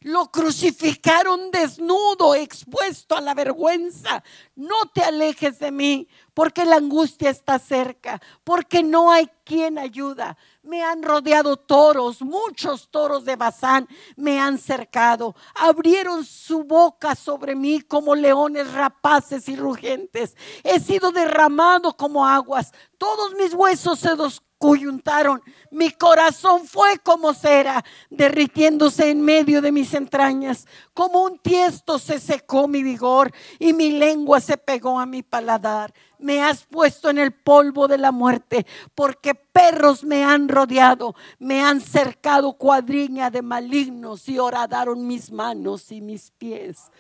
Lo 0.03 0.31
crucificaron 0.31 1.51
desnudo, 1.51 2.35
expuesto 2.35 3.15
a 3.15 3.21
la 3.21 3.35
vergüenza. 3.35 4.23
No 4.57 4.87
te 4.95 5.03
alejes 5.03 5.59
de 5.59 5.71
mí, 5.71 6.09
porque 6.33 6.65
la 6.65 6.77
angustia 6.77 7.29
está 7.29 7.59
cerca, 7.59 8.19
porque 8.43 8.83
no 8.83 9.13
hay 9.13 9.29
quien 9.45 9.79
ayuda. 9.79 10.39
Me 10.63 10.83
han 10.83 11.03
rodeado 11.03 11.59
toros, 11.59 12.23
muchos 12.23 12.89
toros 12.91 13.27
de 13.27 13.37
Bazán 13.37 13.87
me 14.17 14.41
han 14.41 14.57
cercado. 14.57 15.37
Abrieron 15.55 16.25
su 16.25 16.65
boca 16.65 17.15
sobre 17.15 17.55
mí 17.55 17.83
como 17.83 18.15
leones 18.15 18.73
rapaces 18.73 19.51
y 19.51 19.57
rugientes. 19.57 20.35
He 20.65 20.81
sido 20.81 21.13
derramado 21.13 21.95
como 21.95 22.27
aguas. 22.27 22.73
Todos 22.97 23.35
mis 23.35 23.53
huesos 23.53 23.99
se 23.99 24.15
coyuntaron. 24.61 25.43
Mi 25.71 25.91
corazón 25.91 26.67
fue 26.67 26.99
como 27.03 27.33
cera, 27.33 27.83
derritiéndose 28.11 29.09
en 29.09 29.23
medio 29.23 29.63
de 29.63 29.73
mis 29.73 29.95
entrañas. 29.95 30.67
Como 30.93 31.23
un 31.23 31.39
tiesto 31.39 31.99
se 31.99 32.21
secó 32.21 32.69
mi 32.69 32.83
vigor 32.83 33.33
y 33.59 33.73
mi 33.73 33.91
lengua 33.91 34.39
se 34.39 34.59
pegó 34.59 35.01
a 35.01 35.07
mi 35.07 35.23
paladar. 35.23 35.95
Me 36.19 36.43
has 36.43 36.65
puesto 36.65 37.09
en 37.09 37.17
el 37.17 37.33
polvo 37.33 37.89
de 37.89 37.97
la 37.97 38.13
muerte, 38.13 38.67
porque 38.95 39.35
perros 39.35 40.05
me 40.05 40.23
han 40.23 40.47
rodeado, 40.49 41.15
me 41.39 41.63
han 41.63 41.81
cercado 41.81 42.53
cuadriña 42.53 43.31
de 43.31 43.41
malignos 43.41 44.29
y 44.29 44.39
horadaron 44.39 45.07
mis 45.07 45.33
manos 45.33 45.91
y 45.91 46.03
mis 46.03 46.31
pies. 46.33 46.91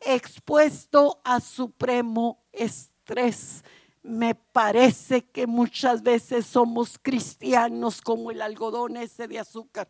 Expuesto 0.00 1.20
a 1.22 1.40
supremo 1.40 2.38
estrés 2.50 2.94
3. 3.04 3.64
Me 4.04 4.34
parece 4.34 5.24
que 5.24 5.46
muchas 5.46 6.02
veces 6.02 6.46
somos 6.46 6.98
cristianos 7.00 8.00
como 8.00 8.30
el 8.30 8.42
algodón 8.42 8.98
ese 8.98 9.26
de 9.26 9.38
azúcar. 9.38 9.88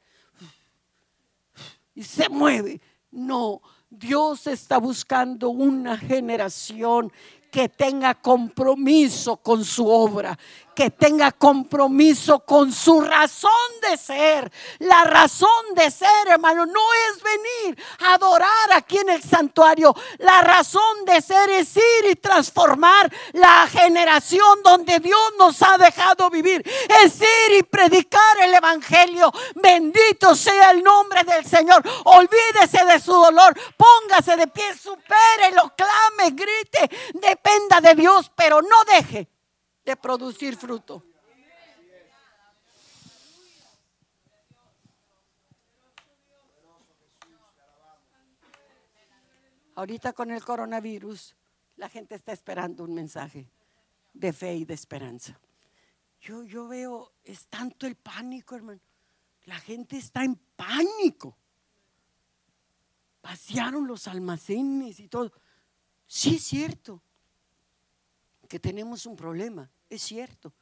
Y 1.94 2.04
se 2.04 2.28
mueve. 2.28 2.80
No, 3.10 3.60
Dios 3.90 4.46
está 4.46 4.78
buscando 4.78 5.50
una 5.50 5.98
generación 5.98 7.12
que 7.50 7.68
tenga 7.68 8.14
compromiso 8.14 9.36
con 9.36 9.64
su 9.64 9.88
obra, 9.88 10.36
que 10.75 10.91
tenga 10.91 11.33
compromiso 11.33 12.41
con 12.41 12.72
su 12.72 13.01
razón 13.01 13.51
de 13.89 13.97
ser. 13.97 14.53
La 14.79 15.05
razón 15.05 15.75
de 15.75 15.91
ser, 15.91 16.29
hermano, 16.29 16.66
no 16.66 16.81
es 17.09 17.22
venir 17.22 17.85
a 18.01 18.14
adorar 18.14 18.72
aquí 18.75 18.99
en 18.99 19.11
el 19.11 19.22
santuario. 19.22 19.95
La 20.18 20.43
razón 20.43 21.05
de 21.07 21.20
ser 21.20 21.51
es 21.51 21.77
ir 21.77 22.11
y 22.11 22.16
transformar 22.16 23.12
la 23.33 23.66
generación 23.68 24.62
donde 24.62 24.99
Dios 24.99 25.33
nos 25.39 25.62
ha 25.62 25.79
dejado 25.79 26.31
vivir. 26.31 26.62
Es 27.03 27.20
ir 27.20 27.59
y 27.59 27.62
predicar 27.62 28.39
el 28.43 28.55
Evangelio. 28.55 29.33
Bendito 29.55 30.35
sea 30.35 30.70
el 30.72 30.83
nombre 30.83 31.25
del 31.25 31.45
Señor. 31.45 31.83
Olvídese 32.05 32.85
de 32.85 33.01
su 33.01 33.12
dolor. 33.12 33.55
Póngase 33.77 34.37
de 34.37 34.47
pie, 34.49 34.75
supere, 34.75 35.53
lo 35.55 35.72
clame, 35.75 36.31
grite. 36.33 36.91
Dependa 37.14 37.81
de 37.81 37.95
Dios, 37.95 38.31
pero 38.35 38.61
no 38.61 38.85
deje 38.97 39.34
de 39.85 39.97
producir 39.97 40.57
fruto. 40.57 41.05
Ahorita 49.76 50.12
con 50.12 50.30
el 50.30 50.43
coronavirus, 50.45 51.35
la 51.76 51.89
gente 51.89 52.14
está 52.14 52.32
esperando 52.32 52.85
un 52.85 52.95
mensaje 52.95 53.51
de 54.12 54.32
fe 54.32 54.55
y 54.55 54.64
de 54.64 54.74
esperanza. 54.74 55.39
Yo, 56.20 56.45
yo 56.45 56.68
veo, 56.68 57.12
es 57.24 57.49
tanto 57.49 57.87
el 57.87 57.97
pánico, 57.97 58.55
hermano. 58.55 58.80
La 59.47 59.59
gente 59.59 59.99
está 59.99 60.24
en 60.24 60.37
pánico. 60.57 61.37
Vaciaron 63.20 63.87
los 63.87 64.07
almacenes 64.07 65.01
y 65.01 65.09
todo. 65.09 65.32
Sí, 66.07 66.37
es 66.37 66.45
cierto 66.45 67.03
que 68.49 68.61
tenemos 68.61 69.07
un 69.07 69.16
problema 69.16 69.68
es 69.89 70.03
cierto. 70.03 70.53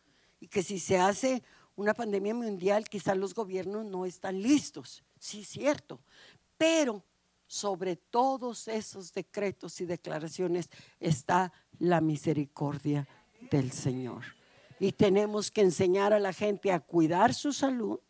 Y 0.41 0.49
que 0.49 0.63
si 0.63 0.79
se 0.79 0.99
hace 0.99 1.43
una 1.77 1.95
pandemia 1.95 2.35
mundial, 2.35 2.89
quizás 2.89 3.17
los 3.17 3.35
gobiernos 3.35 3.85
no 3.85 4.05
están 4.05 4.41
listos. 4.43 5.03
Sí, 5.19 5.43
es 5.43 5.49
cierto. 5.49 6.01
Pero 6.57 7.05
sobre 7.47 7.97
todos 7.97 8.67
esos 8.69 9.13
decretos 9.13 9.81
y 9.81 9.87
declaraciones 9.87 10.71
está 10.99 11.53
la 11.79 12.01
misericordia 12.01 13.07
del 13.51 13.73
Señor. 13.73 14.23
Y 14.81 14.93
tenemos 14.93 15.51
que 15.51 15.61
enseñar 15.61 16.13
a 16.13 16.19
la 16.19 16.33
gente 16.33 16.73
a 16.73 16.81
cuidar 16.81 17.35
su 17.35 17.53
salud, 17.53 18.01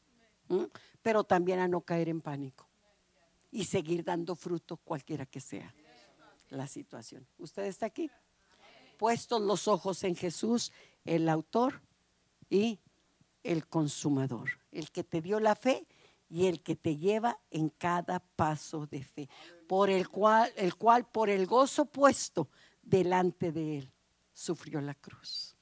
pero 1.03 1.25
también 1.25 1.59
a 1.59 1.69
no 1.69 1.81
caer 1.81 2.09
en 2.09 2.21
pánico 2.21 2.69
y 3.51 3.65
seguir 3.65 4.05
dando 4.05 4.35
fruto 4.35 4.77
cualquiera 4.79 5.27
que 5.27 5.41
sea 5.41 5.75
la 6.51 6.67
situación. 6.67 7.27
¿Usted 7.39 7.65
está 7.65 7.87
aquí? 7.87 8.11
Puestos 8.99 9.43
los 9.43 9.69
ojos 9.69 10.05
en 10.05 10.15
Jesús, 10.15 10.73
el 11.05 11.29
autor 11.29 11.81
y 12.49 12.81
el 13.43 13.67
consumador, 13.67 14.51
el 14.71 14.91
que 14.91 15.05
te 15.05 15.21
dio 15.21 15.41
la 15.41 15.55
fe 15.55 15.87
y 16.29 16.47
el 16.47 16.63
que 16.63 16.77
te 16.77 16.97
lleva 16.97 17.39
en 17.51 17.69
cada 17.69 18.21
paso 18.21 18.87
de 18.87 19.03
fe, 19.03 19.29
por 19.67 19.91
el 19.91 20.09
cual, 20.09 20.51
el 20.57 20.77
cual 20.77 21.07
por 21.07 21.29
el 21.29 21.47
gozo 21.47 21.85
puesto 21.85 22.49
delante 22.83 23.53
de 23.53 23.79
él 23.79 23.93
sufrió 24.33 24.81
la 24.81 24.95
cruz. 24.95 25.57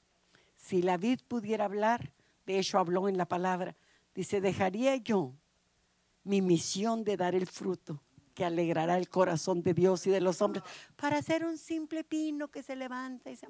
Si 0.55 0.83
la 0.83 0.97
vid 0.97 1.21
pudiera 1.27 1.65
hablar, 1.65 2.13
de 2.47 2.59
hecho 2.59 2.79
habló 2.79 3.09
en 3.09 3.17
la 3.17 3.27
palabra, 3.27 3.77
dice, 4.15 4.41
dejaría 4.41 4.97
yo 4.97 5.35
mi 6.23 6.43
misión 6.43 7.03
de 7.03 7.17
dar 7.17 7.35
el 7.35 7.47
fruto 7.47 8.03
que 8.35 8.45
alegrará 8.45 8.97
el 8.97 9.09
corazón 9.09 9.63
de 9.63 9.75
Dios 9.75 10.07
y 10.07 10.11
de 10.11 10.21
los 10.21 10.41
hombres 10.41 10.63
para 10.97 11.21
ser 11.23 11.45
un 11.45 11.59
simple 11.59 12.05
pino 12.05 12.49
que 12.49 12.63
se 12.63 12.77
levanta 12.77 13.31
y 13.31 13.37
se 13.37 13.49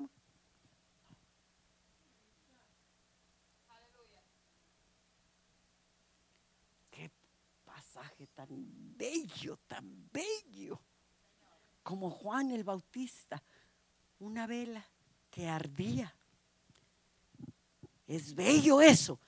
tan 8.35 8.49
bello, 8.97 9.59
tan 9.67 10.09
bello, 10.13 10.81
como 11.83 12.11
Juan 12.11 12.51
el 12.53 12.65
Bautista, 12.65 13.43
una 14.19 14.47
vela 14.47 14.85
que 15.31 15.49
ardía. 15.49 16.15
Es 18.07 18.35
bello 18.35 18.81
eso, 18.81 19.19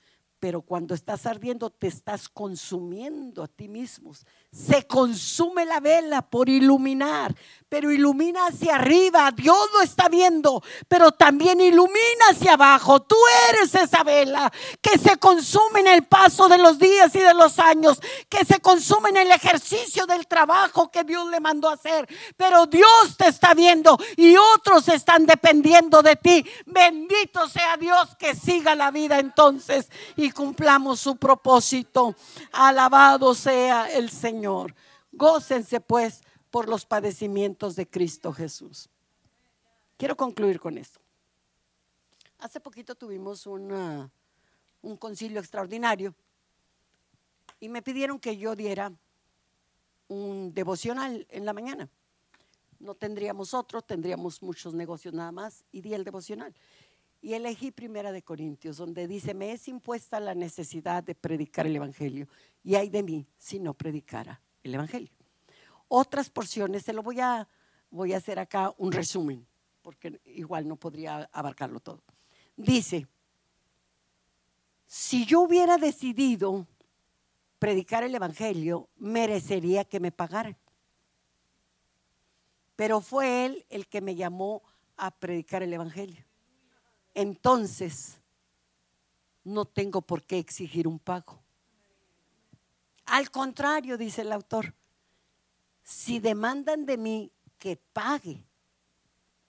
pero 0.43 0.61
cuando 0.61 0.93
estás 0.93 1.25
ardiendo 1.25 1.69
te 1.69 1.87
estás 1.87 2.27
consumiendo 2.27 3.43
a 3.43 3.47
ti 3.47 3.69
mismos. 3.69 4.25
Se 4.51 4.85
consume 4.85 5.65
la 5.65 5.79
vela 5.79 6.21
por 6.21 6.49
iluminar, 6.49 7.33
pero 7.69 7.89
ilumina 7.93 8.47
hacia 8.47 8.75
arriba, 8.75 9.31
Dios 9.31 9.69
lo 9.73 9.81
está 9.81 10.09
viendo, 10.09 10.61
pero 10.89 11.13
también 11.13 11.61
ilumina 11.61 12.25
hacia 12.29 12.55
abajo. 12.55 13.01
Tú 13.03 13.15
eres 13.51 13.73
esa 13.73 14.03
vela 14.03 14.51
que 14.81 14.99
se 14.99 15.15
consume 15.15 15.79
en 15.79 15.87
el 15.87 16.03
paso 16.03 16.49
de 16.49 16.57
los 16.57 16.77
días 16.77 17.15
y 17.15 17.19
de 17.19 17.33
los 17.33 17.57
años, 17.57 18.01
que 18.27 18.43
se 18.43 18.59
consume 18.59 19.11
en 19.11 19.17
el 19.17 19.31
ejercicio 19.31 20.05
del 20.05 20.27
trabajo 20.27 20.91
que 20.91 21.05
Dios 21.05 21.25
le 21.29 21.39
mandó 21.39 21.69
hacer, 21.69 22.05
pero 22.35 22.65
Dios 22.65 23.15
te 23.17 23.29
está 23.29 23.53
viendo 23.53 23.97
y 24.17 24.35
otros 24.35 24.89
están 24.89 25.25
dependiendo 25.25 26.01
de 26.01 26.17
ti. 26.17 26.45
Bendito 26.65 27.47
sea 27.47 27.77
Dios 27.77 28.13
que 28.19 28.35
siga 28.35 28.75
la 28.75 28.91
vida 28.91 29.19
entonces 29.19 29.87
y 30.17 30.32
cumplamos 30.33 30.99
su 30.99 31.15
propósito. 31.15 32.15
Alabado 32.51 33.33
sea 33.33 33.91
el 33.91 34.09
Señor. 34.09 34.75
Gócense 35.11 35.79
pues 35.79 36.21
por 36.49 36.67
los 36.67 36.85
padecimientos 36.85 37.75
de 37.75 37.87
Cristo 37.87 38.33
Jesús. 38.33 38.89
Quiero 39.97 40.17
concluir 40.17 40.59
con 40.59 40.77
esto. 40.77 40.99
Hace 42.39 42.59
poquito 42.59 42.95
tuvimos 42.95 43.45
un 43.47 44.11
concilio 44.99 45.39
extraordinario 45.39 46.13
y 47.59 47.69
me 47.69 47.81
pidieron 47.81 48.19
que 48.19 48.35
yo 48.35 48.55
diera 48.55 48.91
un 50.09 50.53
devocional 50.53 51.25
en 51.29 51.45
la 51.45 51.53
mañana. 51.53 51.89
No 52.79 52.95
tendríamos 52.95 53.53
otro, 53.53 53.81
tendríamos 53.81 54.43
muchos 54.43 54.73
negocios 54.73 55.13
nada 55.13 55.31
más 55.31 55.63
y 55.71 55.79
di 55.79 55.93
el 55.93 56.03
devocional. 56.03 56.53
Y 57.23 57.35
elegí 57.35 57.71
Primera 57.71 58.11
de 58.11 58.21
Corintios, 58.21 58.75
donde 58.75 59.07
dice, 59.07 59.33
me 59.33 59.53
es 59.53 59.69
impuesta 59.69 60.19
la 60.19 60.35
necesidad 60.35 61.01
de 61.01 61.15
predicar 61.15 61.65
el 61.65 61.77
Evangelio, 61.77 62.27
y 62.61 62.75
hay 62.75 62.89
de 62.89 63.01
mí 63.01 63.25
si 63.37 63.61
no 63.61 63.73
predicara 63.73 64.41
el 64.61 64.73
Evangelio. 64.75 65.09
Otras 65.87 66.29
porciones, 66.29 66.83
se 66.83 66.91
lo 66.91 67.01
voy 67.01 67.21
a, 67.21 67.47
voy 67.89 68.11
a 68.11 68.17
hacer 68.17 68.39
acá 68.39 68.73
un 68.77 68.91
resumen, 68.91 69.47
porque 69.81 70.19
igual 70.25 70.67
no 70.67 70.75
podría 70.75 71.29
abarcarlo 71.31 71.79
todo. 71.79 72.03
Dice, 72.57 73.07
si 74.85 75.25
yo 75.25 75.43
hubiera 75.43 75.77
decidido 75.77 76.67
predicar 77.57 78.03
el 78.03 78.13
Evangelio, 78.13 78.89
merecería 78.97 79.85
que 79.85 80.01
me 80.01 80.11
pagaran. 80.11 80.57
Pero 82.75 82.99
fue 82.99 83.45
Él 83.45 83.65
el 83.69 83.87
que 83.87 84.01
me 84.01 84.13
llamó 84.13 84.61
a 84.97 85.09
predicar 85.09 85.63
el 85.63 85.71
Evangelio 85.71 86.25
entonces 87.13 88.17
no 89.43 89.65
tengo 89.65 90.01
por 90.01 90.23
qué 90.23 90.37
exigir 90.37 90.87
un 90.87 90.99
pago. 90.99 91.39
Al 93.05 93.29
contrario, 93.29 93.97
dice 93.97 94.21
el 94.21 94.31
autor, 94.31 94.73
si 95.83 96.19
demandan 96.19 96.85
de 96.85 96.97
mí 96.97 97.31
que 97.59 97.75
pague 97.75 98.43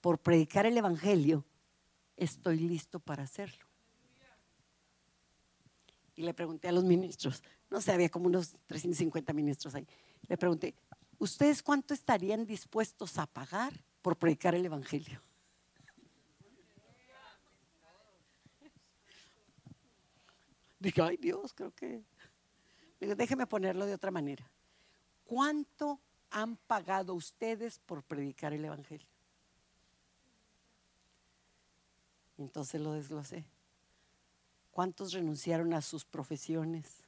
por 0.00 0.18
predicar 0.18 0.66
el 0.66 0.76
Evangelio, 0.76 1.44
estoy 2.16 2.58
listo 2.58 2.98
para 2.98 3.22
hacerlo. 3.22 3.64
Y 6.16 6.22
le 6.22 6.34
pregunté 6.34 6.68
a 6.68 6.72
los 6.72 6.84
ministros, 6.84 7.42
no 7.70 7.80
sé, 7.80 7.92
había 7.92 8.08
como 8.08 8.26
unos 8.26 8.54
350 8.66 9.32
ministros 9.32 9.74
ahí. 9.74 9.86
Le 10.28 10.36
pregunté, 10.36 10.74
¿ustedes 11.18 11.62
cuánto 11.62 11.94
estarían 11.94 12.46
dispuestos 12.46 13.18
a 13.18 13.26
pagar 13.26 13.72
por 14.02 14.16
predicar 14.16 14.54
el 14.54 14.64
Evangelio? 14.64 15.20
Dije, 20.78 21.02
ay 21.02 21.16
Dios, 21.16 21.52
creo 21.52 21.72
que... 21.72 22.04
déjeme 23.00 23.46
ponerlo 23.46 23.86
de 23.86 23.94
otra 23.94 24.10
manera. 24.10 24.48
¿Cuánto 25.24 26.00
han 26.30 26.56
pagado 26.56 27.14
ustedes 27.14 27.78
por 27.78 28.02
predicar 28.02 28.52
el 28.52 28.64
Evangelio? 28.64 29.08
Entonces 32.38 32.80
lo 32.80 32.92
desglosé. 32.92 33.44
¿Cuántos 34.70 35.12
renunciaron 35.12 35.72
a 35.72 35.80
sus 35.80 36.04
profesiones? 36.04 37.04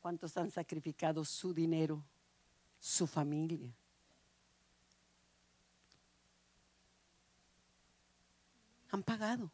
¿Cuántos 0.00 0.36
han 0.36 0.50
sacrificado 0.50 1.24
su 1.24 1.52
dinero, 1.52 2.02
su 2.78 3.06
familia? 3.06 3.74
Han 8.92 9.02
pagado 9.02 9.50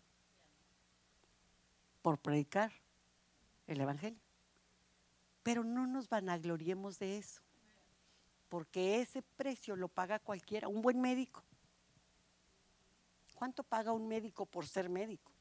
por 2.07 2.19
predicar 2.19 2.71
el 3.67 3.81
Evangelio. 3.81 4.21
Pero 5.43 5.65
no 5.65 5.89
nos 5.89 6.09
vanagloriemos 6.09 7.01
de 7.01 7.19
eso, 7.19 7.43
porque 8.49 9.01
ese 9.01 9.23
precio 9.23 9.75
lo 9.75 9.89
paga 9.89 10.21
cualquiera, 10.21 10.69
un 10.69 10.83
buen 10.83 11.01
médico. 11.01 11.43
¿Cuánto 13.35 13.65
paga 13.65 13.91
un 13.91 14.07
médico 14.07 14.47
por 14.47 14.69
ser 14.69 14.89
médico? 14.89 15.33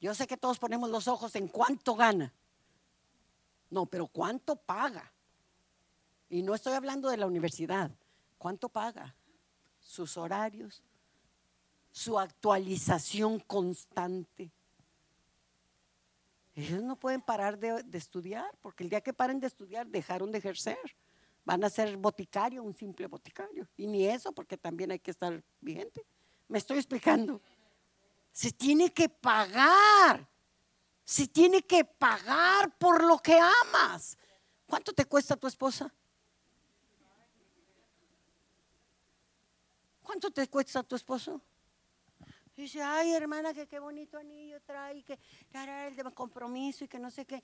Yo 0.00 0.14
sé 0.14 0.26
que 0.26 0.38
todos 0.38 0.58
ponemos 0.58 0.88
los 0.88 1.06
ojos 1.06 1.36
en 1.36 1.46
cuánto 1.46 1.94
gana. 1.94 2.32
No, 3.68 3.84
pero 3.84 4.06
¿cuánto 4.06 4.56
paga? 4.56 5.12
Y 6.30 6.40
no 6.40 6.54
estoy 6.54 6.72
hablando 6.72 7.10
de 7.10 7.18
la 7.18 7.26
universidad. 7.26 7.90
¿Cuánto 8.38 8.70
paga? 8.70 9.14
Sus 9.80 10.16
horarios, 10.16 10.82
su 11.90 12.18
actualización 12.18 13.40
constante. 13.40 14.52
Ellos 16.54 16.82
no 16.82 16.96
pueden 16.96 17.22
parar 17.22 17.58
de, 17.58 17.84
estudiar, 17.92 18.50
porque 18.60 18.84
el 18.84 18.90
día 18.90 19.00
que 19.00 19.12
paren 19.12 19.40
de 19.40 19.46
estudiar 19.46 19.86
dejaron 19.86 20.30
de 20.30 20.38
ejercer. 20.38 20.78
Van 21.44 21.64
a 21.64 21.70
ser 21.70 21.96
boticario, 21.96 22.62
un 22.62 22.74
simple 22.74 23.06
boticario. 23.06 23.66
Y 23.76 23.86
ni 23.86 24.06
eso, 24.06 24.32
porque 24.32 24.56
también 24.56 24.90
hay 24.90 24.98
que 24.98 25.10
estar 25.10 25.42
vigente. 25.60 26.04
Me 26.48 26.58
estoy 26.58 26.78
explicando. 26.78 27.40
Se 28.32 28.52
tiene 28.52 28.92
que 28.92 29.08
pagar. 29.08 30.28
Se 31.04 31.26
tiene 31.26 31.62
que 31.62 31.84
pagar 31.84 32.76
por 32.78 33.04
lo 33.04 33.18
que 33.18 33.38
amas. 33.38 34.18
¿Cuánto 34.66 34.92
te 34.92 35.06
cuesta 35.06 35.36
tu 35.36 35.46
esposa? 35.46 35.92
¿Cuánto 40.02 40.30
te 40.30 40.46
cuesta 40.48 40.82
tu 40.82 40.96
esposo? 40.96 41.40
Dice, 42.60 42.82
ay 42.82 43.14
hermana, 43.14 43.54
que 43.54 43.66
qué 43.66 43.78
bonito 43.78 44.18
anillo 44.18 44.60
trae, 44.60 45.02
que 45.02 45.18
el 45.54 45.96
de 45.96 46.04
compromiso 46.12 46.84
y 46.84 46.88
que 46.88 46.98
no 46.98 47.10
sé 47.10 47.24
qué. 47.24 47.42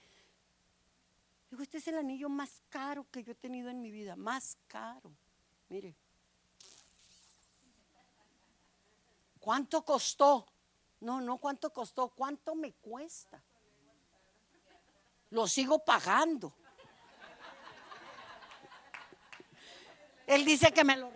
Digo, 1.51 1.63
este 1.63 1.79
es 1.79 1.89
el 1.89 1.97
anillo 1.97 2.29
más 2.29 2.61
caro 2.69 3.07
que 3.11 3.25
yo 3.25 3.33
he 3.33 3.35
tenido 3.35 3.71
en 3.71 3.81
mi 3.81 3.91
vida, 3.91 4.15
más 4.15 4.59
caro. 4.67 5.11
Mire. 5.71 5.97
¿Cuánto 9.41 9.83
costó? 9.87 10.47
No, 11.01 11.23
no 11.23 11.39
cuánto 11.39 11.73
costó, 11.73 12.11
cuánto 12.11 12.55
me 12.55 12.75
cuesta. 12.75 13.43
Lo 15.31 15.47
sigo 15.47 15.83
pagando. 15.83 16.53
Él 20.27 20.45
dice 20.45 20.71
que 20.73 20.85
me 20.85 20.99
lo 20.99 21.11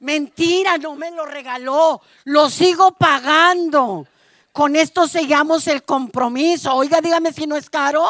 Mentira, 0.00 0.78
no 0.78 0.96
me 0.96 1.10
lo 1.10 1.24
regaló. 1.24 2.00
Lo 2.24 2.50
sigo 2.50 2.92
pagando. 2.92 4.06
Con 4.52 4.76
esto 4.76 5.08
sellamos 5.08 5.66
el 5.66 5.82
compromiso. 5.82 6.74
Oiga, 6.74 7.00
dígame 7.00 7.32
si 7.32 7.46
no 7.46 7.56
es 7.56 7.68
caro. 7.68 8.06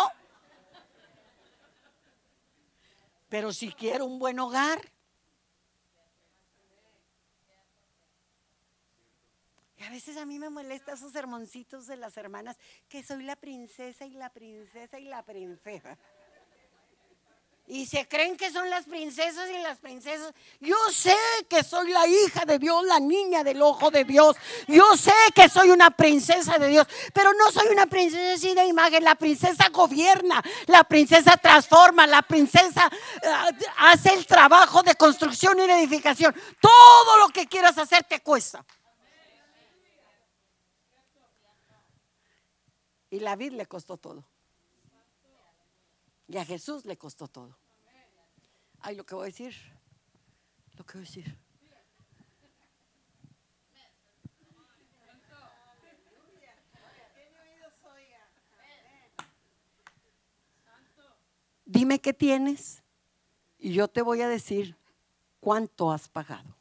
Pero 3.29 3.53
si 3.53 3.73
quiero 3.73 4.07
un 4.07 4.19
buen 4.19 4.39
hogar. 4.39 4.81
Y 9.77 9.83
a 9.83 9.91
veces 9.91 10.17
a 10.17 10.25
mí 10.25 10.39
me 10.39 10.51
molesta 10.51 10.93
esos 10.93 11.13
sermoncitos 11.13 11.87
de 11.87 11.97
las 11.97 12.17
hermanas 12.17 12.57
que 12.89 13.03
soy 13.03 13.23
la 13.23 13.37
princesa 13.37 14.07
y 14.07 14.13
la 14.13 14.31
princesa 14.31 14.99
y 14.99 15.07
la 15.07 15.23
princesa. 15.25 15.99
Y 17.67 17.87
se 17.87 18.07
creen 18.07 18.37
que 18.37 18.51
son 18.51 18.69
las 18.69 18.85
princesas 18.85 19.49
y 19.49 19.63
las 19.63 19.79
princesas. 19.79 20.35
Yo 20.61 20.77
sé 20.93 21.17
que 21.49 21.65
soy 21.65 21.91
la 21.91 22.07
hija 22.07 22.45
de 22.45 22.59
Dios, 22.59 22.85
la 22.85 23.01
niña 23.01 23.43
del 23.43 23.63
ojo 23.63 23.91
de 23.91 24.05
Dios. 24.05 24.37
Yo 24.69 24.95
sé 24.99 25.15
que 25.35 25.49
soy 25.49 25.71
una 25.71 25.91
princesa 25.91 26.59
de 26.59 26.69
Dios, 26.69 26.87
pero 27.15 27.33
no 27.33 27.51
soy 27.51 27.69
una 27.69 27.87
princesa 27.87 28.35
así 28.35 28.55
de 28.55 28.67
imagen. 28.67 29.03
La 29.03 29.15
princesa 29.15 29.71
gobierna, 29.71 30.43
la 30.67 30.85
princesa 30.85 31.39
transforma, 31.39 32.07
la 32.07 32.21
princesa 32.21 32.87
uh, 32.87 33.65
hace 33.79 34.13
el 34.13 34.27
trabajo 34.27 34.83
de 34.83 34.95
construcción 34.97 35.59
y 35.59 35.67
de 35.67 35.79
edificación. 35.81 36.35
Todo 36.61 37.17
lo 37.17 37.29
que 37.29 37.47
quieras 37.47 37.79
hacer 37.79 38.05
te 38.05 38.21
cuesta. 38.21 38.63
Y 43.09 43.21
la 43.21 43.37
vida 43.37 43.57
le 43.57 43.67
costó 43.67 43.97
todo. 43.97 44.23
Y 46.29 46.37
a 46.39 46.45
Jesús 46.45 46.85
le 46.85 46.97
costó 46.97 47.29
todo. 47.29 47.57
Ay, 48.81 48.97
lo 48.97 49.05
que 49.05 49.15
voy 49.15 49.25
a 49.25 49.27
decir, 49.27 49.55
lo 50.77 50.85
que 50.85 50.99
voy 50.99 51.07
a 51.07 51.09
decir. 51.09 51.39
Dime 61.67 62.01
qué 62.01 62.13
tienes 62.13 62.83
y 63.59 63.73
yo 63.73 63.89
te 63.89 64.03
voy 64.03 64.21
a 64.21 64.29
decir 64.29 64.77
cuánto 65.41 65.91
has 65.91 66.09
pagado. 66.09 66.57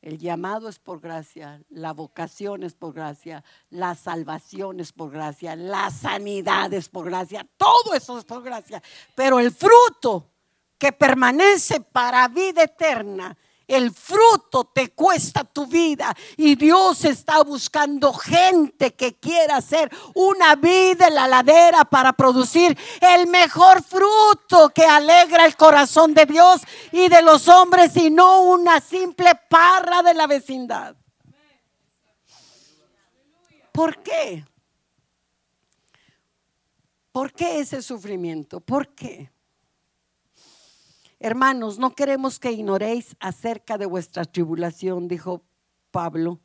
El 0.00 0.18
llamado 0.18 0.68
es 0.68 0.78
por 0.78 1.00
gracia, 1.00 1.60
la 1.70 1.92
vocación 1.92 2.62
es 2.62 2.74
por 2.74 2.92
gracia, 2.92 3.42
la 3.70 3.96
salvación 3.96 4.78
es 4.78 4.92
por 4.92 5.10
gracia, 5.10 5.56
la 5.56 5.90
sanidad 5.90 6.72
es 6.72 6.88
por 6.88 7.06
gracia, 7.06 7.46
todo 7.56 7.94
eso 7.94 8.16
es 8.18 8.24
por 8.24 8.42
gracia. 8.42 8.80
Pero 9.16 9.40
el 9.40 9.50
fruto 9.50 10.30
que 10.78 10.92
permanece 10.92 11.80
para 11.80 12.28
vida 12.28 12.62
eterna 12.62 13.36
el 13.68 13.92
fruto 13.92 14.64
te 14.64 14.90
cuesta 14.90 15.44
tu 15.44 15.66
vida 15.66 16.16
y 16.36 16.56
Dios 16.56 17.04
está 17.04 17.42
buscando 17.42 18.12
gente 18.14 18.94
que 18.94 19.16
quiera 19.16 19.56
hacer 19.56 19.90
una 20.14 20.56
vida 20.56 21.08
en 21.08 21.14
la 21.14 21.28
ladera 21.28 21.84
para 21.84 22.14
producir 22.14 22.76
el 23.00 23.26
mejor 23.28 23.82
fruto 23.82 24.70
que 24.70 24.84
alegra 24.84 25.44
el 25.44 25.56
corazón 25.56 26.14
de 26.14 26.24
Dios 26.24 26.62
y 26.90 27.08
de 27.08 27.22
los 27.22 27.46
hombres 27.48 27.94
y 27.96 28.10
no 28.10 28.42
una 28.42 28.80
simple 28.80 29.32
parra 29.48 30.02
de 30.02 30.14
la 30.14 30.26
vecindad. 30.26 30.96
¿Por 33.70 34.02
qué? 34.02 34.44
¿Por 37.12 37.32
qué 37.32 37.60
ese 37.60 37.82
sufrimiento? 37.82 38.60
¿Por 38.60 38.94
qué? 38.94 39.30
Hermanos, 41.20 41.78
no 41.78 41.96
queremos 41.96 42.38
que 42.38 42.52
ignoréis 42.52 43.16
acerca 43.18 43.76
de 43.76 43.86
vuestra 43.86 44.24
tribulación, 44.24 45.08
dijo 45.08 45.42
Pablo, 45.90 46.40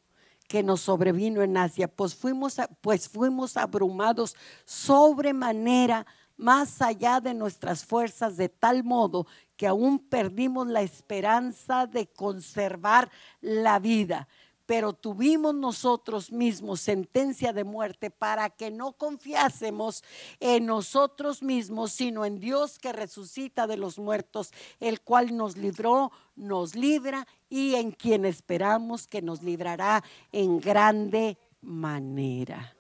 que 0.47 0.63
nos 0.63 0.82
sobrevino 0.82 1.43
en 1.43 1.57
Asia, 1.57 1.88
pues 1.88 2.15
fuimos, 2.15 2.57
pues 2.82 3.07
fuimos 3.07 3.55
abrumados 3.55 4.36
sobremanera 4.65 6.07
más 6.38 6.82
allá 6.82 7.21
de 7.21 7.36
nuestras 7.36 7.86
fuerzas, 7.86 8.36
de 8.36 8.49
tal 8.49 8.84
modo 8.84 9.28
que 9.55 9.67
aún 9.67 9.99
perdimos 9.99 10.67
la 10.67 10.82
esperanza 10.82 11.86
de 11.86 12.07
conservar 12.07 13.11
la 13.41 13.78
vida 13.78 14.28
pero 14.66 14.93
tuvimos 14.93 15.53
nosotros 15.53 16.32
mismos 16.32 16.80
sentencia 16.80 17.51
de 17.51 17.64
muerte 17.64 18.09
para 18.09 18.49
que 18.49 18.72
no 18.72 18.93
confiásemos 18.93 20.03
en 20.39 20.66
nosotros 20.66 21.43
mismos, 21.43 21.91
sino 21.91 22.26
en 22.26 22.39
Dios 22.39 22.80
que 22.80 22.93
resucita 22.93 23.68
de 23.68 23.78
los 23.78 23.99
muertos, 23.99 24.51
el 24.80 25.01
cual 25.01 25.36
nos 25.36 25.57
libró, 25.57 26.11
nos 26.36 26.76
libra 26.76 27.28
y 27.49 27.76
en 27.76 27.91
quien 27.91 28.26
esperamos 28.26 29.07
que 29.07 29.22
nos 29.22 29.43
librará 29.43 30.03
en 30.32 30.59
grande 30.59 31.38
manera. 31.61 32.76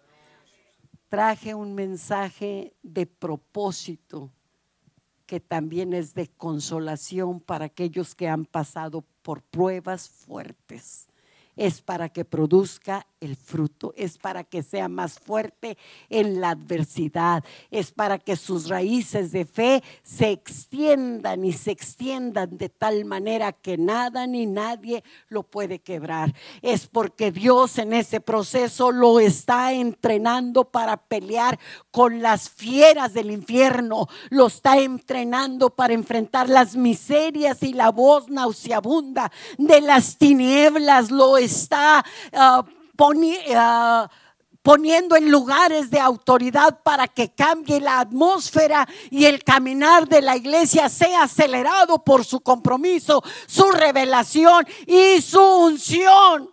Traje 1.09 1.53
un 1.53 1.75
mensaje 1.75 2.73
de 2.81 3.05
propósito 3.05 4.31
que 5.25 5.39
también 5.39 5.93
es 5.93 6.13
de 6.13 6.27
consolación 6.27 7.39
para 7.39 7.65
aquellos 7.65 8.15
que 8.15 8.27
han 8.27 8.45
pasado 8.45 9.03
por 9.21 9.41
pruebas 9.41 10.09
fuertes 10.09 11.07
es 11.55 11.81
para 11.81 12.09
que 12.09 12.25
produzca 12.25 13.07
el 13.19 13.35
fruto, 13.35 13.93
es 13.95 14.17
para 14.17 14.43
que 14.43 14.63
sea 14.63 14.89
más 14.89 15.19
fuerte 15.19 15.77
en 16.09 16.41
la 16.41 16.49
adversidad, 16.49 17.43
es 17.71 17.91
para 17.91 18.19
que 18.19 18.35
sus 18.35 18.67
raíces 18.67 19.31
de 19.31 19.45
fe 19.45 19.83
se 20.03 20.31
extiendan 20.31 21.45
y 21.45 21.53
se 21.53 21.71
extiendan 21.71 22.57
de 22.57 22.69
tal 22.69 23.05
manera 23.05 23.53
que 23.53 23.77
nada 23.77 24.27
ni 24.27 24.45
nadie 24.45 25.03
lo 25.29 25.43
puede 25.43 25.79
quebrar. 25.79 26.33
Es 26.61 26.87
porque 26.87 27.31
Dios 27.31 27.77
en 27.77 27.93
ese 27.93 28.19
proceso 28.19 28.91
lo 28.91 29.19
está 29.19 29.73
entrenando 29.73 30.65
para 30.65 30.97
pelear 30.97 31.59
con 31.91 32.21
las 32.21 32.49
fieras 32.49 33.13
del 33.13 33.31
infierno, 33.31 34.07
lo 34.29 34.47
está 34.47 34.77
entrenando 34.79 35.69
para 35.69 35.93
enfrentar 35.93 36.49
las 36.49 36.75
miserias 36.75 37.63
y 37.63 37.73
la 37.73 37.89
voz 37.89 38.29
nauseabunda 38.29 39.31
de 39.57 39.81
las 39.81 40.17
tinieblas, 40.17 41.11
está 41.43 42.03
uh, 42.31 42.63
poniendo 44.61 45.15
en 45.15 45.29
lugares 45.29 45.89
de 45.89 45.99
autoridad 45.99 46.81
para 46.83 47.07
que 47.07 47.33
cambie 47.33 47.79
la 47.79 47.99
atmósfera 47.99 48.87
y 49.09 49.25
el 49.25 49.43
caminar 49.43 50.07
de 50.07 50.21
la 50.21 50.35
iglesia 50.35 50.89
sea 50.89 51.23
acelerado 51.23 52.03
por 52.03 52.23
su 52.23 52.41
compromiso, 52.41 53.23
su 53.47 53.69
revelación 53.71 54.65
y 54.87 55.21
su 55.21 55.41
unción. 55.41 56.49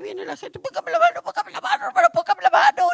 viene 0.00 0.24
la 0.24 0.36
gente, 0.36 0.58
póngame 0.58 0.90
la 0.90 0.98
mano, 0.98 1.22
póngame 1.22 1.52
la 1.52 1.60
mano, 1.60 1.90
póngame 2.12 2.42
la 2.42 2.50
mano, 2.50 2.88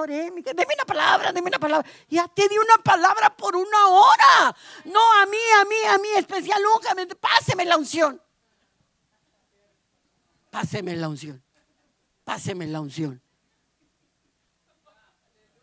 oré, 0.00 0.30
deme 0.30 0.74
una 0.74 0.84
palabra, 0.84 1.32
deme 1.32 1.48
una 1.48 1.58
palabra. 1.58 1.88
Ya 2.08 2.28
te 2.28 2.48
di 2.48 2.56
una 2.58 2.82
palabra 2.82 3.34
por 3.36 3.56
una 3.56 3.88
hora. 3.88 4.56
No 4.84 5.00
a 5.22 5.26
mí, 5.26 5.38
a 5.60 5.64
mí, 5.64 5.76
a 5.88 5.98
mí, 5.98 6.08
especial, 6.16 6.62
nunca. 6.62 6.94
Páseme 7.20 7.64
la 7.64 7.76
unción. 7.76 8.20
Páseme 10.50 10.96
la 10.96 11.08
unción. 11.08 11.42
Páseme 12.24 12.66
la 12.66 12.80
unción. 12.80 13.22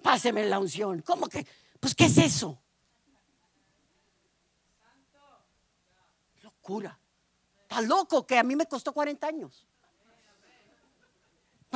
Páseme 0.01 0.45
la 0.45 0.59
unción. 0.59 1.01
¿Cómo 1.01 1.27
que? 1.27 1.45
Pues, 1.79 1.93
¿qué 1.93 2.05
es 2.05 2.17
eso? 2.17 2.61
Locura. 6.41 6.97
Está 7.63 7.81
loco 7.81 8.25
que 8.25 8.37
a 8.37 8.43
mí 8.43 8.55
me 8.55 8.65
costó 8.65 8.93
40 8.93 9.27
años. 9.27 9.67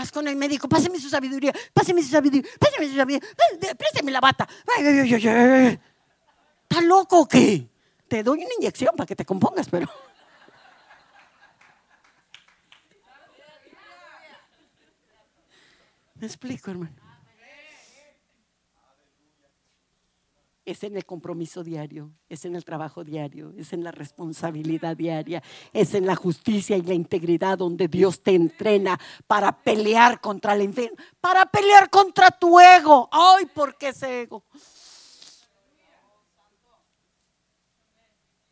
Con 0.10 0.28
el 0.28 0.36
médico, 0.36 0.68
páseme 0.68 1.00
su 1.00 1.10
sabiduría, 1.10 1.54
páseme 1.74 2.02
su 2.02 2.10
sabiduría, 2.10 2.50
páseme 2.60 2.88
su 2.88 2.96
sabiduría, 2.96 3.30
présteme 3.78 4.12
la 4.12 4.20
bata. 4.22 4.48
¿Está 6.64 6.82
loco 6.82 7.20
o 7.20 7.28
qué? 7.28 7.68
Te 8.08 8.24
doy 8.24 8.44
una 8.44 8.54
inyección 8.58 8.96
para 8.96 9.06
que 9.06 9.16
te 9.16 9.26
compongas, 9.26 9.68
pero. 9.70 9.88
¿Me 16.16 16.28
explico, 16.28 16.72
hermano? 16.72 17.01
Es 20.72 20.84
en 20.84 20.96
el 20.96 21.06
compromiso 21.06 21.64
diario, 21.64 22.12
es 22.30 22.46
en 22.46 22.56
el 22.56 22.66
trabajo 22.66 23.04
diario, 23.04 23.54
es 23.58 23.74
en 23.74 23.84
la 23.84 23.92
responsabilidad 23.92 24.96
diaria, 24.96 25.44
es 25.74 25.94
en 25.94 26.06
la 26.06 26.16
justicia 26.16 26.78
y 26.78 26.82
la 26.82 26.94
integridad 26.94 27.58
donde 27.58 27.88
Dios 27.88 28.22
te 28.22 28.34
entrena 28.34 29.00
para 29.28 29.52
pelear 29.52 30.22
contra 30.22 30.58
infierno, 30.62 30.98
para 31.20 31.46
pelear 31.46 31.90
contra 31.90 32.32
tu 32.32 32.60
ego. 32.60 33.10
Ay, 33.12 33.46
¿por 33.48 33.78
qué 33.78 33.90
ese 33.90 34.22
ego? 34.22 34.44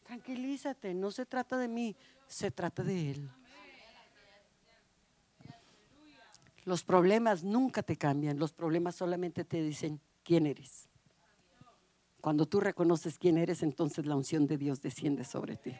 Tranquilízate, 0.03 0.93
no 0.93 1.11
se 1.11 1.25
trata 1.25 1.57
de 1.57 1.67
mí, 1.67 1.95
se 2.27 2.51
trata 2.51 2.83
de 2.83 3.11
Él. 3.11 3.31
Los 6.65 6.83
problemas 6.83 7.43
nunca 7.43 7.81
te 7.81 7.95
cambian, 7.95 8.37
los 8.37 8.51
problemas 8.51 8.95
solamente 8.95 9.45
te 9.45 9.61
dicen 9.61 10.01
quién 10.23 10.45
eres. 10.45 10.88
Cuando 12.21 12.45
tú 12.45 12.59
reconoces 12.59 13.17
quién 13.17 13.37
eres, 13.37 13.63
entonces 13.63 14.05
la 14.05 14.15
unción 14.15 14.45
de 14.45 14.57
Dios 14.57 14.81
desciende 14.81 15.23
sobre 15.23 15.55
ti. 15.55 15.75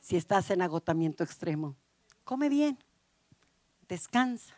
Si 0.00 0.16
estás 0.16 0.50
en 0.50 0.62
agotamiento 0.62 1.24
extremo, 1.24 1.76
come 2.24 2.48
bien, 2.48 2.78
descansa, 3.88 4.54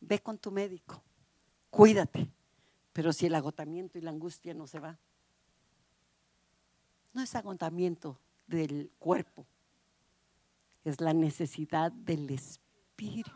ve 0.00 0.20
con 0.20 0.38
tu 0.38 0.50
médico, 0.50 1.02
cuídate. 1.70 2.30
Pero 2.92 3.12
si 3.12 3.26
el 3.26 3.34
agotamiento 3.34 3.98
y 3.98 4.00
la 4.00 4.10
angustia 4.10 4.52
no 4.52 4.66
se 4.66 4.80
va, 4.80 4.98
no 7.12 7.22
es 7.22 7.34
agotamiento 7.34 8.18
del 8.46 8.90
cuerpo, 8.98 9.46
es 10.84 11.00
la 11.00 11.14
necesidad 11.14 11.92
del 11.92 12.28
espíritu. 12.30 13.30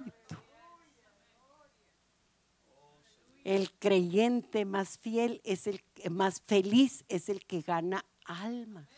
El 3.44 3.70
creyente 3.78 4.64
más 4.64 4.98
fiel 4.98 5.42
es 5.44 5.66
el 5.66 5.82
más 6.10 6.40
feliz 6.40 7.04
es 7.08 7.28
el 7.28 7.44
que 7.44 7.60
gana 7.60 8.04
almas. 8.24 8.88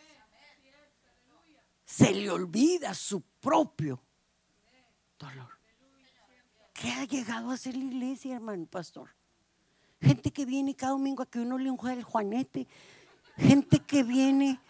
Se 1.84 2.14
le 2.14 2.30
olvida 2.30 2.94
su 2.94 3.20
propio 3.20 4.00
dolor. 5.18 5.50
¿Qué 6.72 6.92
ha 6.92 7.04
llegado 7.04 7.50
a 7.50 7.56
ser 7.56 7.76
la 7.76 7.84
iglesia, 7.84 8.36
hermano 8.36 8.66
pastor? 8.66 9.10
Gente 10.00 10.30
que 10.30 10.44
viene 10.44 10.76
cada 10.76 10.92
domingo 10.92 11.22
a 11.22 11.26
que 11.26 11.40
uno 11.40 11.58
le 11.58 11.70
unja 11.70 11.92
el 11.92 12.04
juanete. 12.04 12.68
Gente 13.36 13.80
que 13.80 14.02
viene 14.02 14.60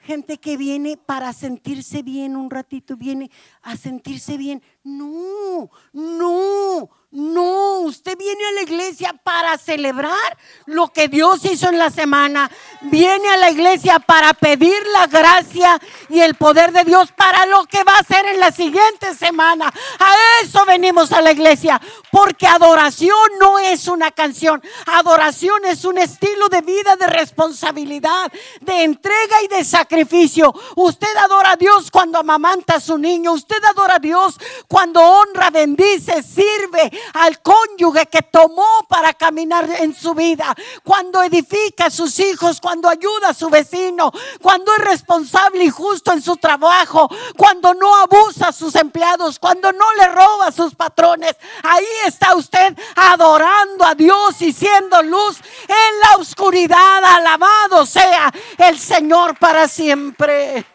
gente 0.00 0.38
que 0.38 0.56
viene 0.56 0.96
para 0.96 1.32
sentirse 1.32 2.02
bien 2.02 2.36
un 2.36 2.50
ratito, 2.50 2.96
viene 2.96 3.30
a 3.62 3.76
sentirse 3.76 4.36
bien. 4.36 4.62
No, 4.82 5.70
no, 5.92 6.90
no, 7.12 7.80
usted 7.80 8.16
viene 8.16 8.42
a 8.42 8.52
la 8.52 8.62
iglesia 8.62 9.14
para 9.22 9.58
celebrar 9.58 10.38
lo 10.64 10.88
que 10.88 11.08
Dios 11.08 11.44
hizo 11.44 11.68
en 11.68 11.78
la 11.78 11.90
semana. 11.90 12.50
Viene 12.80 13.28
a 13.28 13.36
la 13.36 13.50
iglesia 13.50 13.98
para 13.98 14.32
pedir 14.32 14.78
la 14.94 15.06
gracia 15.08 15.78
y 16.08 16.20
el 16.20 16.36
poder 16.36 16.72
de 16.72 16.84
Dios 16.84 17.12
para 17.12 17.44
lo 17.44 17.66
que 17.66 17.84
va 17.84 17.96
a 17.96 18.00
hacer 18.00 18.24
en 18.24 18.40
la 18.40 18.50
siguiente 18.50 19.14
semana. 19.14 19.66
A 19.98 20.14
eso 20.42 20.64
venimos 20.64 21.12
a 21.12 21.20
la 21.20 21.32
iglesia, 21.32 21.78
porque 22.10 22.46
adoración 22.46 23.12
no 23.38 23.58
es 23.58 23.88
una 23.88 24.10
canción. 24.10 24.62
Adoración 24.86 25.66
es 25.66 25.84
un 25.84 25.98
estilo 25.98 26.48
de 26.48 26.62
vida, 26.62 26.96
de 26.96 27.08
responsabilidad, 27.08 28.32
de 28.62 28.84
entrega 28.84 29.42
y 29.44 29.48
de 29.48 29.64
sacrificio. 29.66 30.54
Usted 30.76 31.14
adora 31.18 31.52
a 31.52 31.56
Dios 31.56 31.90
cuando 31.90 32.20
amamanta 32.20 32.76
a 32.76 32.80
su 32.80 32.96
niño. 32.96 33.32
Usted 33.32 33.62
adora 33.64 33.96
a 33.96 33.98
Dios 33.98 34.40
cuando 34.66 35.02
honra, 35.02 35.50
bendice, 35.50 36.22
sirve 36.22 37.01
al 37.14 37.40
cónyuge 37.40 38.06
que 38.06 38.22
tomó 38.22 38.86
para 38.88 39.12
caminar 39.14 39.68
en 39.78 39.94
su 39.94 40.14
vida, 40.14 40.54
cuando 40.82 41.22
edifica 41.22 41.86
a 41.86 41.90
sus 41.90 42.18
hijos, 42.20 42.60
cuando 42.60 42.88
ayuda 42.88 43.30
a 43.30 43.34
su 43.34 43.48
vecino, 43.50 44.12
cuando 44.40 44.72
es 44.74 44.84
responsable 44.84 45.64
y 45.64 45.70
justo 45.70 46.12
en 46.12 46.22
su 46.22 46.36
trabajo, 46.36 47.08
cuando 47.36 47.74
no 47.74 47.94
abusa 47.96 48.48
a 48.48 48.52
sus 48.52 48.74
empleados, 48.74 49.38
cuando 49.38 49.72
no 49.72 49.94
le 49.94 50.08
roba 50.08 50.48
a 50.48 50.52
sus 50.52 50.74
patrones. 50.74 51.36
Ahí 51.62 51.86
está 52.06 52.34
usted 52.34 52.76
adorando 52.96 53.84
a 53.84 53.94
Dios 53.94 54.40
y 54.40 54.52
siendo 54.52 55.02
luz 55.02 55.38
en 55.68 56.00
la 56.00 56.16
oscuridad. 56.18 57.04
Alabado 57.04 57.86
sea 57.86 58.32
el 58.58 58.78
Señor 58.78 59.38
para 59.38 59.68
siempre. 59.68 60.66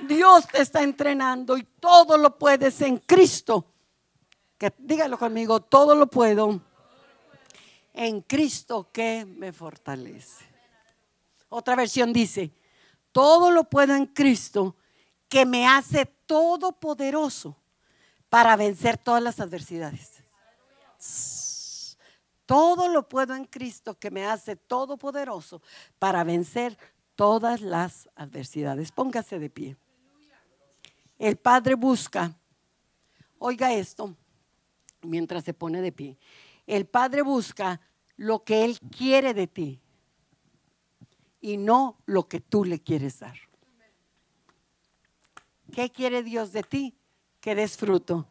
Dios 0.00 0.46
te 0.48 0.62
está 0.62 0.82
entrenando 0.82 1.56
y 1.56 1.62
todo 1.78 2.16
lo 2.16 2.38
puedes 2.38 2.80
en 2.80 2.98
Cristo 2.98 3.69
dígalo 4.78 5.18
conmigo, 5.18 5.60
todo 5.60 5.94
lo 5.94 6.06
puedo 6.06 6.60
en 7.94 8.20
Cristo 8.22 8.90
que 8.92 9.24
me 9.24 9.52
fortalece. 9.52 10.44
Otra 11.48 11.74
versión 11.74 12.12
dice, 12.12 12.52
todo 13.12 13.50
lo 13.50 13.64
puedo 13.64 13.94
en 13.94 14.06
Cristo 14.06 14.76
que 15.28 15.46
me 15.46 15.66
hace 15.66 16.06
todopoderoso 16.06 17.56
para 18.28 18.56
vencer 18.56 18.98
todas 18.98 19.22
las 19.22 19.40
adversidades. 19.40 20.22
Todo 22.46 22.88
lo 22.88 23.08
puedo 23.08 23.34
en 23.34 23.44
Cristo 23.44 23.98
que 23.98 24.10
me 24.10 24.26
hace 24.26 24.56
todopoderoso 24.56 25.62
para 25.98 26.24
vencer 26.24 26.76
todas 27.14 27.60
las 27.60 28.08
adversidades. 28.14 28.92
Póngase 28.92 29.38
de 29.38 29.50
pie. 29.50 29.76
El 31.18 31.36
Padre 31.36 31.74
busca, 31.74 32.34
oiga 33.38 33.72
esto, 33.72 34.16
mientras 35.02 35.44
se 35.44 35.54
pone 35.54 35.80
de 35.80 35.92
pie. 35.92 36.18
El 36.66 36.86
Padre 36.86 37.22
busca 37.22 37.80
lo 38.16 38.44
que 38.44 38.64
Él 38.64 38.78
quiere 38.96 39.34
de 39.34 39.46
ti 39.46 39.80
y 41.40 41.56
no 41.56 41.98
lo 42.06 42.28
que 42.28 42.40
tú 42.40 42.64
le 42.64 42.80
quieres 42.80 43.20
dar. 43.20 43.36
¿Qué 45.72 45.90
quiere 45.90 46.22
Dios 46.22 46.52
de 46.52 46.62
ti? 46.62 46.94
Que 47.40 47.54
des 47.54 47.76
fruto 47.76 48.28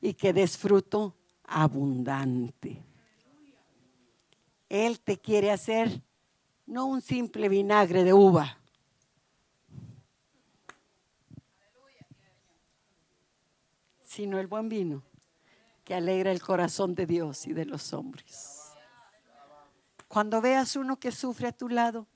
y 0.00 0.14
que 0.14 0.32
des 0.32 0.56
fruto 0.56 1.16
abundante. 1.44 2.82
Él 4.68 5.00
te 5.00 5.18
quiere 5.18 5.50
hacer 5.50 6.02
no 6.66 6.86
un 6.86 7.00
simple 7.00 7.48
vinagre 7.48 8.04
de 8.04 8.12
uva. 8.12 8.58
sino 14.16 14.38
el 14.38 14.46
buen 14.46 14.70
vino 14.70 15.02
que 15.86 15.94
alegra 15.94 16.32
el 16.32 16.42
corazón 16.42 16.96
de 16.96 17.06
Dios 17.06 17.46
y 17.46 17.52
de 17.52 17.64
los 17.64 17.92
hombres. 17.92 18.72
Cuando 20.08 20.40
veas 20.40 20.74
uno 20.74 20.98
que 20.98 21.12
sufre 21.12 21.46
a 21.46 21.52
tu 21.52 21.68
lado, 21.68 22.08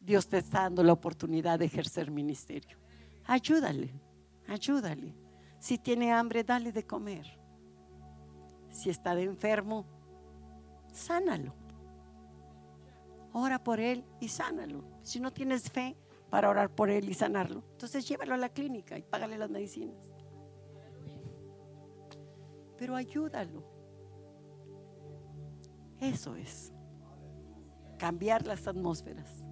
Dios 0.00 0.26
te 0.26 0.38
está 0.38 0.62
dando 0.62 0.82
la 0.82 0.94
oportunidad 0.94 1.58
de 1.58 1.66
ejercer 1.66 2.10
ministerio. 2.10 2.78
Ayúdale, 3.26 3.92
ayúdale. 4.46 5.14
Si 5.58 5.76
tiene 5.76 6.12
hambre, 6.14 6.44
dale 6.44 6.72
de 6.72 6.86
comer. 6.86 7.38
Si 8.70 8.88
está 8.88 9.14
de 9.14 9.24
enfermo, 9.24 9.84
sánalo. 10.94 11.54
Ora 13.34 13.62
por 13.62 13.80
él 13.80 14.02
y 14.18 14.28
sánalo. 14.28 14.82
Si 15.02 15.20
no 15.20 15.30
tienes 15.30 15.70
fe, 15.70 15.94
para 16.30 16.48
orar 16.48 16.74
por 16.74 16.88
él 16.88 17.06
y 17.08 17.14
sanarlo. 17.14 17.62
Entonces 17.72 18.08
llévalo 18.08 18.32
a 18.32 18.38
la 18.38 18.48
clínica 18.48 18.96
y 18.96 19.02
págale 19.02 19.36
las 19.36 19.50
medicinas. 19.50 19.96
Pero 22.78 22.94
ayúdalo. 22.94 23.62
Eso 26.00 26.36
es. 26.36 26.72
Cambiar 27.98 28.46
las 28.46 28.68
atmósferas. 28.68 29.44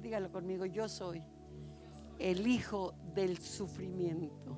Dígalo 0.00 0.30
conmigo, 0.30 0.64
yo 0.64 0.88
soy 0.88 1.22
el 2.18 2.46
hijo 2.46 2.94
del 3.14 3.38
sufrimiento, 3.38 4.56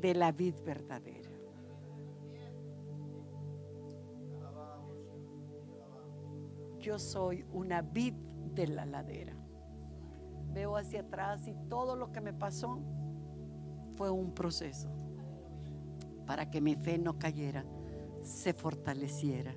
de 0.00 0.14
la 0.14 0.32
vid 0.32 0.54
verdadera. 0.64 1.30
Yo 6.80 6.98
soy 6.98 7.44
una 7.52 7.82
vid 7.82 8.14
de 8.54 8.68
la 8.68 8.86
ladera. 8.86 9.34
Veo 10.54 10.76
hacia 10.78 11.02
atrás 11.02 11.46
y 11.46 11.54
todo 11.68 11.94
lo 11.94 12.10
que 12.10 12.22
me 12.22 12.32
pasó 12.32 12.80
fue 13.96 14.10
un 14.10 14.32
proceso 14.32 14.88
para 16.28 16.50
que 16.50 16.60
mi 16.60 16.74
fe 16.74 16.98
no 16.98 17.18
cayera, 17.18 17.64
se 18.20 18.52
fortaleciera 18.52 19.56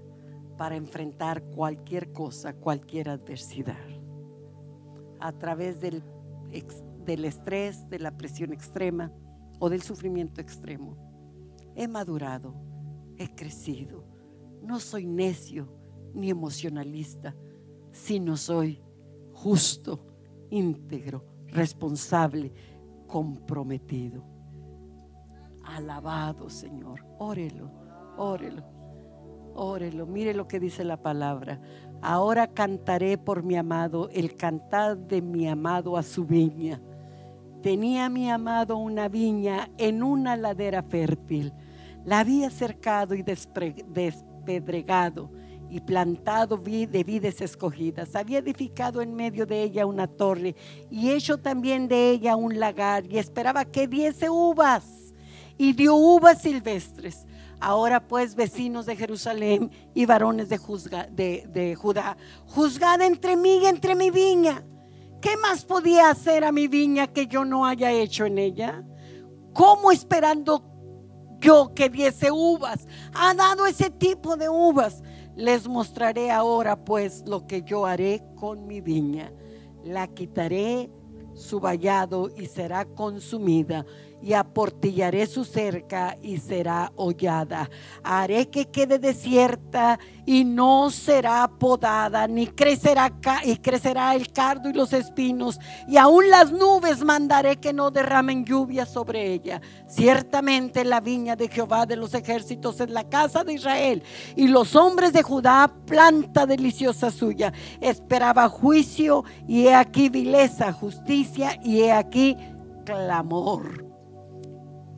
para 0.57 0.77
enfrentar 0.77 1.43
cualquier 1.43 2.13
cosa, 2.13 2.53
cualquier 2.53 3.09
adversidad. 3.09 3.75
A 5.19 5.33
través 5.33 5.81
del, 5.81 6.01
del 7.03 7.25
estrés, 7.25 7.89
de 7.89 7.99
la 7.99 8.15
presión 8.15 8.53
extrema 8.53 9.11
o 9.59 9.69
del 9.69 9.81
sufrimiento 9.81 10.39
extremo. 10.39 10.95
He 11.75 11.89
madurado, 11.89 12.55
he 13.17 13.35
crecido. 13.35 14.05
No 14.63 14.79
soy 14.79 15.05
necio 15.05 15.67
ni 16.13 16.29
emocionalista, 16.29 17.35
sino 17.91 18.37
soy 18.37 18.81
justo, 19.33 20.07
íntegro, 20.49 21.25
responsable, 21.47 22.53
comprometido. 23.07 24.30
Alabado 25.63 26.49
Señor. 26.49 27.05
Órelo, 27.19 27.71
órelo, 28.17 28.63
órelo. 29.55 30.05
Mire 30.05 30.33
lo 30.33 30.47
que 30.47 30.59
dice 30.59 30.83
la 30.83 30.97
palabra. 30.97 31.59
Ahora 32.01 32.47
cantaré 32.47 33.17
por 33.17 33.43
mi 33.43 33.55
amado 33.55 34.09
el 34.09 34.35
cantar 34.35 34.97
de 34.97 35.21
mi 35.21 35.47
amado 35.47 35.97
a 35.97 36.03
su 36.03 36.25
viña. 36.25 36.81
Tenía 37.61 38.09
mi 38.09 38.29
amado 38.29 38.77
una 38.77 39.07
viña 39.07 39.69
en 39.77 40.01
una 40.01 40.35
ladera 40.35 40.81
fértil. 40.81 41.53
La 42.05 42.19
había 42.19 42.49
cercado 42.49 43.13
y 43.13 43.21
despedregado 43.21 45.29
y 45.69 45.79
plantado 45.79 46.57
de 46.57 47.03
vides 47.05 47.39
escogidas. 47.39 48.15
Había 48.15 48.39
edificado 48.39 49.01
en 49.01 49.13
medio 49.13 49.45
de 49.45 49.63
ella 49.63 49.85
una 49.85 50.07
torre 50.07 50.55
y 50.89 51.11
hecho 51.11 51.37
también 51.37 51.87
de 51.87 52.09
ella 52.09 52.35
un 52.35 52.59
lagar 52.59 53.05
y 53.09 53.17
esperaba 53.17 53.63
que 53.63 53.87
diese 53.87 54.29
uvas 54.29 55.00
y 55.61 55.73
dio 55.73 55.93
uvas 55.93 56.41
silvestres. 56.41 57.27
Ahora 57.59 58.07
pues, 58.07 58.33
vecinos 58.33 58.87
de 58.87 58.95
Jerusalén 58.95 59.69
y 59.93 60.07
varones 60.07 60.49
de, 60.49 60.57
Judá, 61.75 62.17
juzgad 62.47 62.99
entre 63.01 63.35
mí 63.35 63.59
y 63.61 63.67
entre 63.67 63.93
mi 63.93 64.09
viña. 64.09 64.63
¿Qué 65.21 65.37
más 65.37 65.63
podía 65.63 66.09
hacer 66.09 66.45
a 66.45 66.51
mi 66.51 66.67
viña 66.67 67.05
que 67.05 67.27
yo 67.27 67.45
no 67.45 67.67
haya 67.67 67.91
hecho 67.91 68.25
en 68.25 68.39
ella? 68.39 68.83
¿Cómo 69.53 69.91
esperando 69.91 70.65
yo 71.39 71.75
que 71.75 71.91
diese 71.91 72.31
uvas? 72.31 72.87
Ha 73.13 73.35
dado 73.35 73.67
ese 73.67 73.91
tipo 73.91 74.37
de 74.37 74.49
uvas. 74.49 75.03
Les 75.35 75.67
mostraré 75.67 76.31
ahora 76.31 76.83
pues 76.83 77.23
lo 77.27 77.45
que 77.45 77.61
yo 77.61 77.85
haré 77.85 78.23
con 78.35 78.65
mi 78.65 78.81
viña. 78.81 79.31
La 79.83 80.07
quitaré 80.07 80.89
su 81.35 81.59
vallado 81.59 82.31
y 82.35 82.47
será 82.47 82.85
consumida 82.85 83.85
y 84.21 84.33
aportillaré 84.33 85.25
su 85.25 85.45
cerca 85.45 86.17
y 86.21 86.37
será 86.37 86.91
hollada. 86.95 87.69
Haré 88.03 88.49
que 88.49 88.69
quede 88.69 88.99
desierta 88.99 89.99
y 90.25 90.43
no 90.43 90.91
será 90.91 91.47
podada, 91.47 92.27
ni 92.27 92.47
crecerá 92.47 93.11
y 93.43 93.57
crecerá 93.57 94.15
el 94.15 94.31
cardo 94.31 94.69
y 94.69 94.73
los 94.73 94.93
espinos, 94.93 95.59
y 95.87 95.97
aún 95.97 96.29
las 96.29 96.51
nubes 96.51 97.03
mandaré 97.03 97.57
que 97.57 97.73
no 97.73 97.91
derramen 97.91 98.45
lluvia 98.45 98.85
sobre 98.85 99.33
ella. 99.33 99.61
Ciertamente 99.87 100.85
la 100.85 101.01
viña 101.01 101.35
de 101.35 101.47
Jehová 101.47 101.85
de 101.85 101.95
los 101.95 102.13
ejércitos 102.13 102.79
es 102.79 102.89
la 102.89 103.09
casa 103.09 103.43
de 103.43 103.53
Israel, 103.53 104.03
y 104.35 104.47
los 104.47 104.75
hombres 104.75 105.13
de 105.13 105.23
Judá 105.23 105.71
planta 105.85 106.45
deliciosa 106.45 107.11
suya. 107.11 107.51
Esperaba 107.79 108.47
juicio, 108.47 109.23
y 109.47 109.67
he 109.67 109.75
aquí 109.75 110.09
vileza, 110.09 110.71
justicia, 110.71 111.59
y 111.63 111.81
he 111.81 111.91
aquí 111.91 112.37
clamor 112.85 113.90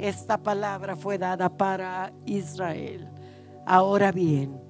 esta 0.03 0.37
palabra 0.37 0.97
fue 0.97 1.17
dada 1.17 1.47
para 1.47 2.11
Israel. 2.25 3.07
Ahora 3.65 4.11
bien, 4.11 4.61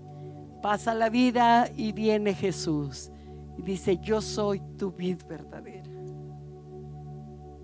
pasa 0.62 0.94
la 0.94 1.10
vida 1.10 1.68
y 1.76 1.92
viene 1.92 2.36
Jesús 2.36 3.12
y 3.58 3.64
dice, 3.64 3.98
yo 3.98 4.22
soy 4.22 4.62
tu 4.78 4.92
vid 4.92 5.24
verdadera. 5.28 5.90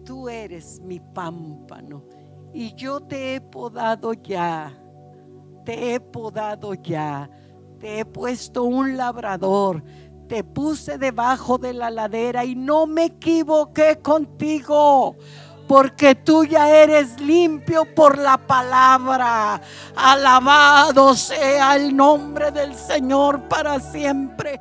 Tú 0.04 0.28
eres 0.28 0.82
mi 0.82 1.00
pámpano 1.00 2.06
y 2.56 2.74
yo 2.74 3.02
te 3.02 3.36
he 3.36 3.42
podado 3.42 4.14
ya, 4.14 4.76
te 5.64 5.94
he 5.94 6.00
podado 6.00 6.74
ya, 6.74 7.30
te 7.80 8.00
he 8.00 8.06
puesto 8.06 8.64
un 8.64 8.98
labrador, 8.98 9.84
te 10.28 10.44
puse 10.44 10.98
debajo 10.98 11.60
de 11.60 11.74
la 11.74 11.92
ladera 11.92 12.44
y 12.46 12.56
no 12.56 12.88
me 12.88 13.06
equivoqué 13.06 14.00
contigo 14.02 15.16
porque 15.70 16.16
tú 16.16 16.46
ya 16.46 16.68
eres 16.68 17.22
limpio 17.22 17.86
por 17.86 18.18
la 18.18 18.40
palabra. 18.40 19.62
Alabado 19.96 21.14
sea 21.14 21.76
el 21.76 21.96
nombre 21.96 22.50
del 22.50 22.74
Señor 22.74 23.48
para 23.48 23.80
siempre. 23.80 24.60